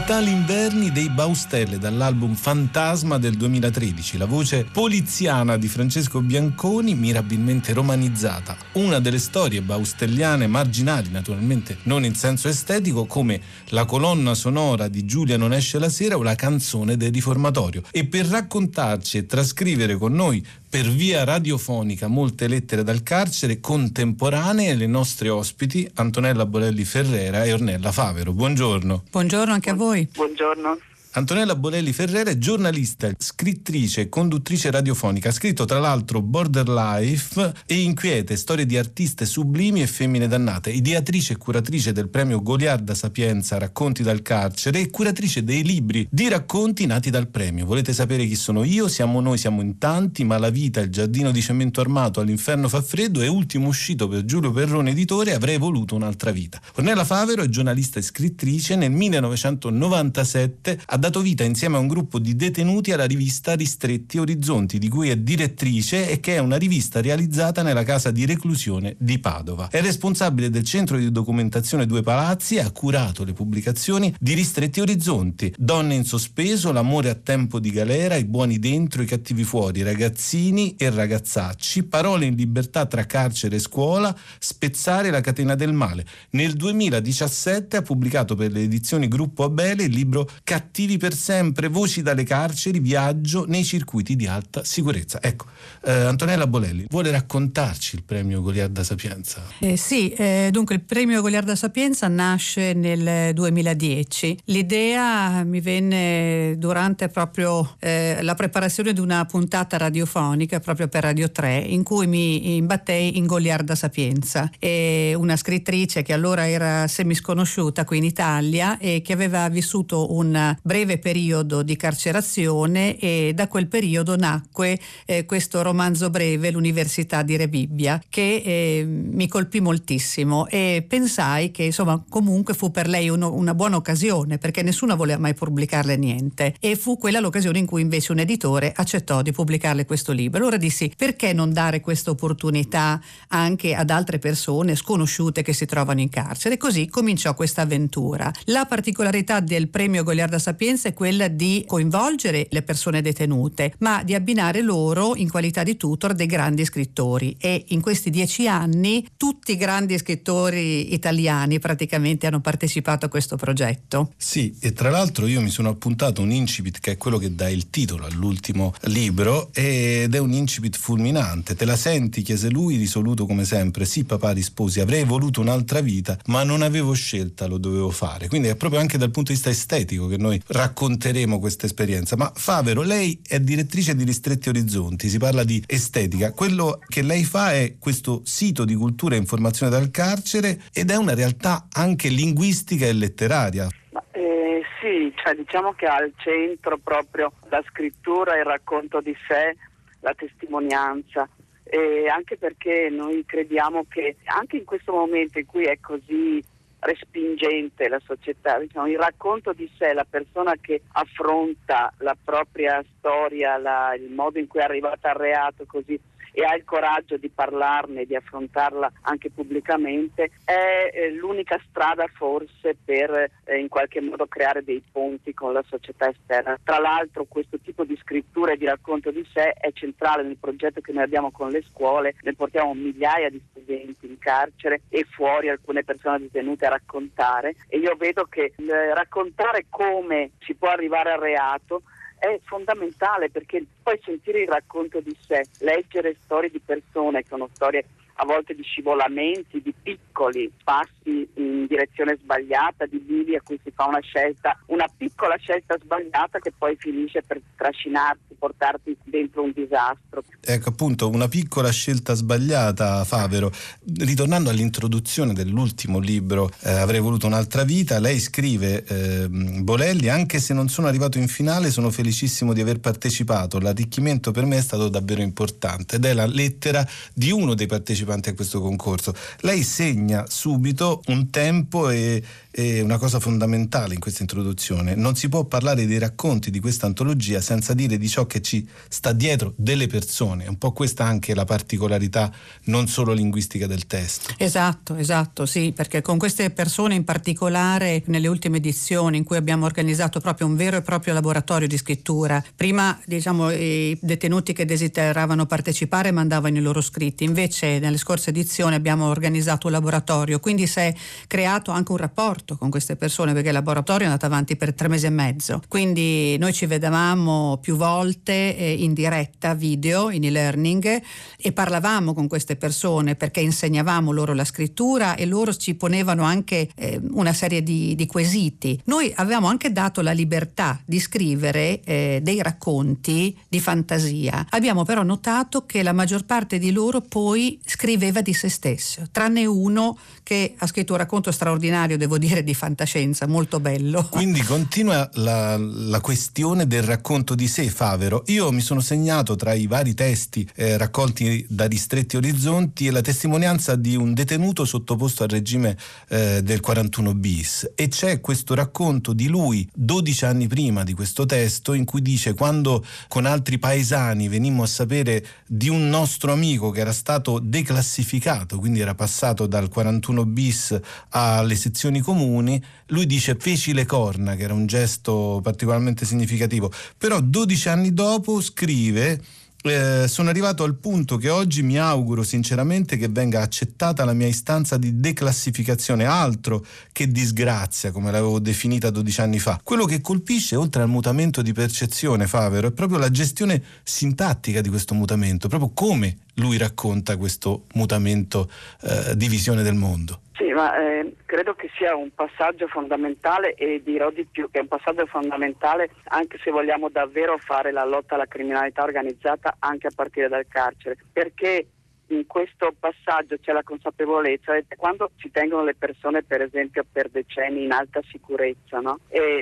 Natali 0.07 0.31
inverni 0.31 0.89
dei 0.93 1.09
Baustelle 1.09 1.77
dall'album 1.77 2.33
Fantasma 2.33 3.17
del 3.17 3.35
2013, 3.35 4.17
la 4.17 4.25
voce 4.25 4.63
poliziana 4.63 5.57
di 5.57 5.67
Francesco 5.67 6.21
Bianconi 6.21 6.95
mirabilmente 6.95 7.73
romanizzata, 7.73 8.55
una 8.75 8.99
delle 8.99 9.19
storie 9.19 9.61
baustelliane 9.61 10.47
marginali, 10.47 11.09
naturalmente 11.11 11.79
non 11.83 12.05
in 12.05 12.15
senso 12.15 12.47
estetico, 12.47 13.05
come 13.05 13.41
la 13.71 13.83
colonna 13.83 14.33
sonora 14.33 14.87
di 14.87 15.03
Giulia 15.03 15.35
non 15.35 15.51
esce 15.51 15.77
la 15.77 15.89
sera 15.89 16.15
o 16.15 16.23
la 16.23 16.35
canzone 16.35 16.95
del 16.95 17.11
riformatorio. 17.11 17.83
E 17.91 18.05
per 18.05 18.27
raccontarci 18.27 19.17
e 19.17 19.25
trascrivere 19.25 19.97
con 19.97 20.13
noi 20.13 20.41
per 20.69 20.85
via 20.89 21.23
radiofonica 21.23 22.07
molte 22.07 22.47
lettere 22.47 22.83
dal 22.83 23.03
carcere 23.03 23.59
contemporanee 23.59 24.75
le 24.75 24.87
nostre 24.87 25.29
ospiti 25.29 25.89
Antonella 25.95 26.45
Bolelli 26.45 26.83
Ferrera 26.83 27.43
e 27.43 27.53
Ornella 27.53 27.91
Favero. 27.91 28.33
Buongiorno. 28.33 29.03
Buongiorno 29.09 29.53
anche 29.53 29.69
a 29.69 29.75
voi. 29.75 30.07
Buongiorno. 30.13 30.77
Antonella 31.17 31.55
Bolelli 31.55 31.93
Ferrera 31.93 32.29
è 32.29 32.37
giornalista, 32.37 33.09
scrittrice 33.17 34.01
e 34.01 34.07
conduttrice 34.07 34.69
radiofonica. 34.69 35.29
Ha 35.29 35.31
scritto 35.31 35.65
tra 35.65 35.79
l'altro 35.79 36.21
Border 36.21 36.69
Life 36.69 37.53
e 37.65 37.81
inquiete 37.81 38.35
storie 38.35 38.67
di 38.67 38.77
artiste 38.77 39.25
sublimi 39.25 39.81
e 39.81 39.87
femmine 39.87 40.27
dannate. 40.27 40.69
Ideatrice 40.69 41.33
e 41.33 41.37
curatrice 41.37 41.91
del 41.91 42.09
premio 42.09 42.43
Goliarda 42.43 42.93
Sapienza 42.93 43.57
Racconti 43.57 44.03
dal 44.03 44.21
carcere 44.21 44.79
e 44.79 44.91
curatrice 44.91 45.43
dei 45.43 45.63
libri 45.63 46.07
di 46.07 46.29
racconti 46.29 46.85
nati 46.85 47.09
dal 47.09 47.29
premio. 47.29 47.65
Volete 47.65 47.93
sapere 47.93 48.27
chi 48.27 48.35
sono 48.35 48.63
io? 48.63 48.87
Siamo 48.87 49.19
noi, 49.19 49.39
siamo 49.39 49.63
in 49.63 49.79
tanti, 49.79 50.23
ma 50.23 50.37
la 50.37 50.51
vita, 50.51 50.81
il 50.81 50.91
giardino 50.91 51.31
di 51.31 51.41
cemento 51.41 51.81
armato, 51.81 52.19
all'inferno 52.19 52.69
fa 52.69 52.83
freddo 52.83 53.21
e 53.21 53.27
ultimo 53.27 53.69
uscito 53.69 54.07
per 54.07 54.23
Giulio 54.23 54.51
Perrone 54.51 54.91
editore 54.91 55.33
avrei 55.33 55.57
voluto 55.57 55.95
un'altra 55.95 56.29
vita. 56.29 56.61
Ornella 56.75 57.05
Favero 57.05 57.41
è 57.41 57.49
giornalista 57.49 57.97
e 57.97 58.03
scrittrice. 58.03 58.75
Nel 58.75 58.91
1997 58.91 60.81
ha 60.85 60.97
dato 60.97 61.05
vita 61.09 61.43
insieme 61.43 61.77
a 61.77 61.79
un 61.79 61.87
gruppo 61.87 62.19
di 62.19 62.35
detenuti 62.35 62.91
alla 62.91 63.05
rivista 63.05 63.55
Ristretti 63.55 64.17
Orizzonti, 64.17 64.77
di 64.77 64.89
cui 64.89 65.09
è 65.09 65.17
direttrice 65.17 66.09
e 66.09 66.19
che 66.19 66.35
è 66.35 66.39
una 66.39 66.57
rivista 66.57 67.01
realizzata 67.01 67.63
nella 67.63 67.83
casa 67.83 68.11
di 68.11 68.25
reclusione 68.25 68.95
di 68.99 69.17
Padova. 69.19 69.69
È 69.69 69.81
responsabile 69.81 70.49
del 70.49 70.63
centro 70.63 70.97
di 70.97 71.11
documentazione 71.11 71.85
Due 71.85 72.03
Palazzi 72.03 72.55
e 72.55 72.59
ha 72.59 72.71
curato 72.71 73.23
le 73.23 73.33
pubblicazioni 73.33 74.13
di 74.19 74.33
Ristretti 74.33 74.81
Orizzonti, 74.81 75.53
Donne 75.57 75.95
in 75.95 76.03
sospeso, 76.03 76.71
L'amore 76.71 77.09
a 77.09 77.15
tempo 77.15 77.59
di 77.59 77.71
galera, 77.71 78.15
I 78.15 78.25
buoni 78.25 78.59
dentro, 78.59 79.01
i 79.01 79.05
cattivi 79.07 79.43
fuori, 79.43 79.81
Ragazzini 79.81 80.75
e 80.77 80.89
ragazzacci, 80.89 81.83
Parole 81.83 82.25
in 82.25 82.35
libertà 82.35 82.85
tra 82.85 83.05
carcere 83.05 83.55
e 83.55 83.59
scuola, 83.59 84.15
Spezzare 84.37 85.09
la 85.09 85.21
catena 85.21 85.55
del 85.55 85.73
male. 85.73 86.05
Nel 86.31 86.53
2017 86.53 87.77
ha 87.77 87.81
pubblicato 87.81 88.35
per 88.35 88.51
le 88.51 88.61
edizioni 88.61 89.07
Gruppo 89.07 89.43
Abele 89.43 89.83
il 89.83 89.93
libro 89.93 90.29
Cattivi 90.43 90.96
per 90.97 91.13
sempre, 91.13 91.67
voci 91.67 92.01
dalle 92.01 92.23
carceri, 92.23 92.79
viaggio 92.79 93.45
nei 93.47 93.63
circuiti 93.63 94.15
di 94.15 94.27
alta 94.27 94.63
sicurezza. 94.63 95.19
Ecco, 95.21 95.45
eh, 95.83 95.91
Antonella 95.91 96.47
Bolelli 96.47 96.85
vuole 96.89 97.11
raccontarci 97.11 97.95
il 97.95 98.03
premio 98.03 98.41
Goliarda 98.41 98.83
Sapienza? 98.83 99.41
Eh, 99.59 99.77
sì, 99.77 100.09
eh, 100.09 100.49
dunque 100.51 100.75
il 100.75 100.81
premio 100.81 101.21
Goliarda 101.21 101.55
Sapienza 101.55 102.07
nasce 102.07 102.73
nel 102.73 103.33
2010. 103.33 104.39
L'idea 104.45 105.43
mi 105.43 105.61
venne 105.61 106.55
durante 106.57 107.09
proprio 107.09 107.75
eh, 107.79 108.19
la 108.21 108.35
preparazione 108.35 108.93
di 108.93 108.99
una 108.99 109.25
puntata 109.25 109.77
radiofonica 109.77 110.59
proprio 110.59 110.87
per 110.87 111.03
Radio 111.03 111.31
3 111.31 111.57
in 111.57 111.83
cui 111.83 112.07
mi 112.07 112.55
imbattei 112.55 113.17
in 113.17 113.25
Goliarda 113.25 113.75
Sapienza, 113.75 114.49
e 114.59 115.13
una 115.17 115.35
scrittrice 115.35 116.01
che 116.01 116.13
allora 116.13 116.47
era 116.47 116.87
semisconosciuta 116.87 117.83
qui 117.83 117.97
in 117.97 118.03
Italia 118.03 118.77
e 118.77 119.01
che 119.01 119.13
aveva 119.13 119.47
vissuto 119.49 120.13
un 120.13 120.55
breve 120.61 120.76
periodo 120.85 121.63
di 121.63 121.75
carcerazione 121.75 122.97
e 122.97 123.31
da 123.33 123.47
quel 123.47 123.67
periodo 123.67 124.15
nacque 124.15 124.79
eh, 125.05 125.25
questo 125.25 125.61
romanzo 125.61 126.09
breve 126.09 126.51
L'Università 126.51 127.23
di 127.23 127.35
Re 127.35 127.49
Bibbia 127.49 128.01
che 128.09 128.41
eh, 128.45 128.85
mi 128.85 129.27
colpì 129.27 129.59
moltissimo 129.59 130.47
e 130.47 130.85
pensai 130.87 131.51
che 131.51 131.63
insomma 131.63 132.03
comunque 132.07 132.53
fu 132.53 132.69
per 132.71 132.87
lei 132.87 133.09
uno, 133.09 133.33
una 133.33 133.53
buona 133.55 133.75
occasione 133.75 134.37
perché 134.37 134.61
nessuno 134.61 134.95
voleva 134.95 135.19
mai 135.19 135.33
pubblicarle 135.33 135.95
niente 135.97 136.55
e 136.59 136.75
fu 136.75 136.97
quella 136.97 137.19
l'occasione 137.19 137.59
in 137.59 137.65
cui 137.65 137.81
invece 137.81 138.11
un 138.11 138.19
editore 138.19 138.71
accettò 138.75 139.21
di 139.21 139.31
pubblicarle 139.31 139.85
questo 139.85 140.11
libro. 140.11 140.39
Allora 140.39 140.57
dissi 140.57 140.91
perché 140.95 141.33
non 141.33 141.53
dare 141.53 141.81
questa 141.81 142.11
opportunità 142.11 143.01
anche 143.29 143.73
ad 143.73 143.89
altre 143.89 144.19
persone 144.19 144.75
sconosciute 144.75 145.41
che 145.41 145.53
si 145.53 145.65
trovano 145.65 146.01
in 146.01 146.09
carcere 146.09 146.55
e 146.55 146.57
così 146.57 146.87
cominciò 146.89 147.33
questa 147.33 147.61
avventura. 147.63 148.31
La 148.45 148.65
particolarità 148.65 149.39
del 149.39 149.69
premio 149.69 150.03
Goliarda 150.03 150.37
Sapienza 150.37 150.65
è 150.75 150.93
quella 150.93 151.27
di 151.27 151.63
coinvolgere 151.65 152.47
le 152.49 152.61
persone 152.61 153.01
detenute 153.01 153.73
ma 153.79 154.03
di 154.03 154.13
abbinare 154.13 154.61
loro 154.61 155.15
in 155.15 155.29
qualità 155.29 155.63
di 155.63 155.77
tutor 155.77 156.13
dei 156.13 156.27
grandi 156.27 156.65
scrittori 156.65 157.35
e 157.39 157.65
in 157.69 157.81
questi 157.81 158.09
dieci 158.09 158.47
anni 158.47 159.05
tutti 159.17 159.53
i 159.53 159.57
grandi 159.57 159.97
scrittori 159.97 160.93
italiani 160.93 161.59
praticamente 161.59 162.27
hanno 162.27 162.41
partecipato 162.41 163.05
a 163.05 163.09
questo 163.09 163.35
progetto. 163.35 164.13
Sì, 164.17 164.55
e 164.59 164.73
tra 164.73 164.89
l'altro 164.89 165.25
io 165.25 165.41
mi 165.41 165.49
sono 165.49 165.69
appuntato 165.69 166.21
un 166.21 166.31
incipit 166.31 166.79
che 166.79 166.91
è 166.91 166.97
quello 166.97 167.17
che 167.17 167.33
dà 167.33 167.49
il 167.49 167.69
titolo 167.69 168.05
all'ultimo 168.05 168.73
libro 168.81 169.49
ed 169.53 170.13
è 170.13 170.17
un 170.17 170.33
incipit 170.33 170.77
fulminante. 170.77 171.55
Te 171.55 171.65
la 171.65 171.75
senti? 171.75 172.21
chiese 172.21 172.49
lui, 172.49 172.75
risoluto 172.75 173.25
come 173.25 173.45
sempre. 173.45 173.85
Sì, 173.85 174.03
papà, 174.03 174.31
risposi, 174.31 174.81
avrei 174.81 175.05
voluto 175.05 175.39
un'altra 175.39 175.79
vita, 175.79 176.17
ma 176.25 176.43
non 176.43 176.61
avevo 176.61 176.91
scelta, 176.93 177.45
lo 177.47 177.57
dovevo 177.57 177.89
fare. 177.89 178.27
Quindi 178.27 178.49
è 178.49 178.55
proprio 178.55 178.81
anche 178.81 178.97
dal 178.97 179.11
punto 179.11 179.31
di 179.31 179.37
vista 179.37 179.49
estetico 179.49 180.07
che 180.07 180.17
noi 180.17 180.41
racconteremo 180.57 181.37
questa 181.39 181.67
esperienza. 181.67 182.17
Ma 182.17 182.31
Favero, 182.33 182.81
lei 182.81 183.21
è 183.27 183.39
direttrice 183.39 183.95
di 183.95 184.03
Ristretti 184.03 184.49
Orizzonti, 184.49 185.07
si 185.07 185.19
parla 185.19 185.43
di 185.43 185.63
estetica. 185.67 186.31
Quello 186.33 186.79
che 186.87 187.03
lei 187.03 187.23
fa 187.23 187.53
è 187.53 187.75
questo 187.79 188.21
sito 188.25 188.65
di 188.65 188.73
cultura 188.73 189.15
e 189.15 189.19
informazione 189.19 189.71
dal 189.71 189.91
carcere 189.91 190.61
ed 190.73 190.89
è 190.89 190.95
una 190.95 191.13
realtà 191.13 191.67
anche 191.71 192.09
linguistica 192.09 192.87
e 192.87 192.93
letteraria. 192.93 193.67
Eh, 194.11 194.63
sì, 194.81 195.13
cioè 195.23 195.35
diciamo 195.35 195.73
che 195.73 195.85
al 195.85 196.11
centro 196.17 196.79
proprio 196.79 197.31
la 197.49 197.63
scrittura, 197.69 198.37
il 198.37 198.45
racconto 198.45 198.99
di 198.99 199.15
sé, 199.27 199.55
la 199.99 200.13
testimonianza. 200.15 201.29
E 201.69 202.07
anche 202.07 202.37
perché 202.37 202.87
noi 202.89 203.25
crediamo 203.25 203.85
che 203.89 204.15
anche 204.23 204.55
in 204.55 204.63
questo 204.63 204.93
momento 204.93 205.37
in 205.37 205.45
cui 205.45 205.65
è 205.65 205.77
così 205.81 206.41
respingente 206.79 207.89
la 207.89 207.99
società, 208.05 208.59
diciamo, 208.59 208.87
il 208.87 208.97
racconto 208.97 209.53
di 209.53 209.69
sé, 209.77 209.93
la 209.93 210.05
persona 210.07 210.53
che 210.59 210.81
affronta 210.93 211.91
la 211.99 212.15
propria 212.21 212.83
storia, 212.97 213.57
la, 213.57 213.95
il 213.95 214.11
modo 214.11 214.39
in 214.39 214.47
cui 214.47 214.59
è 214.59 214.63
arrivata 214.63 215.09
al 215.09 215.17
reato 215.17 215.65
così 215.65 215.99
e 216.37 216.43
ha 216.43 216.53
il 216.53 216.65
coraggio 216.65 217.17
di 217.17 217.29
parlarne, 217.29 218.05
di 218.05 218.15
affrontarla 218.15 218.91
anche 219.01 219.31
pubblicamente, 219.31 220.29
è 220.45 220.91
eh, 220.93 221.11
l'unica 221.13 221.59
strada 221.67 222.05
forse 222.13 222.77
per 222.85 223.31
eh, 223.43 223.57
in 223.57 223.67
qualche 223.69 224.01
modo 224.01 224.27
creare 224.27 224.63
dei 224.63 224.83
ponti 224.91 225.33
con 225.33 225.51
la 225.51 225.63
società 225.67 226.07
esterna. 226.07 226.59
Tra 226.63 226.77
l'altro 226.77 227.25
questo 227.27 227.57
tipo 227.57 227.85
di 227.85 227.97
scrittura 227.99 228.51
e 228.51 228.57
di 228.57 228.65
racconto 228.65 229.09
di 229.09 229.27
sé 229.33 229.53
è 229.53 229.71
centrale 229.71 230.21
nel 230.21 230.37
progetto 230.39 230.79
che 230.79 230.91
noi 230.91 231.05
abbiamo 231.05 231.31
con 231.31 231.49
le 231.49 231.63
scuole, 231.71 232.13
ne 232.21 232.35
portiamo 232.35 232.75
migliaia 232.75 233.31
di 233.31 233.41
studenti 233.49 234.05
in 234.05 234.19
carcere 234.19 234.81
e 234.89 235.07
fuori 235.09 235.49
alcune 235.49 235.83
persone 235.83 236.19
detenute 236.19 236.67
a 236.67 236.69
raccontare 236.69 237.55
e 237.67 237.79
io 237.79 237.95
vedo 237.95 238.25
che 238.25 238.53
eh, 238.55 238.93
raccontare 238.93 239.65
come 239.71 240.33
si 240.41 240.53
può 240.53 240.69
arrivare 240.69 241.13
al 241.13 241.19
reato 241.19 241.81
è 242.19 242.39
fondamentale 242.43 243.29
perché 243.29 243.63
poi 243.83 243.99
sentire 244.03 244.41
il 244.41 244.47
racconto 244.47 244.99
di 244.99 245.15
sé, 245.19 245.43
leggere 245.59 246.15
storie 246.23 246.49
di 246.49 246.59
persone 246.59 247.21
che 247.21 247.27
sono 247.29 247.49
storie 247.53 247.85
a 248.19 248.25
volte 248.25 248.55
di 248.55 248.63
scivolamenti, 248.63 249.61
di 249.61 249.73
piccoli 249.79 250.51
passi 250.63 251.27
in 251.35 251.67
direzione 251.67 252.17
sbagliata, 252.19 252.85
di 252.87 252.97
bivi 252.97 253.35
a 253.35 253.41
cui 253.43 253.59
si 253.63 253.71
fa 253.73 253.85
una 253.85 253.99
scelta, 253.99 254.57
una 254.67 254.87
piccola 254.95 255.35
scelta 255.37 255.77
sbagliata 255.79 256.39
che 256.39 256.51
poi 256.57 256.75
finisce 256.79 257.21
per 257.21 257.39
trascinarti, 257.55 258.35
portarti 258.37 258.97
dentro 259.03 259.43
un 259.43 259.51
disastro. 259.53 260.23
Ecco 260.41 260.69
appunto 260.69 261.09
una 261.09 261.27
piccola 261.27 261.69
scelta 261.69 262.15
sbagliata, 262.15 263.03
Favero. 263.03 263.51
Ritornando 263.97 264.49
all'introduzione 264.49 265.33
dell'ultimo 265.33 265.99
libro, 265.99 266.49
eh, 266.61 266.71
Avrei 266.71 266.99
voluto 266.99 267.27
un'altra 267.27 267.63
vita, 267.63 267.99
lei 267.99 268.19
scrive 268.19 268.83
eh, 268.85 269.27
Bolelli, 269.29 270.07
anche 270.07 270.39
se 270.39 270.53
non 270.53 270.69
sono 270.69 270.87
arrivato 270.87 271.17
in 271.17 271.27
finale 271.27 271.69
sono 271.69 271.91
felicissimo 271.91 272.53
di 272.53 272.61
aver 272.61 272.79
partecipato, 272.79 273.59
l'arricchimento 273.59 274.31
per 274.31 274.45
me 274.45 274.57
è 274.57 274.61
stato 274.61 274.89
davvero 274.89 275.21
importante 275.21 275.97
ed 275.97 276.05
è 276.05 276.13
la 276.13 276.25
lettera 276.25 276.87
di 277.13 277.31
uno 277.31 277.53
dei 277.53 277.67
partecipanti 277.67 278.05
partecipanti 278.07 278.29
a 278.29 278.33
questo 278.33 278.61
concorso. 278.61 279.13
Lei 279.41 279.61
segna 279.63 280.25
subito 280.27 281.01
un 281.07 281.29
tempo 281.29 281.89
e, 281.89 282.23
e 282.59 282.81
una 282.81 282.97
cosa 282.97 283.19
fondamentale 283.19 283.93
in 283.93 283.99
questa 283.99 284.23
introduzione. 284.23 284.95
Non 284.95 285.15
si 285.15 285.29
può 285.29 285.43
parlare 285.43 285.85
dei 285.85 285.99
racconti 285.99 286.49
di 286.49 286.59
questa 286.59 286.87
antologia 286.87 287.39
senza 287.39 287.75
dire 287.75 287.99
di 287.99 288.09
ciò 288.09 288.25
che 288.25 288.41
ci 288.41 288.67
sta 288.89 289.11
dietro 289.11 289.53
delle 289.57 289.85
persone. 289.85 290.47
Un 290.47 290.57
po' 290.57 290.71
questa 290.71 291.05
anche 291.05 291.35
la 291.35 291.45
particolarità 291.45 292.33
non 292.63 292.87
solo 292.87 293.13
linguistica 293.13 293.67
del 293.67 293.85
testo. 293.85 294.33
Esatto, 294.39 294.95
esatto, 294.95 295.45
sì, 295.45 295.71
perché 295.71 296.01
con 296.01 296.17
queste 296.17 296.49
persone 296.49 296.95
in 296.95 297.03
particolare 297.03 298.01
nelle 298.07 298.27
ultime 298.27 298.57
edizioni 298.57 299.17
in 299.17 299.23
cui 299.23 299.37
abbiamo 299.37 299.65
organizzato 299.65 300.19
proprio 300.19 300.47
un 300.47 300.55
vero 300.55 300.77
e 300.77 300.81
proprio 300.81 301.13
laboratorio 301.13 301.67
di 301.67 301.77
scrittura, 301.77 302.43
prima 302.55 302.99
diciamo 303.05 303.51
i 303.51 303.95
detenuti 304.01 304.53
che 304.53 304.65
desideravano 304.65 305.45
partecipare 305.45 306.09
mandavano 306.09 306.57
i 306.57 306.61
loro 306.61 306.81
scritti, 306.81 307.23
invece 307.23 307.77
nelle 307.77 307.97
scorse 307.97 308.31
edizioni 308.31 308.73
abbiamo 308.73 309.05
organizzato 309.09 309.67
un 309.67 309.73
laboratorio, 309.73 310.39
quindi 310.39 310.65
si 310.65 310.79
è 310.79 310.95
creato 311.27 311.69
anche 311.69 311.91
un 311.91 311.97
rapporto 311.99 312.45
con 312.55 312.69
queste 312.69 312.95
persone 312.95 313.33
perché 313.33 313.49
il 313.49 313.53
laboratorio 313.53 314.03
è 314.03 314.09
andato 314.09 314.25
avanti 314.25 314.55
per 314.55 314.73
tre 314.73 314.87
mesi 314.87 315.05
e 315.05 315.09
mezzo, 315.09 315.61
quindi 315.67 316.37
noi 316.37 316.53
ci 316.53 316.65
vedevamo 316.65 317.57
più 317.61 317.75
volte 317.75 318.55
eh, 318.55 318.73
in 318.73 318.93
diretta 318.93 319.53
video, 319.53 320.09
in 320.09 320.23
e-learning 320.23 321.01
e 321.37 321.51
parlavamo 321.51 322.13
con 322.13 322.27
queste 322.27 322.55
persone 322.55 323.15
perché 323.15 323.39
insegnavamo 323.41 324.11
loro 324.11 324.33
la 324.33 324.45
scrittura 324.45 325.15
e 325.15 325.25
loro 325.25 325.53
ci 325.55 325.75
ponevano 325.75 326.23
anche 326.23 326.69
eh, 326.75 326.99
una 327.11 327.33
serie 327.33 327.63
di, 327.63 327.95
di, 327.95 328.05
quesiti. 328.05 328.79
Noi 328.85 329.11
avevamo 329.15 329.47
anche 329.47 329.71
dato 329.71 330.01
la 330.01 330.11
libertà 330.11 330.79
di 330.85 330.99
scrivere 330.99 331.81
eh, 331.83 332.19
dei 332.21 332.41
racconti 332.41 333.37
di 333.47 333.59
fantasia. 333.59 334.45
Abbiamo 334.49 334.83
però 334.83 335.03
notato 335.03 335.65
che 335.65 335.83
la 335.83 335.93
maggior 335.93 336.25
parte 336.25 336.59
di 336.59 336.71
loro 336.71 337.01
poi 337.01 337.59
scriveva 337.65 338.21
di 338.21 338.33
se 338.33 338.49
stesso, 338.49 339.03
tranne 339.11 339.45
uno 339.45 339.97
che 340.27 340.55
ha 340.57 340.67
scritto 340.67 340.91
un 340.91 340.97
racconto 340.97 341.31
straordinario, 341.31 341.97
devo 341.97 342.17
dire, 342.17 342.43
di 342.43 342.53
fantascienza, 342.53 343.25
molto 343.27 343.61
bello. 343.61 344.09
Quindi 344.11 344.41
continua 344.41 345.09
la, 345.13 345.55
la 345.55 346.01
questione 346.01 346.67
del 346.67 346.83
racconto 346.83 347.33
di 347.33 347.47
sé, 347.47 347.69
Favero. 347.69 348.23
Io 348.25 348.51
mi 348.51 348.59
sono 348.59 348.81
segnato 348.81 349.37
tra 349.37 349.53
i 349.53 349.67
vari 349.67 349.93
testi 349.93 350.45
eh, 350.55 350.75
raccolti 350.75 351.45
da 351.47 351.63
Ristretti 351.65 352.17
Orizzonti 352.17 352.89
la 352.89 352.99
testimonianza 352.99 353.77
di 353.77 353.95
un 353.95 354.13
detenuto 354.13 354.65
sottoposto 354.65 355.23
al 355.23 355.29
regime 355.29 355.77
eh, 356.09 356.43
del 356.43 356.59
41 356.59 357.13
bis 357.13 357.71
e 357.73 357.87
c'è 357.87 358.19
questo 358.19 358.53
racconto 358.53 359.13
di 359.13 359.27
lui 359.27 359.65
12 359.73 360.25
anni 360.25 360.47
prima 360.47 360.83
di 360.83 360.91
questo 360.91 361.25
testo 361.25 361.71
in 361.71 361.85
cui 361.85 362.01
dice 362.01 362.33
quando 362.33 362.85
con 363.07 363.25
altri 363.25 363.59
paesani 363.59 364.27
venimmo 364.27 364.63
a 364.63 364.67
sapere 364.67 365.25
di 365.47 365.69
un 365.69 365.87
nostro 365.87 366.33
amico 366.33 366.69
che 366.71 366.81
era 366.81 366.91
stato 366.91 367.39
declassificato, 367.39 368.59
quindi 368.59 368.81
era 368.81 368.93
passato 368.93 369.47
dal 369.47 369.69
41 369.69 370.16
bis 370.25 370.79
alle 371.09 371.55
sezioni 371.55 371.99
comuni, 371.99 372.61
lui 372.87 373.05
dice 373.05 373.35
feci 373.39 373.73
le 373.73 373.85
corna, 373.85 374.35
che 374.35 374.43
era 374.43 374.53
un 374.53 374.65
gesto 374.65 375.39
particolarmente 375.43 376.05
significativo, 376.05 376.71
però 376.97 377.19
12 377.19 377.69
anni 377.69 377.93
dopo 377.93 378.41
scrive 378.41 379.21
eh, 379.63 380.05
sono 380.07 380.29
arrivato 380.29 380.63
al 380.63 380.75
punto 380.75 381.17
che 381.17 381.29
oggi 381.29 381.63
mi 381.63 381.77
auguro 381.77 382.23
sinceramente 382.23 382.95
che 382.95 383.07
venga 383.07 383.41
accettata 383.41 384.05
la 384.05 384.13
mia 384.13 384.27
istanza 384.27 384.77
di 384.77 384.99
declassificazione, 384.99 386.05
altro 386.05 386.65
che 386.91 387.11
disgrazia, 387.11 387.91
come 387.91 388.11
l'avevo 388.11 388.39
definita 388.39 388.89
12 388.89 389.21
anni 389.21 389.39
fa. 389.39 389.59
Quello 389.63 389.85
che 389.85 390.01
colpisce, 390.01 390.55
oltre 390.55 390.83
al 390.83 390.89
mutamento 390.89 391.41
di 391.41 391.53
percezione, 391.53 392.27
Favero, 392.27 392.67
è 392.67 392.71
proprio 392.71 392.99
la 392.99 393.09
gestione 393.09 393.61
sintattica 393.83 394.61
di 394.61 394.69
questo 394.69 394.93
mutamento, 394.93 395.47
proprio 395.47 395.71
come 395.73 396.17
lui 396.35 396.57
racconta 396.57 397.17
questo 397.17 397.65
mutamento 397.73 398.49
eh, 398.81 399.17
di 399.17 399.27
visione 399.27 399.63
del 399.63 399.75
mondo. 399.75 400.21
Sì, 400.37 400.53
ma 400.53 400.77
eh, 400.77 401.15
credo 401.25 401.55
che 401.55 401.67
sia 401.75 401.95
un 401.95 402.13
passaggio 402.13 402.67
fondamentale 402.67 403.55
e 403.55 403.81
dirò 403.83 404.11
di 404.11 404.23
più 404.25 404.51
che 404.51 404.59
è 404.59 404.61
un 404.61 404.67
passaggio 404.67 405.07
fondamentale 405.07 405.89
anche 406.09 406.37
se 406.43 406.51
vogliamo 406.51 406.89
davvero 406.89 407.39
fare 407.39 407.71
la 407.71 407.83
lotta 407.83 408.13
alla 408.13 408.27
criminalità 408.27 408.83
organizzata 408.83 409.55
anche 409.57 409.87
a 409.87 409.91
partire 409.95 410.27
dal 410.27 410.45
carcere, 410.47 410.95
perché 411.11 411.65
in 412.09 412.27
questo 412.27 412.71
passaggio 412.79 413.37
c'è 413.41 413.51
la 413.51 413.63
consapevolezza 413.63 414.53
che 414.53 414.75
quando 414.77 415.09
si 415.17 415.31
tengono 415.31 415.63
le 415.63 415.75
persone 415.75 416.21
per 416.21 416.41
esempio 416.41 416.85
per 416.89 417.09
decenni 417.09 417.63
in 417.63 417.71
alta 417.71 417.99
sicurezza 418.07 418.79
no? 418.79 418.99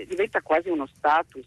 diventa 0.08 0.42
quasi 0.42 0.70
uno 0.70 0.88
status 0.88 1.46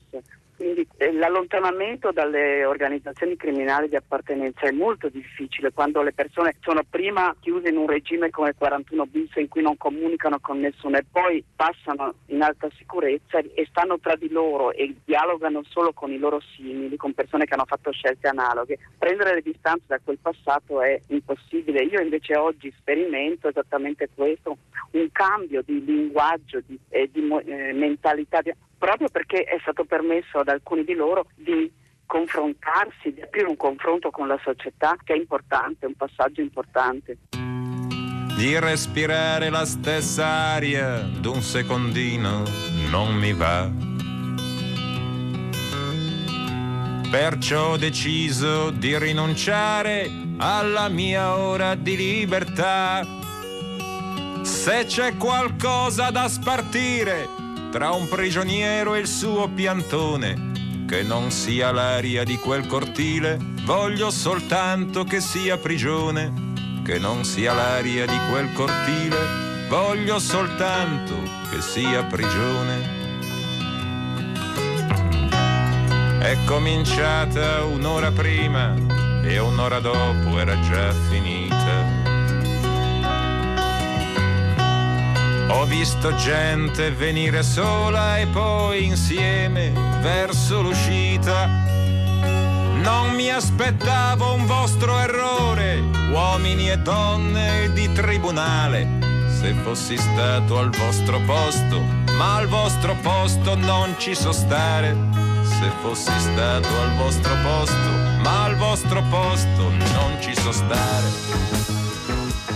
quindi 0.58 0.84
eh, 0.96 1.12
l'allontanamento 1.12 2.10
dalle 2.10 2.64
organizzazioni 2.64 3.36
criminali 3.36 3.88
di 3.88 3.94
appartenenza 3.94 4.66
è 4.66 4.72
molto 4.72 5.08
difficile 5.08 5.70
quando 5.70 6.02
le 6.02 6.12
persone 6.12 6.56
sono 6.62 6.82
prima 6.82 7.32
chiuse 7.38 7.68
in 7.68 7.76
un 7.76 7.86
regime 7.86 8.30
come 8.30 8.48
il 8.48 8.54
41 8.58 9.06
bis 9.06 9.36
in 9.36 9.46
cui 9.46 9.62
non 9.62 9.76
comunicano 9.76 10.40
con 10.40 10.58
nessuno 10.58 10.96
e 10.96 11.04
poi 11.08 11.44
passano 11.54 12.14
in 12.26 12.42
alta 12.42 12.68
sicurezza 12.76 13.38
e 13.38 13.66
stanno 13.70 14.00
tra 14.00 14.16
di 14.16 14.28
loro 14.30 14.72
e 14.72 14.96
dialogano 15.04 15.62
solo 15.62 15.92
con 15.92 16.10
i 16.10 16.18
loro 16.18 16.40
simili, 16.56 16.96
con 16.96 17.14
persone 17.14 17.44
che 17.44 17.54
hanno 17.54 17.64
fatto 17.64 17.92
scelte 17.92 18.26
analoghe. 18.26 18.78
Prendere 18.98 19.34
le 19.34 19.42
distanze 19.42 19.84
da 19.86 20.00
quel 20.02 20.18
passato 20.20 20.82
è 20.82 21.00
impossibile. 21.06 21.84
Io 21.84 22.00
invece 22.00 22.36
oggi 22.36 22.74
sperimento 22.76 23.46
esattamente 23.46 24.08
questo, 24.12 24.58
un 24.90 25.08
cambio 25.12 25.62
di 25.62 25.84
linguaggio, 25.84 26.60
di, 26.66 26.76
eh, 26.88 27.08
di 27.12 27.20
eh, 27.46 27.72
mentalità. 27.72 28.42
Di, 28.42 28.52
proprio 28.78 29.08
perché 29.08 29.42
è 29.42 29.58
stato 29.60 29.84
permesso 29.84 30.38
ad 30.38 30.48
alcuni 30.48 30.84
di 30.84 30.94
loro 30.94 31.26
di 31.34 31.70
confrontarsi, 32.06 33.12
di 33.12 33.20
aprire 33.20 33.46
un 33.46 33.56
confronto 33.56 34.10
con 34.10 34.26
la 34.26 34.40
società 34.42 34.96
che 35.04 35.12
è 35.12 35.16
importante, 35.16 35.86
un 35.86 35.94
passaggio 35.94 36.40
importante. 36.40 37.18
Di 38.36 38.58
respirare 38.58 39.50
la 39.50 39.64
stessa 39.64 40.24
aria 40.24 41.00
d'un 41.00 41.42
secondino 41.42 42.44
non 42.90 43.14
mi 43.14 43.32
va. 43.32 43.70
Perciò 47.10 47.72
ho 47.72 47.76
deciso 47.76 48.70
di 48.70 48.96
rinunciare 48.96 50.08
alla 50.38 50.88
mia 50.88 51.36
ora 51.36 51.74
di 51.74 51.96
libertà. 51.96 53.04
Se 54.42 54.84
c'è 54.86 55.16
qualcosa 55.16 56.10
da 56.10 56.28
spartire, 56.28 57.47
tra 57.70 57.90
un 57.90 58.08
prigioniero 58.08 58.94
e 58.94 59.00
il 59.00 59.06
suo 59.06 59.48
piantone, 59.48 60.84
che 60.86 61.02
non 61.02 61.30
sia 61.30 61.70
l'aria 61.70 62.24
di 62.24 62.36
quel 62.36 62.66
cortile, 62.66 63.38
voglio 63.64 64.10
soltanto 64.10 65.04
che 65.04 65.20
sia 65.20 65.58
prigione, 65.58 66.32
che 66.82 66.98
non 66.98 67.24
sia 67.24 67.52
l'aria 67.52 68.06
di 68.06 68.18
quel 68.30 68.52
cortile, 68.52 69.16
voglio 69.68 70.18
soltanto 70.18 71.14
che 71.50 71.60
sia 71.60 72.02
prigione. 72.04 72.96
È 76.20 76.36
cominciata 76.46 77.64
un'ora 77.64 78.10
prima 78.10 78.74
e 79.22 79.38
un'ora 79.38 79.80
dopo 79.80 80.38
era 80.38 80.58
già 80.60 80.92
finita. 80.92 81.97
Ho 85.50 85.64
visto 85.64 86.14
gente 86.14 86.90
venire 86.90 87.42
sola 87.42 88.18
e 88.18 88.26
poi 88.26 88.84
insieme 88.84 89.72
verso 90.00 90.60
l'uscita. 90.60 91.46
Non 92.82 93.14
mi 93.14 93.30
aspettavo 93.30 94.34
un 94.34 94.46
vostro 94.46 94.98
errore, 94.98 95.82
uomini 96.10 96.70
e 96.70 96.78
donne 96.78 97.72
di 97.72 97.90
tribunale. 97.92 98.86
Se 99.40 99.54
fossi 99.62 99.96
stato 99.96 100.58
al 100.58 100.70
vostro 100.70 101.20
posto, 101.20 101.80
ma 102.16 102.36
al 102.36 102.46
vostro 102.46 102.94
posto 103.02 103.54
non 103.56 103.94
ci 103.98 104.14
so 104.14 104.32
stare. 104.32 104.96
Se 105.42 105.70
fossi 105.80 106.12
stato 106.18 106.68
al 106.80 106.94
vostro 106.96 107.34
posto, 107.42 107.90
ma 108.22 108.44
al 108.44 108.56
vostro 108.56 109.02
posto 109.02 109.70
non 109.70 110.20
ci 110.20 110.34
so 110.34 110.52
stare. 110.52 111.06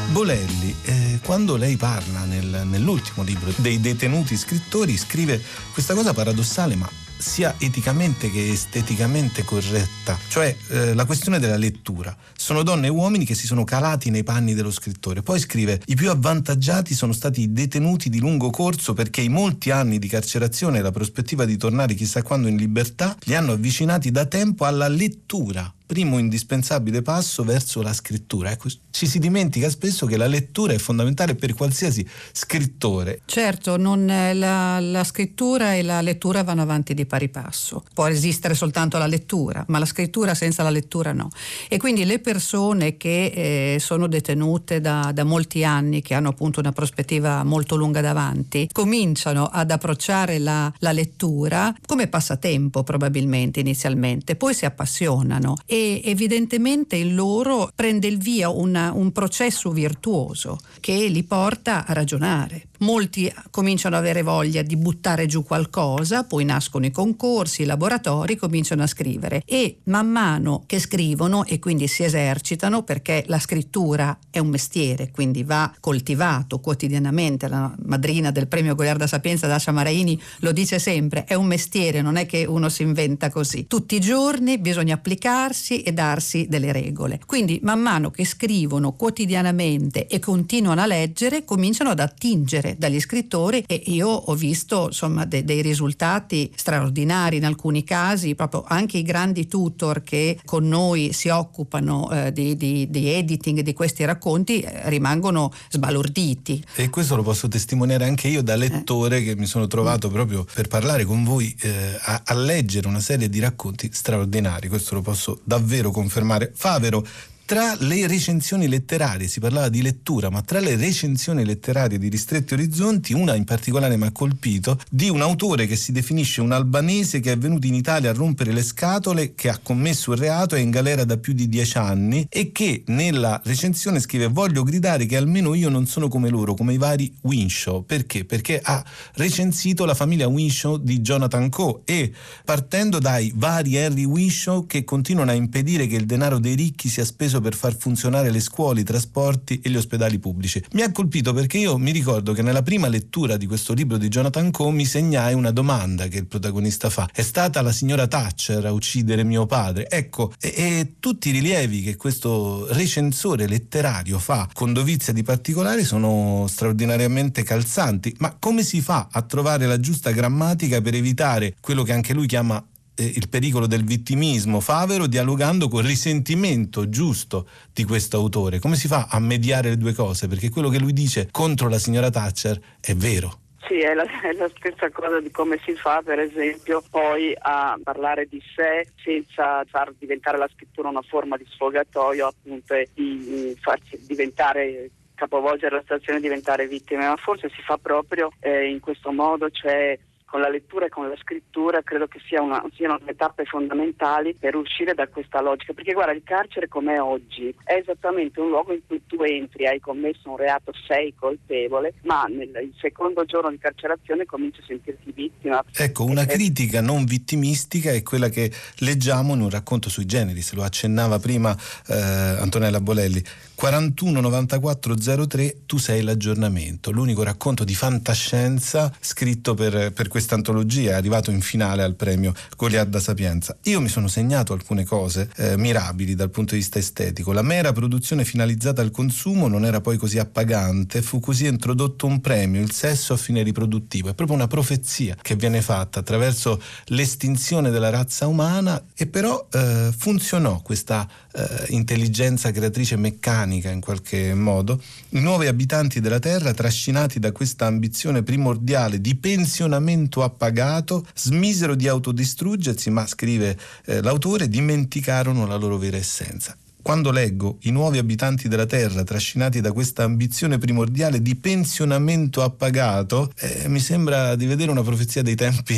Bolelli, 0.08 0.76
eh, 0.82 1.01
quando 1.22 1.56
lei 1.56 1.76
parla 1.76 2.24
nel, 2.24 2.62
nell'ultimo 2.66 3.22
libro 3.22 3.52
dei 3.56 3.80
detenuti 3.80 4.36
scrittori, 4.36 4.96
scrive 4.96 5.42
questa 5.72 5.94
cosa 5.94 6.12
paradossale 6.12 6.74
ma 6.74 6.90
sia 7.22 7.54
eticamente 7.58 8.30
che 8.30 8.50
esteticamente 8.50 9.44
corretta, 9.44 10.18
cioè 10.28 10.54
eh, 10.68 10.92
la 10.92 11.04
questione 11.04 11.38
della 11.38 11.56
lettura. 11.56 12.14
Sono 12.36 12.64
donne 12.64 12.88
e 12.88 12.90
uomini 12.90 13.24
che 13.24 13.36
si 13.36 13.46
sono 13.46 13.62
calati 13.62 14.10
nei 14.10 14.24
panni 14.24 14.54
dello 14.54 14.72
scrittore. 14.72 15.22
Poi 15.22 15.38
scrive: 15.38 15.80
I 15.86 15.94
più 15.94 16.10
avvantaggiati 16.10 16.94
sono 16.94 17.12
stati 17.12 17.42
i 17.42 17.52
detenuti 17.52 18.10
di 18.10 18.18
lungo 18.18 18.50
corso 18.50 18.92
perché 18.92 19.20
i 19.20 19.28
molti 19.28 19.70
anni 19.70 20.00
di 20.00 20.08
carcerazione 20.08 20.78
e 20.78 20.82
la 20.82 20.90
prospettiva 20.90 21.44
di 21.44 21.56
tornare 21.56 21.94
chissà 21.94 22.22
quando 22.22 22.48
in 22.48 22.56
libertà 22.56 23.16
li 23.22 23.36
hanno 23.36 23.52
avvicinati 23.52 24.10
da 24.10 24.26
tempo 24.26 24.64
alla 24.64 24.88
lettura 24.88 25.72
primo 25.92 26.16
indispensabile 26.16 27.02
passo 27.02 27.44
verso 27.44 27.82
la 27.82 27.92
scrittura. 27.92 28.50
Ecco, 28.50 28.70
ci 28.90 29.06
si 29.06 29.18
dimentica 29.18 29.68
spesso 29.68 30.06
che 30.06 30.16
la 30.16 30.26
lettura 30.26 30.72
è 30.72 30.78
fondamentale 30.78 31.34
per 31.34 31.52
qualsiasi 31.52 32.06
scrittore. 32.32 33.20
Certo, 33.26 33.76
la, 33.76 34.80
la, 34.80 35.04
scrittura 35.04 35.74
e 35.74 35.82
la 35.82 36.00
lettura 36.00 36.44
vanno 36.44 36.62
avanti 36.62 36.94
di 36.94 37.04
pari 37.04 37.28
passo. 37.28 37.84
Può 37.92 38.06
esistere 38.06 38.54
soltanto 38.54 38.96
la 38.96 39.06
lettura, 39.06 39.66
ma 39.68 39.78
la 39.78 39.84
scrittura 39.84 40.32
senza 40.32 40.62
la 40.62 40.70
lettura 40.70 41.12
no. 41.12 41.28
E 41.68 41.76
quindi 41.76 42.06
le 42.06 42.20
persone 42.20 42.96
che 42.96 43.74
eh, 43.74 43.78
sono 43.78 44.06
detenute 44.06 44.80
da, 44.80 45.10
da 45.12 45.24
molti 45.24 45.62
anni, 45.62 46.00
che 46.00 46.14
hanno 46.14 46.30
appunto 46.30 46.58
una 46.58 46.72
prospettiva 46.72 47.44
molto 47.44 47.76
lunga 47.76 48.00
davanti, 48.00 48.66
cominciano 48.72 49.44
ad 49.44 49.70
approcciare 49.70 50.38
la, 50.38 50.72
la 50.78 50.92
lettura 50.92 51.74
come 51.84 52.06
passatempo 52.06 52.82
probabilmente 52.82 53.60
inizialmente, 53.60 54.36
poi 54.36 54.54
si 54.54 54.64
appassionano 54.64 55.56
e 55.66 55.81
evidentemente 56.04 56.96
in 56.96 57.14
loro 57.14 57.70
prende 57.74 58.06
il 58.06 58.18
via 58.18 58.48
una, 58.48 58.92
un 58.92 59.12
processo 59.12 59.70
virtuoso 59.70 60.58
che 60.80 61.06
li 61.06 61.22
porta 61.22 61.86
a 61.86 61.92
ragionare 61.92 62.66
molti 62.82 63.32
cominciano 63.50 63.96
ad 63.96 64.02
avere 64.02 64.22
voglia 64.22 64.62
di 64.62 64.76
buttare 64.76 65.26
giù 65.26 65.42
qualcosa, 65.42 66.24
poi 66.24 66.44
nascono 66.44 66.84
i 66.84 66.90
concorsi, 66.90 67.62
i 67.62 67.64
laboratori, 67.64 68.36
cominciano 68.36 68.82
a 68.82 68.86
scrivere 68.86 69.42
e 69.46 69.78
man 69.84 70.08
mano 70.08 70.64
che 70.66 70.78
scrivono 70.78 71.44
e 71.44 71.58
quindi 71.58 71.86
si 71.86 72.02
esercitano 72.04 72.82
perché 72.82 73.24
la 73.28 73.38
scrittura 73.38 74.18
è 74.30 74.38
un 74.38 74.48
mestiere, 74.48 75.10
quindi 75.10 75.44
va 75.44 75.72
coltivato 75.80 76.58
quotidianamente. 76.60 77.48
La 77.48 77.72
madrina 77.84 78.30
del 78.30 78.48
premio 78.48 78.74
Goliarda 78.74 79.06
Sapienza, 79.06 79.46
Dacia 79.46 79.72
Maraini, 79.72 80.20
lo 80.40 80.52
dice 80.52 80.78
sempre, 80.78 81.24
è 81.24 81.34
un 81.34 81.46
mestiere, 81.46 82.02
non 82.02 82.16
è 82.16 82.26
che 82.26 82.44
uno 82.44 82.68
si 82.68 82.82
inventa 82.82 83.30
così. 83.30 83.66
Tutti 83.66 83.94
i 83.94 84.00
giorni 84.00 84.58
bisogna 84.58 84.94
applicarsi 84.94 85.82
e 85.82 85.92
darsi 85.92 86.46
delle 86.48 86.72
regole. 86.72 87.20
Quindi 87.24 87.60
man 87.62 87.80
mano 87.80 88.10
che 88.10 88.24
scrivono 88.24 88.92
quotidianamente 88.92 90.06
e 90.06 90.18
continuano 90.18 90.80
a 90.80 90.86
leggere, 90.86 91.44
cominciano 91.44 91.90
ad 91.90 92.00
attingere 92.00 92.71
dagli, 92.72 92.92
dagli 92.92 93.00
scrittori 93.00 93.64
e 93.66 93.82
io 93.86 94.08
ho 94.08 94.34
visto 94.34 94.86
insomma 94.86 95.24
de, 95.24 95.44
dei 95.44 95.62
risultati 95.62 96.50
straordinari 96.54 97.36
in 97.36 97.44
alcuni 97.44 97.84
casi, 97.84 98.34
proprio 98.34 98.64
anche 98.66 98.98
i 98.98 99.02
grandi 99.02 99.46
tutor 99.46 100.02
che 100.02 100.38
con 100.44 100.66
noi 100.66 101.12
si 101.12 101.28
occupano 101.28 102.10
eh, 102.10 102.32
di, 102.32 102.56
di, 102.56 102.90
di, 102.90 103.08
editing 103.08 103.60
di 103.60 103.72
questi 103.72 104.04
racconti 104.04 104.60
eh, 104.60 104.88
rimangono 104.88 105.52
sbalorditi. 105.68 106.64
E 106.76 106.90
questo 106.90 107.16
lo 107.16 107.22
posso 107.22 107.48
testimoniare 107.48 108.04
anche 108.04 108.28
io 108.28 108.42
da 108.42 108.56
lettore 108.56 109.18
eh. 109.18 109.24
che 109.24 109.36
mi 109.36 109.46
sono 109.46 109.66
trovato 109.66 110.08
mm. 110.08 110.12
proprio 110.12 110.46
per 110.52 110.68
parlare 110.68 111.04
con 111.04 111.24
voi 111.24 111.54
eh, 111.60 111.98
a, 112.00 112.22
a 112.24 112.34
leggere 112.34 112.88
una 112.88 113.00
serie 113.00 113.28
di 113.28 113.38
racconti 113.40 113.88
straordinari, 113.92 114.68
questo 114.68 114.94
lo 114.94 115.02
posso 115.02 115.40
davvero 115.44 115.90
confermare. 115.90 116.52
Favero, 116.54 117.04
tra 117.44 117.76
le 117.80 118.06
recensioni 118.06 118.68
letterarie, 118.68 119.28
si 119.28 119.40
parlava 119.40 119.68
di 119.68 119.82
lettura, 119.82 120.30
ma 120.30 120.42
tra 120.42 120.60
le 120.60 120.76
recensioni 120.76 121.44
letterarie 121.44 121.98
di 121.98 122.08
Ristretti 122.08 122.54
Orizzonti, 122.54 123.12
una 123.12 123.34
in 123.34 123.44
particolare 123.44 123.96
mi 123.96 124.06
ha 124.06 124.12
colpito, 124.12 124.78
di 124.90 125.08
un 125.08 125.20
autore 125.20 125.66
che 125.66 125.76
si 125.76 125.92
definisce 125.92 126.40
un 126.40 126.52
albanese 126.52 127.20
che 127.20 127.32
è 127.32 127.36
venuto 127.38 127.66
in 127.66 127.74
Italia 127.74 128.10
a 128.10 128.14
rompere 128.14 128.52
le 128.52 128.62
scatole, 128.62 129.34
che 129.34 129.48
ha 129.48 129.58
commesso 129.62 130.12
un 130.12 130.16
reato, 130.16 130.54
è 130.54 130.60
in 130.60 130.70
galera 130.70 131.04
da 131.04 131.18
più 131.18 131.32
di 131.32 131.48
dieci 131.48 131.76
anni 131.78 132.26
e 132.28 132.52
che 132.52 132.84
nella 132.86 133.40
recensione 133.44 134.00
scrive 134.00 134.28
voglio 134.28 134.62
gridare 134.62 135.06
che 135.06 135.16
almeno 135.16 135.54
io 135.54 135.68
non 135.68 135.86
sono 135.86 136.08
come 136.08 136.28
loro, 136.28 136.54
come 136.54 136.74
i 136.74 136.78
vari 136.78 137.12
Winshaw. 137.22 137.84
Perché? 137.84 138.24
Perché 138.24 138.60
ha 138.62 138.84
recensito 139.14 139.84
la 139.84 139.94
famiglia 139.94 140.26
Winshaw 140.26 140.78
di 140.78 141.00
Jonathan 141.00 141.48
Coe 141.48 141.80
e 141.84 142.12
partendo 142.44 142.98
dai 142.98 143.32
vari 143.34 143.76
Henry 143.76 144.04
Winshaw 144.04 144.66
che 144.66 144.84
continuano 144.84 145.30
a 145.30 145.34
impedire 145.34 145.86
che 145.86 145.96
il 145.96 146.06
denaro 146.06 146.38
dei 146.38 146.54
ricchi 146.54 146.88
sia 146.88 147.04
speso 147.04 147.31
per 147.40 147.54
far 147.54 147.76
funzionare 147.76 148.30
le 148.30 148.40
scuole, 148.40 148.80
i 148.80 148.84
trasporti 148.84 149.60
e 149.62 149.70
gli 149.70 149.76
ospedali 149.76 150.18
pubblici. 150.18 150.62
Mi 150.72 150.82
ha 150.82 150.92
colpito 150.92 151.32
perché 151.32 151.58
io 151.58 151.78
mi 151.78 151.90
ricordo 151.90 152.32
che 152.32 152.42
nella 152.42 152.62
prima 152.62 152.88
lettura 152.88 153.36
di 153.36 153.46
questo 153.46 153.72
libro 153.72 153.96
di 153.96 154.08
Jonathan 154.08 154.50
Coe 154.50 154.72
mi 154.72 154.84
segnai 154.84 155.34
una 155.34 155.50
domanda 155.50 156.06
che 156.08 156.18
il 156.18 156.26
protagonista 156.26 156.90
fa. 156.90 157.08
È 157.12 157.22
stata 157.22 157.62
la 157.62 157.72
signora 157.72 158.06
Thatcher 158.06 158.64
a 158.66 158.72
uccidere 158.72 159.24
mio 159.24 159.46
padre? 159.46 159.88
Ecco, 159.88 160.32
e, 160.40 160.52
e 160.56 160.92
tutti 161.00 161.28
i 161.28 161.32
rilievi 161.32 161.82
che 161.82 161.96
questo 161.96 162.66
recensore 162.72 163.46
letterario 163.46 164.18
fa 164.18 164.48
con 164.52 164.72
dovizia 164.72 165.12
di 165.12 165.22
particolari 165.22 165.84
sono 165.84 166.46
straordinariamente 166.48 167.42
calzanti. 167.42 168.14
Ma 168.18 168.36
come 168.38 168.62
si 168.62 168.80
fa 168.80 169.08
a 169.10 169.22
trovare 169.22 169.66
la 169.66 169.80
giusta 169.80 170.10
grammatica 170.10 170.80
per 170.80 170.94
evitare 170.94 171.54
quello 171.60 171.82
che 171.82 171.92
anche 171.92 172.12
lui 172.12 172.26
chiama 172.26 172.62
il 172.96 173.28
pericolo 173.28 173.66
del 173.66 173.84
vittimismo 173.84 174.60
Favero 174.60 175.06
dialogando 175.06 175.68
col 175.68 175.84
risentimento 175.84 176.88
giusto 176.88 177.48
di 177.72 177.84
questo 177.84 178.18
autore. 178.18 178.58
Come 178.58 178.76
si 178.76 178.88
fa 178.88 179.08
a 179.10 179.18
mediare 179.18 179.70
le 179.70 179.76
due 179.76 179.92
cose? 179.92 180.28
Perché 180.28 180.50
quello 180.50 180.68
che 180.68 180.78
lui 180.78 180.92
dice 180.92 181.28
contro 181.30 181.68
la 181.68 181.78
signora 181.78 182.10
Thatcher 182.10 182.60
è 182.80 182.94
vero. 182.94 183.40
Sì, 183.66 183.78
è 183.78 183.94
la, 183.94 184.04
è 184.20 184.32
la, 184.32 184.50
stessa 184.54 184.90
cosa 184.90 185.20
di 185.20 185.30
come 185.30 185.58
si 185.64 185.74
fa, 185.74 186.02
per 186.04 186.18
esempio, 186.18 186.82
poi 186.90 187.34
a 187.38 187.78
parlare 187.82 188.26
di 188.26 188.42
sé 188.54 188.86
senza 189.02 189.64
far 189.66 189.94
diventare 189.98 190.36
la 190.36 190.50
scrittura 190.52 190.88
una 190.88 191.02
forma 191.02 191.36
di 191.36 191.46
sfogatoio, 191.48 192.26
appunto, 192.26 192.74
e 192.74 192.88
di 192.92 193.56
farci 193.60 193.98
diventare 194.06 194.90
capovolgere 195.14 195.76
la 195.76 195.80
situazione 195.82 196.18
e 196.18 196.22
diventare 196.22 196.66
vittime, 196.66 197.06
ma 197.06 197.16
forse 197.16 197.48
si 197.54 197.62
fa 197.62 197.78
proprio 197.78 198.32
eh, 198.40 198.68
in 198.68 198.80
questo 198.80 199.12
modo, 199.12 199.48
cioè 199.50 199.96
con 200.32 200.40
la 200.40 200.48
lettura 200.48 200.86
e 200.86 200.88
con 200.88 201.06
la 201.06 201.16
scrittura 201.20 201.82
credo 201.82 202.06
che 202.06 202.18
sia 202.26 202.40
una, 202.40 202.64
siano 202.74 202.98
le 203.04 203.14
tappe 203.14 203.44
fondamentali 203.44 204.34
per 204.34 204.56
uscire 204.56 204.94
da 204.94 205.06
questa 205.06 205.42
logica. 205.42 205.74
Perché 205.74 205.92
guarda, 205.92 206.12
il 206.12 206.22
carcere 206.24 206.68
com'è 206.68 206.98
oggi 206.98 207.54
è 207.64 207.74
esattamente 207.74 208.40
un 208.40 208.48
luogo 208.48 208.72
in 208.72 208.80
cui 208.86 209.02
tu 209.06 209.22
entri, 209.22 209.66
hai 209.66 209.78
commesso 209.78 210.30
un 210.30 210.38
reato, 210.38 210.72
sei 210.86 211.14
colpevole, 211.14 211.92
ma 212.04 212.24
nel 212.30 212.72
secondo 212.80 213.26
giorno 213.26 213.50
di 213.50 213.58
carcerazione 213.58 214.24
cominci 214.24 214.60
a 214.62 214.64
sentirti 214.68 215.12
vittima. 215.12 215.62
Ecco, 215.76 216.04
una 216.04 216.24
critica 216.24 216.80
non 216.80 217.04
vittimistica 217.04 217.90
è 217.90 218.02
quella 218.02 218.30
che 218.30 218.50
leggiamo 218.78 219.34
in 219.34 219.42
un 219.42 219.50
racconto 219.50 219.90
sui 219.90 220.06
generi, 220.06 220.40
se 220.40 220.56
lo 220.56 220.62
accennava 220.62 221.18
prima 221.18 221.54
eh, 221.88 221.92
Antonella 222.40 222.80
Bolelli. 222.80 223.22
41 223.62 224.20
94 224.20 225.26
03 225.28 225.56
tu 225.66 225.78
sei 225.78 226.02
l'aggiornamento, 226.02 226.90
l'unico 226.90 227.22
racconto 227.22 227.62
di 227.62 227.76
fantascienza 227.76 228.92
scritto 228.98 229.54
per, 229.54 229.92
per 229.92 230.08
questa 230.08 230.34
antologia, 230.34 230.96
arrivato 230.96 231.30
in 231.30 231.40
finale 231.40 231.84
al 231.84 231.94
premio 231.94 232.34
Goliarda 232.56 232.98
Sapienza. 232.98 233.56
Io 233.66 233.80
mi 233.80 233.86
sono 233.86 234.08
segnato 234.08 234.52
alcune 234.52 234.84
cose 234.84 235.30
eh, 235.36 235.56
mirabili 235.56 236.16
dal 236.16 236.30
punto 236.30 236.54
di 236.54 236.60
vista 236.60 236.80
estetico. 236.80 237.30
La 237.30 237.42
mera 237.42 237.70
produzione 237.70 238.24
finalizzata 238.24 238.82
al 238.82 238.90
consumo 238.90 239.46
non 239.46 239.64
era 239.64 239.80
poi 239.80 239.96
così 239.96 240.18
appagante, 240.18 241.00
fu 241.00 241.20
così 241.20 241.46
introdotto 241.46 242.06
un 242.06 242.20
premio, 242.20 242.60
il 242.60 242.72
sesso 242.72 243.12
a 243.12 243.16
fine 243.16 243.44
riproduttivo. 243.44 244.08
È 244.08 244.14
proprio 244.14 244.36
una 244.36 244.48
profezia 244.48 245.16
che 245.22 245.36
viene 245.36 245.62
fatta 245.62 246.00
attraverso 246.00 246.60
l'estinzione 246.86 247.70
della 247.70 247.90
razza 247.90 248.26
umana 248.26 248.86
e 248.92 249.06
però 249.06 249.46
eh, 249.52 249.92
funzionò 249.96 250.60
questa 250.62 251.08
eh, 251.32 251.66
intelligenza 251.68 252.50
creatrice 252.50 252.96
meccanica 252.96 253.50
organica 253.52 253.70
in 253.70 253.80
qualche 253.80 254.34
modo, 254.34 254.80
i 255.10 255.20
nuovi 255.20 255.46
abitanti 255.46 256.00
della 256.00 256.18
Terra, 256.18 256.52
trascinati 256.52 257.18
da 257.18 257.32
questa 257.32 257.66
ambizione 257.66 258.22
primordiale 258.22 259.00
di 259.00 259.14
pensionamento 259.14 260.22
appagato, 260.22 261.06
smisero 261.14 261.74
di 261.74 261.88
autodistruggersi, 261.88 262.90
ma 262.90 263.06
scrive 263.06 263.58
eh, 263.84 264.00
l'autore, 264.00 264.48
dimenticarono 264.48 265.46
la 265.46 265.56
loro 265.56 265.76
vera 265.76 265.96
essenza 265.96 266.56
quando 266.82 267.10
leggo 267.10 267.58
i 267.62 267.70
nuovi 267.70 267.98
abitanti 267.98 268.48
della 268.48 268.66
Terra 268.66 269.04
trascinati 269.04 269.60
da 269.60 269.72
questa 269.72 270.02
ambizione 270.02 270.58
primordiale 270.58 271.22
di 271.22 271.36
pensionamento 271.36 272.42
appagato, 272.42 273.32
eh, 273.38 273.68
mi 273.68 273.78
sembra 273.78 274.34
di 274.34 274.46
vedere 274.46 274.70
una 274.70 274.82
profezia 274.82 275.22
dei 275.22 275.36
tempi 275.36 275.76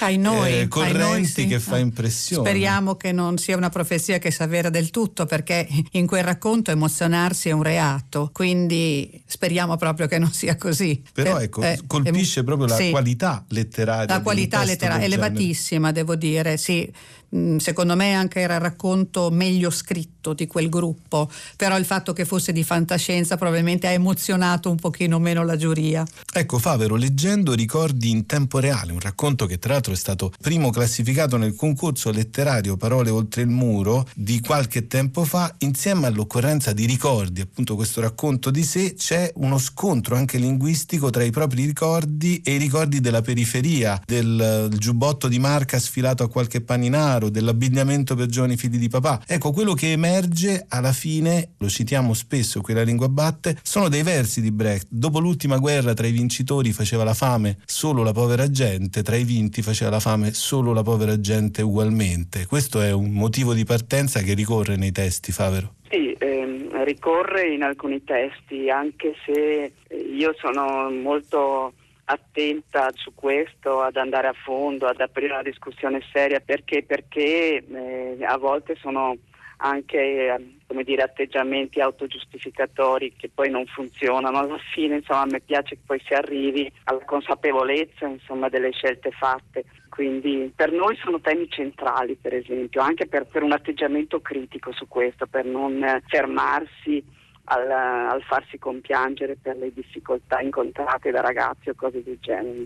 ai 0.00 0.18
noi, 0.18 0.60
eh, 0.60 0.68
correnti 0.68 1.00
ai 1.00 1.10
noi, 1.10 1.24
sì. 1.24 1.46
che 1.46 1.58
fa 1.58 1.78
impressione. 1.78 2.48
Speriamo 2.48 2.96
che 2.96 3.12
non 3.12 3.38
sia 3.38 3.56
una 3.56 3.70
profezia 3.70 4.18
che 4.18 4.30
si 4.30 4.42
avvera 4.42 4.68
del 4.68 4.90
tutto, 4.90 5.24
perché 5.26 5.66
in 5.92 6.06
quel 6.06 6.22
racconto 6.22 6.70
emozionarsi 6.70 7.48
è 7.48 7.52
un 7.52 7.62
reato, 7.62 8.30
quindi 8.32 9.22
speriamo 9.26 9.76
proprio 9.76 10.06
che 10.06 10.18
non 10.18 10.32
sia 10.32 10.56
così. 10.56 11.02
Però 11.12 11.40
eh, 11.40 11.44
ecco, 11.44 11.62
eh, 11.62 11.80
colpisce 11.86 12.40
eh, 12.40 12.44
proprio 12.44 12.66
la 12.66 12.76
sì. 12.76 12.90
qualità 12.90 13.44
letteraria. 13.48 14.14
La 14.14 14.20
qualità 14.20 14.64
letteraria, 14.64 15.06
elevatissima, 15.06 15.92
devo 15.92 16.14
dire, 16.14 16.58
sì 16.58 16.92
secondo 17.56 17.96
me 17.96 18.12
anche 18.12 18.40
era 18.40 18.56
il 18.56 18.60
racconto 18.60 19.30
meglio 19.30 19.70
scritto 19.70 20.34
di 20.34 20.46
quel 20.46 20.68
gruppo, 20.68 21.30
però 21.56 21.78
il 21.78 21.84
fatto 21.84 22.12
che 22.12 22.24
fosse 22.24 22.52
di 22.52 22.62
fantascienza 22.62 23.36
probabilmente 23.36 23.86
ha 23.86 23.90
emozionato 23.90 24.70
un 24.70 24.76
pochino 24.76 25.18
meno 25.18 25.44
la 25.44 25.56
giuria. 25.56 26.04
Ecco 26.32 26.58
Favero, 26.58 26.94
leggendo 26.94 27.54
ricordi 27.54 28.10
in 28.10 28.26
tempo 28.26 28.58
reale, 28.58 28.92
un 28.92 29.00
racconto 29.00 29.46
che 29.46 29.58
tra 29.58 29.72
l'altro 29.72 29.92
è 29.92 29.96
stato 29.96 30.32
primo 30.40 30.70
classificato 30.70 31.36
nel 31.36 31.54
concorso 31.54 32.10
letterario 32.10 32.76
Parole 32.76 33.10
oltre 33.10 33.42
il 33.42 33.48
muro 33.48 34.06
di 34.14 34.40
qualche 34.40 34.86
tempo 34.86 35.24
fa, 35.24 35.54
insieme 35.58 36.06
all'occorrenza 36.06 36.72
di 36.72 36.84
ricordi, 36.84 37.40
appunto 37.40 37.74
questo 37.74 38.00
racconto 38.00 38.50
di 38.50 38.62
sé, 38.62 38.94
c'è 38.94 39.32
uno 39.36 39.58
scontro 39.58 40.16
anche 40.16 40.38
linguistico 40.38 41.10
tra 41.10 41.22
i 41.22 41.30
propri 41.30 41.64
ricordi 41.64 42.40
e 42.44 42.54
i 42.54 42.58
ricordi 42.58 43.00
della 43.00 43.22
periferia, 43.22 44.00
del 44.04 44.68
giubbotto 44.76 45.28
di 45.28 45.38
marca 45.38 45.78
sfilato 45.78 46.22
a 46.22 46.28
qualche 46.28 46.60
paninaro, 46.60 47.21
denaro, 47.22 47.30
dell'abbigliamento 47.30 48.14
per 48.14 48.26
giovani 48.26 48.56
figli 48.56 48.78
di 48.78 48.88
papà. 48.88 49.22
Ecco, 49.26 49.52
quello 49.52 49.74
che 49.74 49.92
emerge 49.92 50.64
alla 50.68 50.92
fine, 50.92 51.50
lo 51.58 51.68
citiamo 51.68 52.14
spesso 52.14 52.60
qui 52.60 52.74
la 52.74 52.82
lingua 52.82 53.08
batte, 53.08 53.56
sono 53.62 53.88
dei 53.88 54.02
versi 54.02 54.40
di 54.40 54.50
Brecht. 54.50 54.86
Dopo 54.88 55.20
l'ultima 55.20 55.58
guerra 55.58 55.94
tra 55.94 56.06
i 56.06 56.12
vincitori 56.12 56.72
faceva 56.72 57.04
la 57.04 57.14
fame 57.14 57.58
solo 57.66 58.02
la 58.02 58.12
povera 58.12 58.50
gente, 58.50 59.02
tra 59.02 59.16
i 59.16 59.24
vinti 59.24 59.62
faceva 59.62 59.90
la 59.90 60.00
fame 60.00 60.32
solo 60.32 60.72
la 60.72 60.82
povera 60.82 61.20
gente 61.20 61.62
ugualmente. 61.62 62.46
Questo 62.46 62.80
è 62.80 62.92
un 62.92 63.12
motivo 63.12 63.54
di 63.54 63.64
partenza 63.64 64.20
che 64.20 64.34
ricorre 64.34 64.76
nei 64.76 64.92
testi, 64.92 65.32
Favero. 65.32 65.74
Sì, 65.90 66.14
ehm, 66.18 66.84
ricorre 66.84 67.52
in 67.52 67.62
alcuni 67.62 68.02
testi, 68.02 68.70
anche 68.70 69.14
se 69.26 69.72
io 69.94 70.34
sono 70.38 70.90
molto 70.90 71.74
attenta 72.12 72.90
su 72.94 73.14
questo, 73.14 73.80
ad 73.80 73.96
andare 73.96 74.28
a 74.28 74.32
fondo, 74.32 74.86
ad 74.86 75.00
aprire 75.00 75.32
una 75.32 75.42
discussione 75.42 76.00
seria, 76.12 76.40
perché, 76.40 76.82
perché 76.82 77.64
eh, 77.64 78.18
a 78.24 78.36
volte 78.38 78.76
sono 78.76 79.16
anche 79.64 79.98
eh, 79.98 80.84
dire, 80.84 81.02
atteggiamenti 81.02 81.80
autogiustificatori 81.80 83.14
che 83.16 83.30
poi 83.32 83.50
non 83.50 83.64
funzionano. 83.66 84.38
Alla 84.38 84.58
fine 84.72 84.96
insomma, 84.96 85.22
a 85.22 85.26
me 85.30 85.40
piace 85.40 85.76
che 85.76 85.82
poi 85.84 86.00
si 86.04 86.14
arrivi 86.14 86.70
alla 86.84 87.04
consapevolezza 87.04 88.06
insomma, 88.06 88.48
delle 88.48 88.72
scelte 88.72 89.10
fatte. 89.12 89.64
Quindi 89.88 90.50
per 90.54 90.72
noi 90.72 90.96
sono 90.96 91.20
temi 91.20 91.48
centrali, 91.50 92.16
per 92.20 92.34
esempio, 92.34 92.80
anche 92.80 93.06
per, 93.06 93.26
per 93.26 93.42
un 93.42 93.52
atteggiamento 93.52 94.20
critico 94.20 94.72
su 94.72 94.88
questo, 94.88 95.26
per 95.26 95.44
non 95.44 95.84
fermarsi 96.06 97.04
al, 97.44 97.70
al, 97.70 98.22
farsi 98.22 98.58
compiangere 98.58 99.36
per 99.40 99.56
le 99.56 99.72
difficoltà 99.72 100.40
incontrate 100.40 101.10
da 101.10 101.20
ragazzi 101.20 101.70
o 101.70 101.74
cose 101.74 102.02
del 102.02 102.18
genere. 102.20 102.62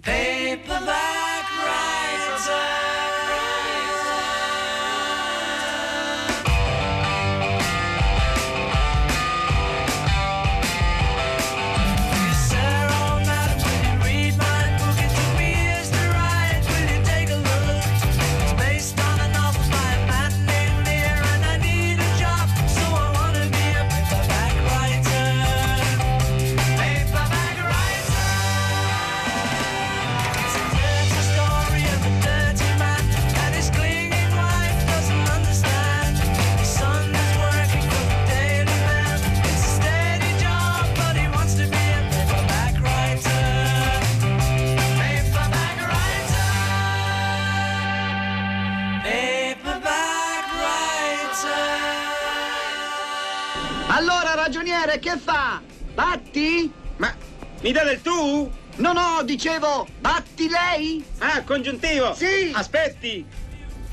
No, 59.17 59.23
dicevo, 59.23 59.87
batti 59.99 60.47
lei? 60.47 61.03
Ah, 61.21 61.43
congiuntivo? 61.43 62.13
Sì. 62.13 62.53
Aspetti. 62.53 63.25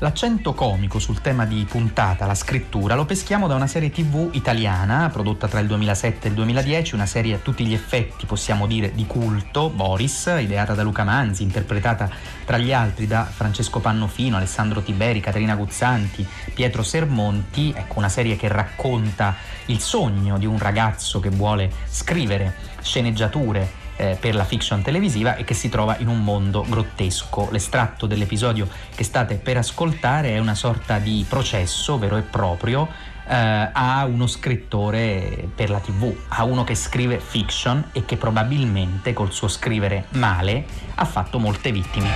L'accento 0.00 0.52
comico 0.52 0.98
sul 0.98 1.22
tema 1.22 1.46
di 1.46 1.64
puntata, 1.66 2.26
la 2.26 2.34
scrittura, 2.34 2.94
lo 2.94 3.06
peschiamo 3.06 3.46
da 3.46 3.54
una 3.54 3.66
serie 3.66 3.90
tv 3.90 4.28
italiana 4.32 5.08
prodotta 5.10 5.48
tra 5.48 5.60
il 5.60 5.66
2007 5.66 6.26
e 6.26 6.28
il 6.28 6.34
2010, 6.34 6.94
una 6.94 7.06
serie 7.06 7.36
a 7.36 7.38
tutti 7.38 7.64
gli 7.64 7.72
effetti, 7.72 8.26
possiamo 8.26 8.66
dire, 8.66 8.92
di 8.92 9.06
culto, 9.06 9.70
Boris, 9.70 10.30
ideata 10.38 10.74
da 10.74 10.82
Luca 10.82 11.04
Manzi, 11.04 11.42
interpretata 11.42 12.10
tra 12.44 12.58
gli 12.58 12.74
altri 12.74 13.06
da 13.06 13.24
Francesco 13.24 13.80
Pannofino, 13.80 14.36
Alessandro 14.36 14.82
Tiberi, 14.82 15.20
Caterina 15.20 15.54
Guzzanti, 15.54 16.26
Pietro 16.52 16.82
Sermonti, 16.82 17.72
ecco 17.74 17.96
una 17.96 18.10
serie 18.10 18.36
che 18.36 18.48
racconta 18.48 19.36
il 19.66 19.80
sogno 19.80 20.36
di 20.36 20.44
un 20.44 20.58
ragazzo 20.58 21.18
che 21.18 21.30
vuole 21.30 21.72
scrivere 21.88 22.72
sceneggiature 22.82 23.83
eh, 23.96 24.16
per 24.18 24.34
la 24.34 24.44
fiction 24.44 24.82
televisiva 24.82 25.36
e 25.36 25.44
che 25.44 25.54
si 25.54 25.68
trova 25.68 25.96
in 25.98 26.08
un 26.08 26.22
mondo 26.22 26.64
grottesco. 26.68 27.48
L'estratto 27.50 28.06
dell'episodio 28.06 28.68
che 28.94 29.04
state 29.04 29.36
per 29.36 29.56
ascoltare 29.56 30.30
è 30.30 30.38
una 30.38 30.54
sorta 30.54 30.98
di 30.98 31.24
processo 31.28 31.98
vero 31.98 32.16
e 32.16 32.22
proprio 32.22 32.88
eh, 33.26 33.70
a 33.72 34.04
uno 34.04 34.26
scrittore 34.26 35.48
per 35.54 35.70
la 35.70 35.78
tv, 35.78 36.14
a 36.28 36.44
uno 36.44 36.64
che 36.64 36.74
scrive 36.74 37.18
fiction 37.18 37.90
e 37.92 38.04
che 38.04 38.16
probabilmente 38.16 39.12
col 39.12 39.32
suo 39.32 39.48
scrivere 39.48 40.06
male 40.10 40.64
ha 40.94 41.04
fatto 41.04 41.38
molte 41.38 41.72
vittime. 41.72 42.10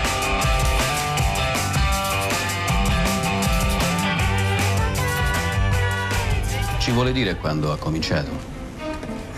Ci 6.79 6.91
vuole 6.93 7.13
dire 7.13 7.37
quando 7.37 7.71
ha 7.71 7.77
cominciato? 7.77 8.58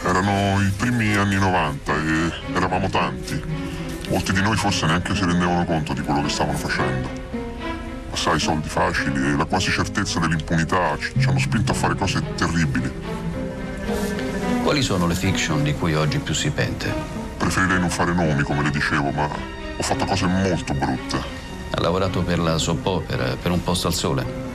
Erano 0.03 0.61
i 0.63 0.71
primi 0.77 1.15
anni 1.15 1.37
90 1.37 1.95
e 1.95 2.33
eravamo 2.55 2.89
tanti. 2.89 3.41
Molti 4.09 4.33
di 4.33 4.41
noi 4.41 4.57
forse 4.57 4.87
neanche 4.87 5.15
si 5.15 5.25
rendevano 5.25 5.65
conto 5.67 5.93
di 5.93 6.01
quello 6.01 6.23
che 6.23 6.31
stavano 6.31 6.57
facendo. 6.57 7.09
Assai 8.11 8.41
soldi 8.41 8.69
facili 8.69 9.33
e 9.33 9.37
la 9.37 9.45
quasi 9.45 9.71
certezza 9.71 10.19
dell'impunità 10.19 10.97
ci, 10.99 11.29
hanno 11.29 11.39
spinto 11.39 11.73
a 11.73 11.75
fare 11.75 11.95
cose 11.95 12.23
terribili. 12.35 12.91
Quali 14.63 14.83
sono 14.83 15.07
le 15.07 15.15
fiction 15.15 15.63
di 15.63 15.75
cui 15.75 15.95
oggi 15.95 16.19
più 16.19 16.33
si 16.33 16.51
pente? 16.51 16.93
Preferirei 17.37 17.79
non 17.79 17.91
fare 17.91 18.13
nomi, 18.15 18.43
come 18.43 18.63
le 18.63 18.71
dicevo, 18.71 19.11
ma 19.11 19.25
ho 19.77 19.83
fatto 19.83 20.07
cose 20.07 20.27
molto 20.27 20.73
brutte. 20.73 21.17
Ha 21.71 21.81
lavorato 21.81 22.23
per 22.23 22.39
la 22.39 22.57
soap 22.57 22.87
opera, 22.87 23.37
per 23.37 23.51
un 23.53 23.63
posto 23.63 23.87
al 23.87 23.95
sole? 23.95 24.50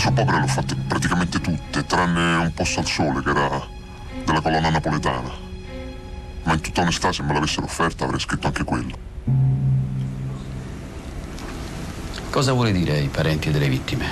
Soap 0.00 0.16
opere 0.16 0.38
le 0.38 0.44
ho 0.44 0.46
fatte 0.46 0.74
praticamente 0.88 1.42
tutte, 1.42 1.84
tranne 1.84 2.36
un 2.36 2.54
posto 2.54 2.80
al 2.80 2.86
sole 2.86 3.22
che 3.22 3.28
era 3.28 3.62
della 4.24 4.40
colonna 4.40 4.70
napoletana. 4.70 5.30
Ma 6.44 6.54
in 6.54 6.60
tutta 6.62 6.80
onestà, 6.80 7.12
se 7.12 7.22
me 7.22 7.34
l'avessero 7.34 7.66
offerta, 7.66 8.04
avrei 8.04 8.18
scritto 8.18 8.46
anche 8.46 8.64
quello. 8.64 8.96
Cosa 12.30 12.54
vuole 12.54 12.72
dire 12.72 12.92
ai 12.92 13.08
parenti 13.08 13.50
delle 13.50 13.68
vittime? 13.68 14.06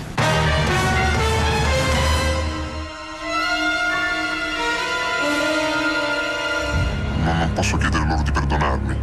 Non, 7.22 7.38
non 7.38 7.52
posso 7.54 7.78
chiedere 7.78 8.06
loro 8.06 8.20
di 8.20 8.30
perdonarmi. 8.30 8.96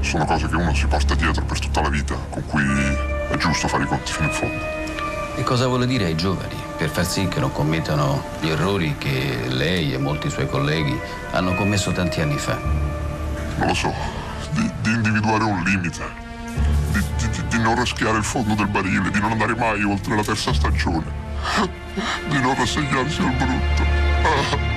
Sono 0.00 0.24
cose 0.24 0.48
che 0.48 0.56
uno 0.56 0.74
si 0.74 0.86
porta 0.86 1.14
dietro 1.14 1.44
per 1.44 1.58
tutta 1.58 1.82
la 1.82 1.90
vita, 1.90 2.14
con 2.30 2.42
cui 2.46 2.64
è 2.64 3.36
giusto 3.36 3.68
fare 3.68 3.84
i 3.84 3.86
conti 3.86 4.12
fino 4.12 4.28
in 4.28 4.32
fondo. 4.32 4.81
E 5.34 5.42
cosa 5.44 5.66
vuole 5.66 5.86
dire 5.86 6.04
ai 6.04 6.14
giovani 6.14 6.54
per 6.76 6.90
far 6.90 7.06
sì 7.06 7.26
che 7.26 7.40
non 7.40 7.52
commettano 7.52 8.22
gli 8.40 8.48
errori 8.48 8.96
che 8.98 9.46
lei 9.48 9.94
e 9.94 9.98
molti 9.98 10.28
suoi 10.28 10.46
colleghi 10.46 10.98
hanno 11.30 11.54
commesso 11.54 11.90
tanti 11.92 12.20
anni 12.20 12.36
fa? 12.36 12.58
Non 13.56 13.68
lo 13.68 13.74
so, 13.74 13.92
di, 14.50 14.70
di 14.82 14.90
individuare 14.90 15.44
un 15.44 15.62
limite, 15.62 16.02
di, 16.90 17.02
di, 17.16 17.46
di, 17.48 17.58
non 17.58 17.76
raschiare 17.76 18.18
il 18.18 18.24
fondo 18.24 18.54
del 18.54 18.66
barile, 18.66 19.10
di 19.10 19.20
non 19.20 19.32
andare 19.32 19.54
mai 19.54 19.82
oltre 19.82 20.16
la 20.16 20.22
terza 20.22 20.52
stagione, 20.52 21.06
di 22.28 22.40
non 22.40 22.54
rassegnarsi 22.54 23.20
al 23.22 23.32
brutto. 23.32 24.71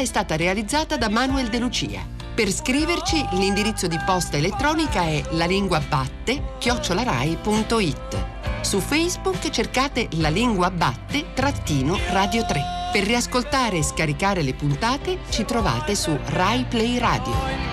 è 0.00 0.04
stata 0.04 0.36
realizzata 0.36 0.96
da 0.96 1.08
Manuel 1.08 1.48
De 1.48 1.58
Lucia. 1.58 2.00
Per 2.34 2.50
scriverci 2.50 3.24
l'indirizzo 3.32 3.86
di 3.86 3.98
posta 4.04 4.36
elettronica 4.36 5.02
è 5.02 5.22
lalinguabatte-chiocciolarai.it. 5.30 8.26
Su 8.62 8.80
Facebook 8.80 9.48
cercate 9.50 10.08
La 10.12 10.28
Lingua 10.28 10.70
Batte 10.70 11.32
trattino 11.34 11.98
Radio 12.10 12.46
3. 12.46 12.62
Per 12.92 13.04
riascoltare 13.04 13.76
e 13.78 13.82
scaricare 13.82 14.42
le 14.42 14.54
puntate 14.54 15.18
ci 15.28 15.44
trovate 15.44 15.94
su 15.94 16.18
Rai 16.26 16.64
Play 16.64 16.98
Radio. 16.98 17.69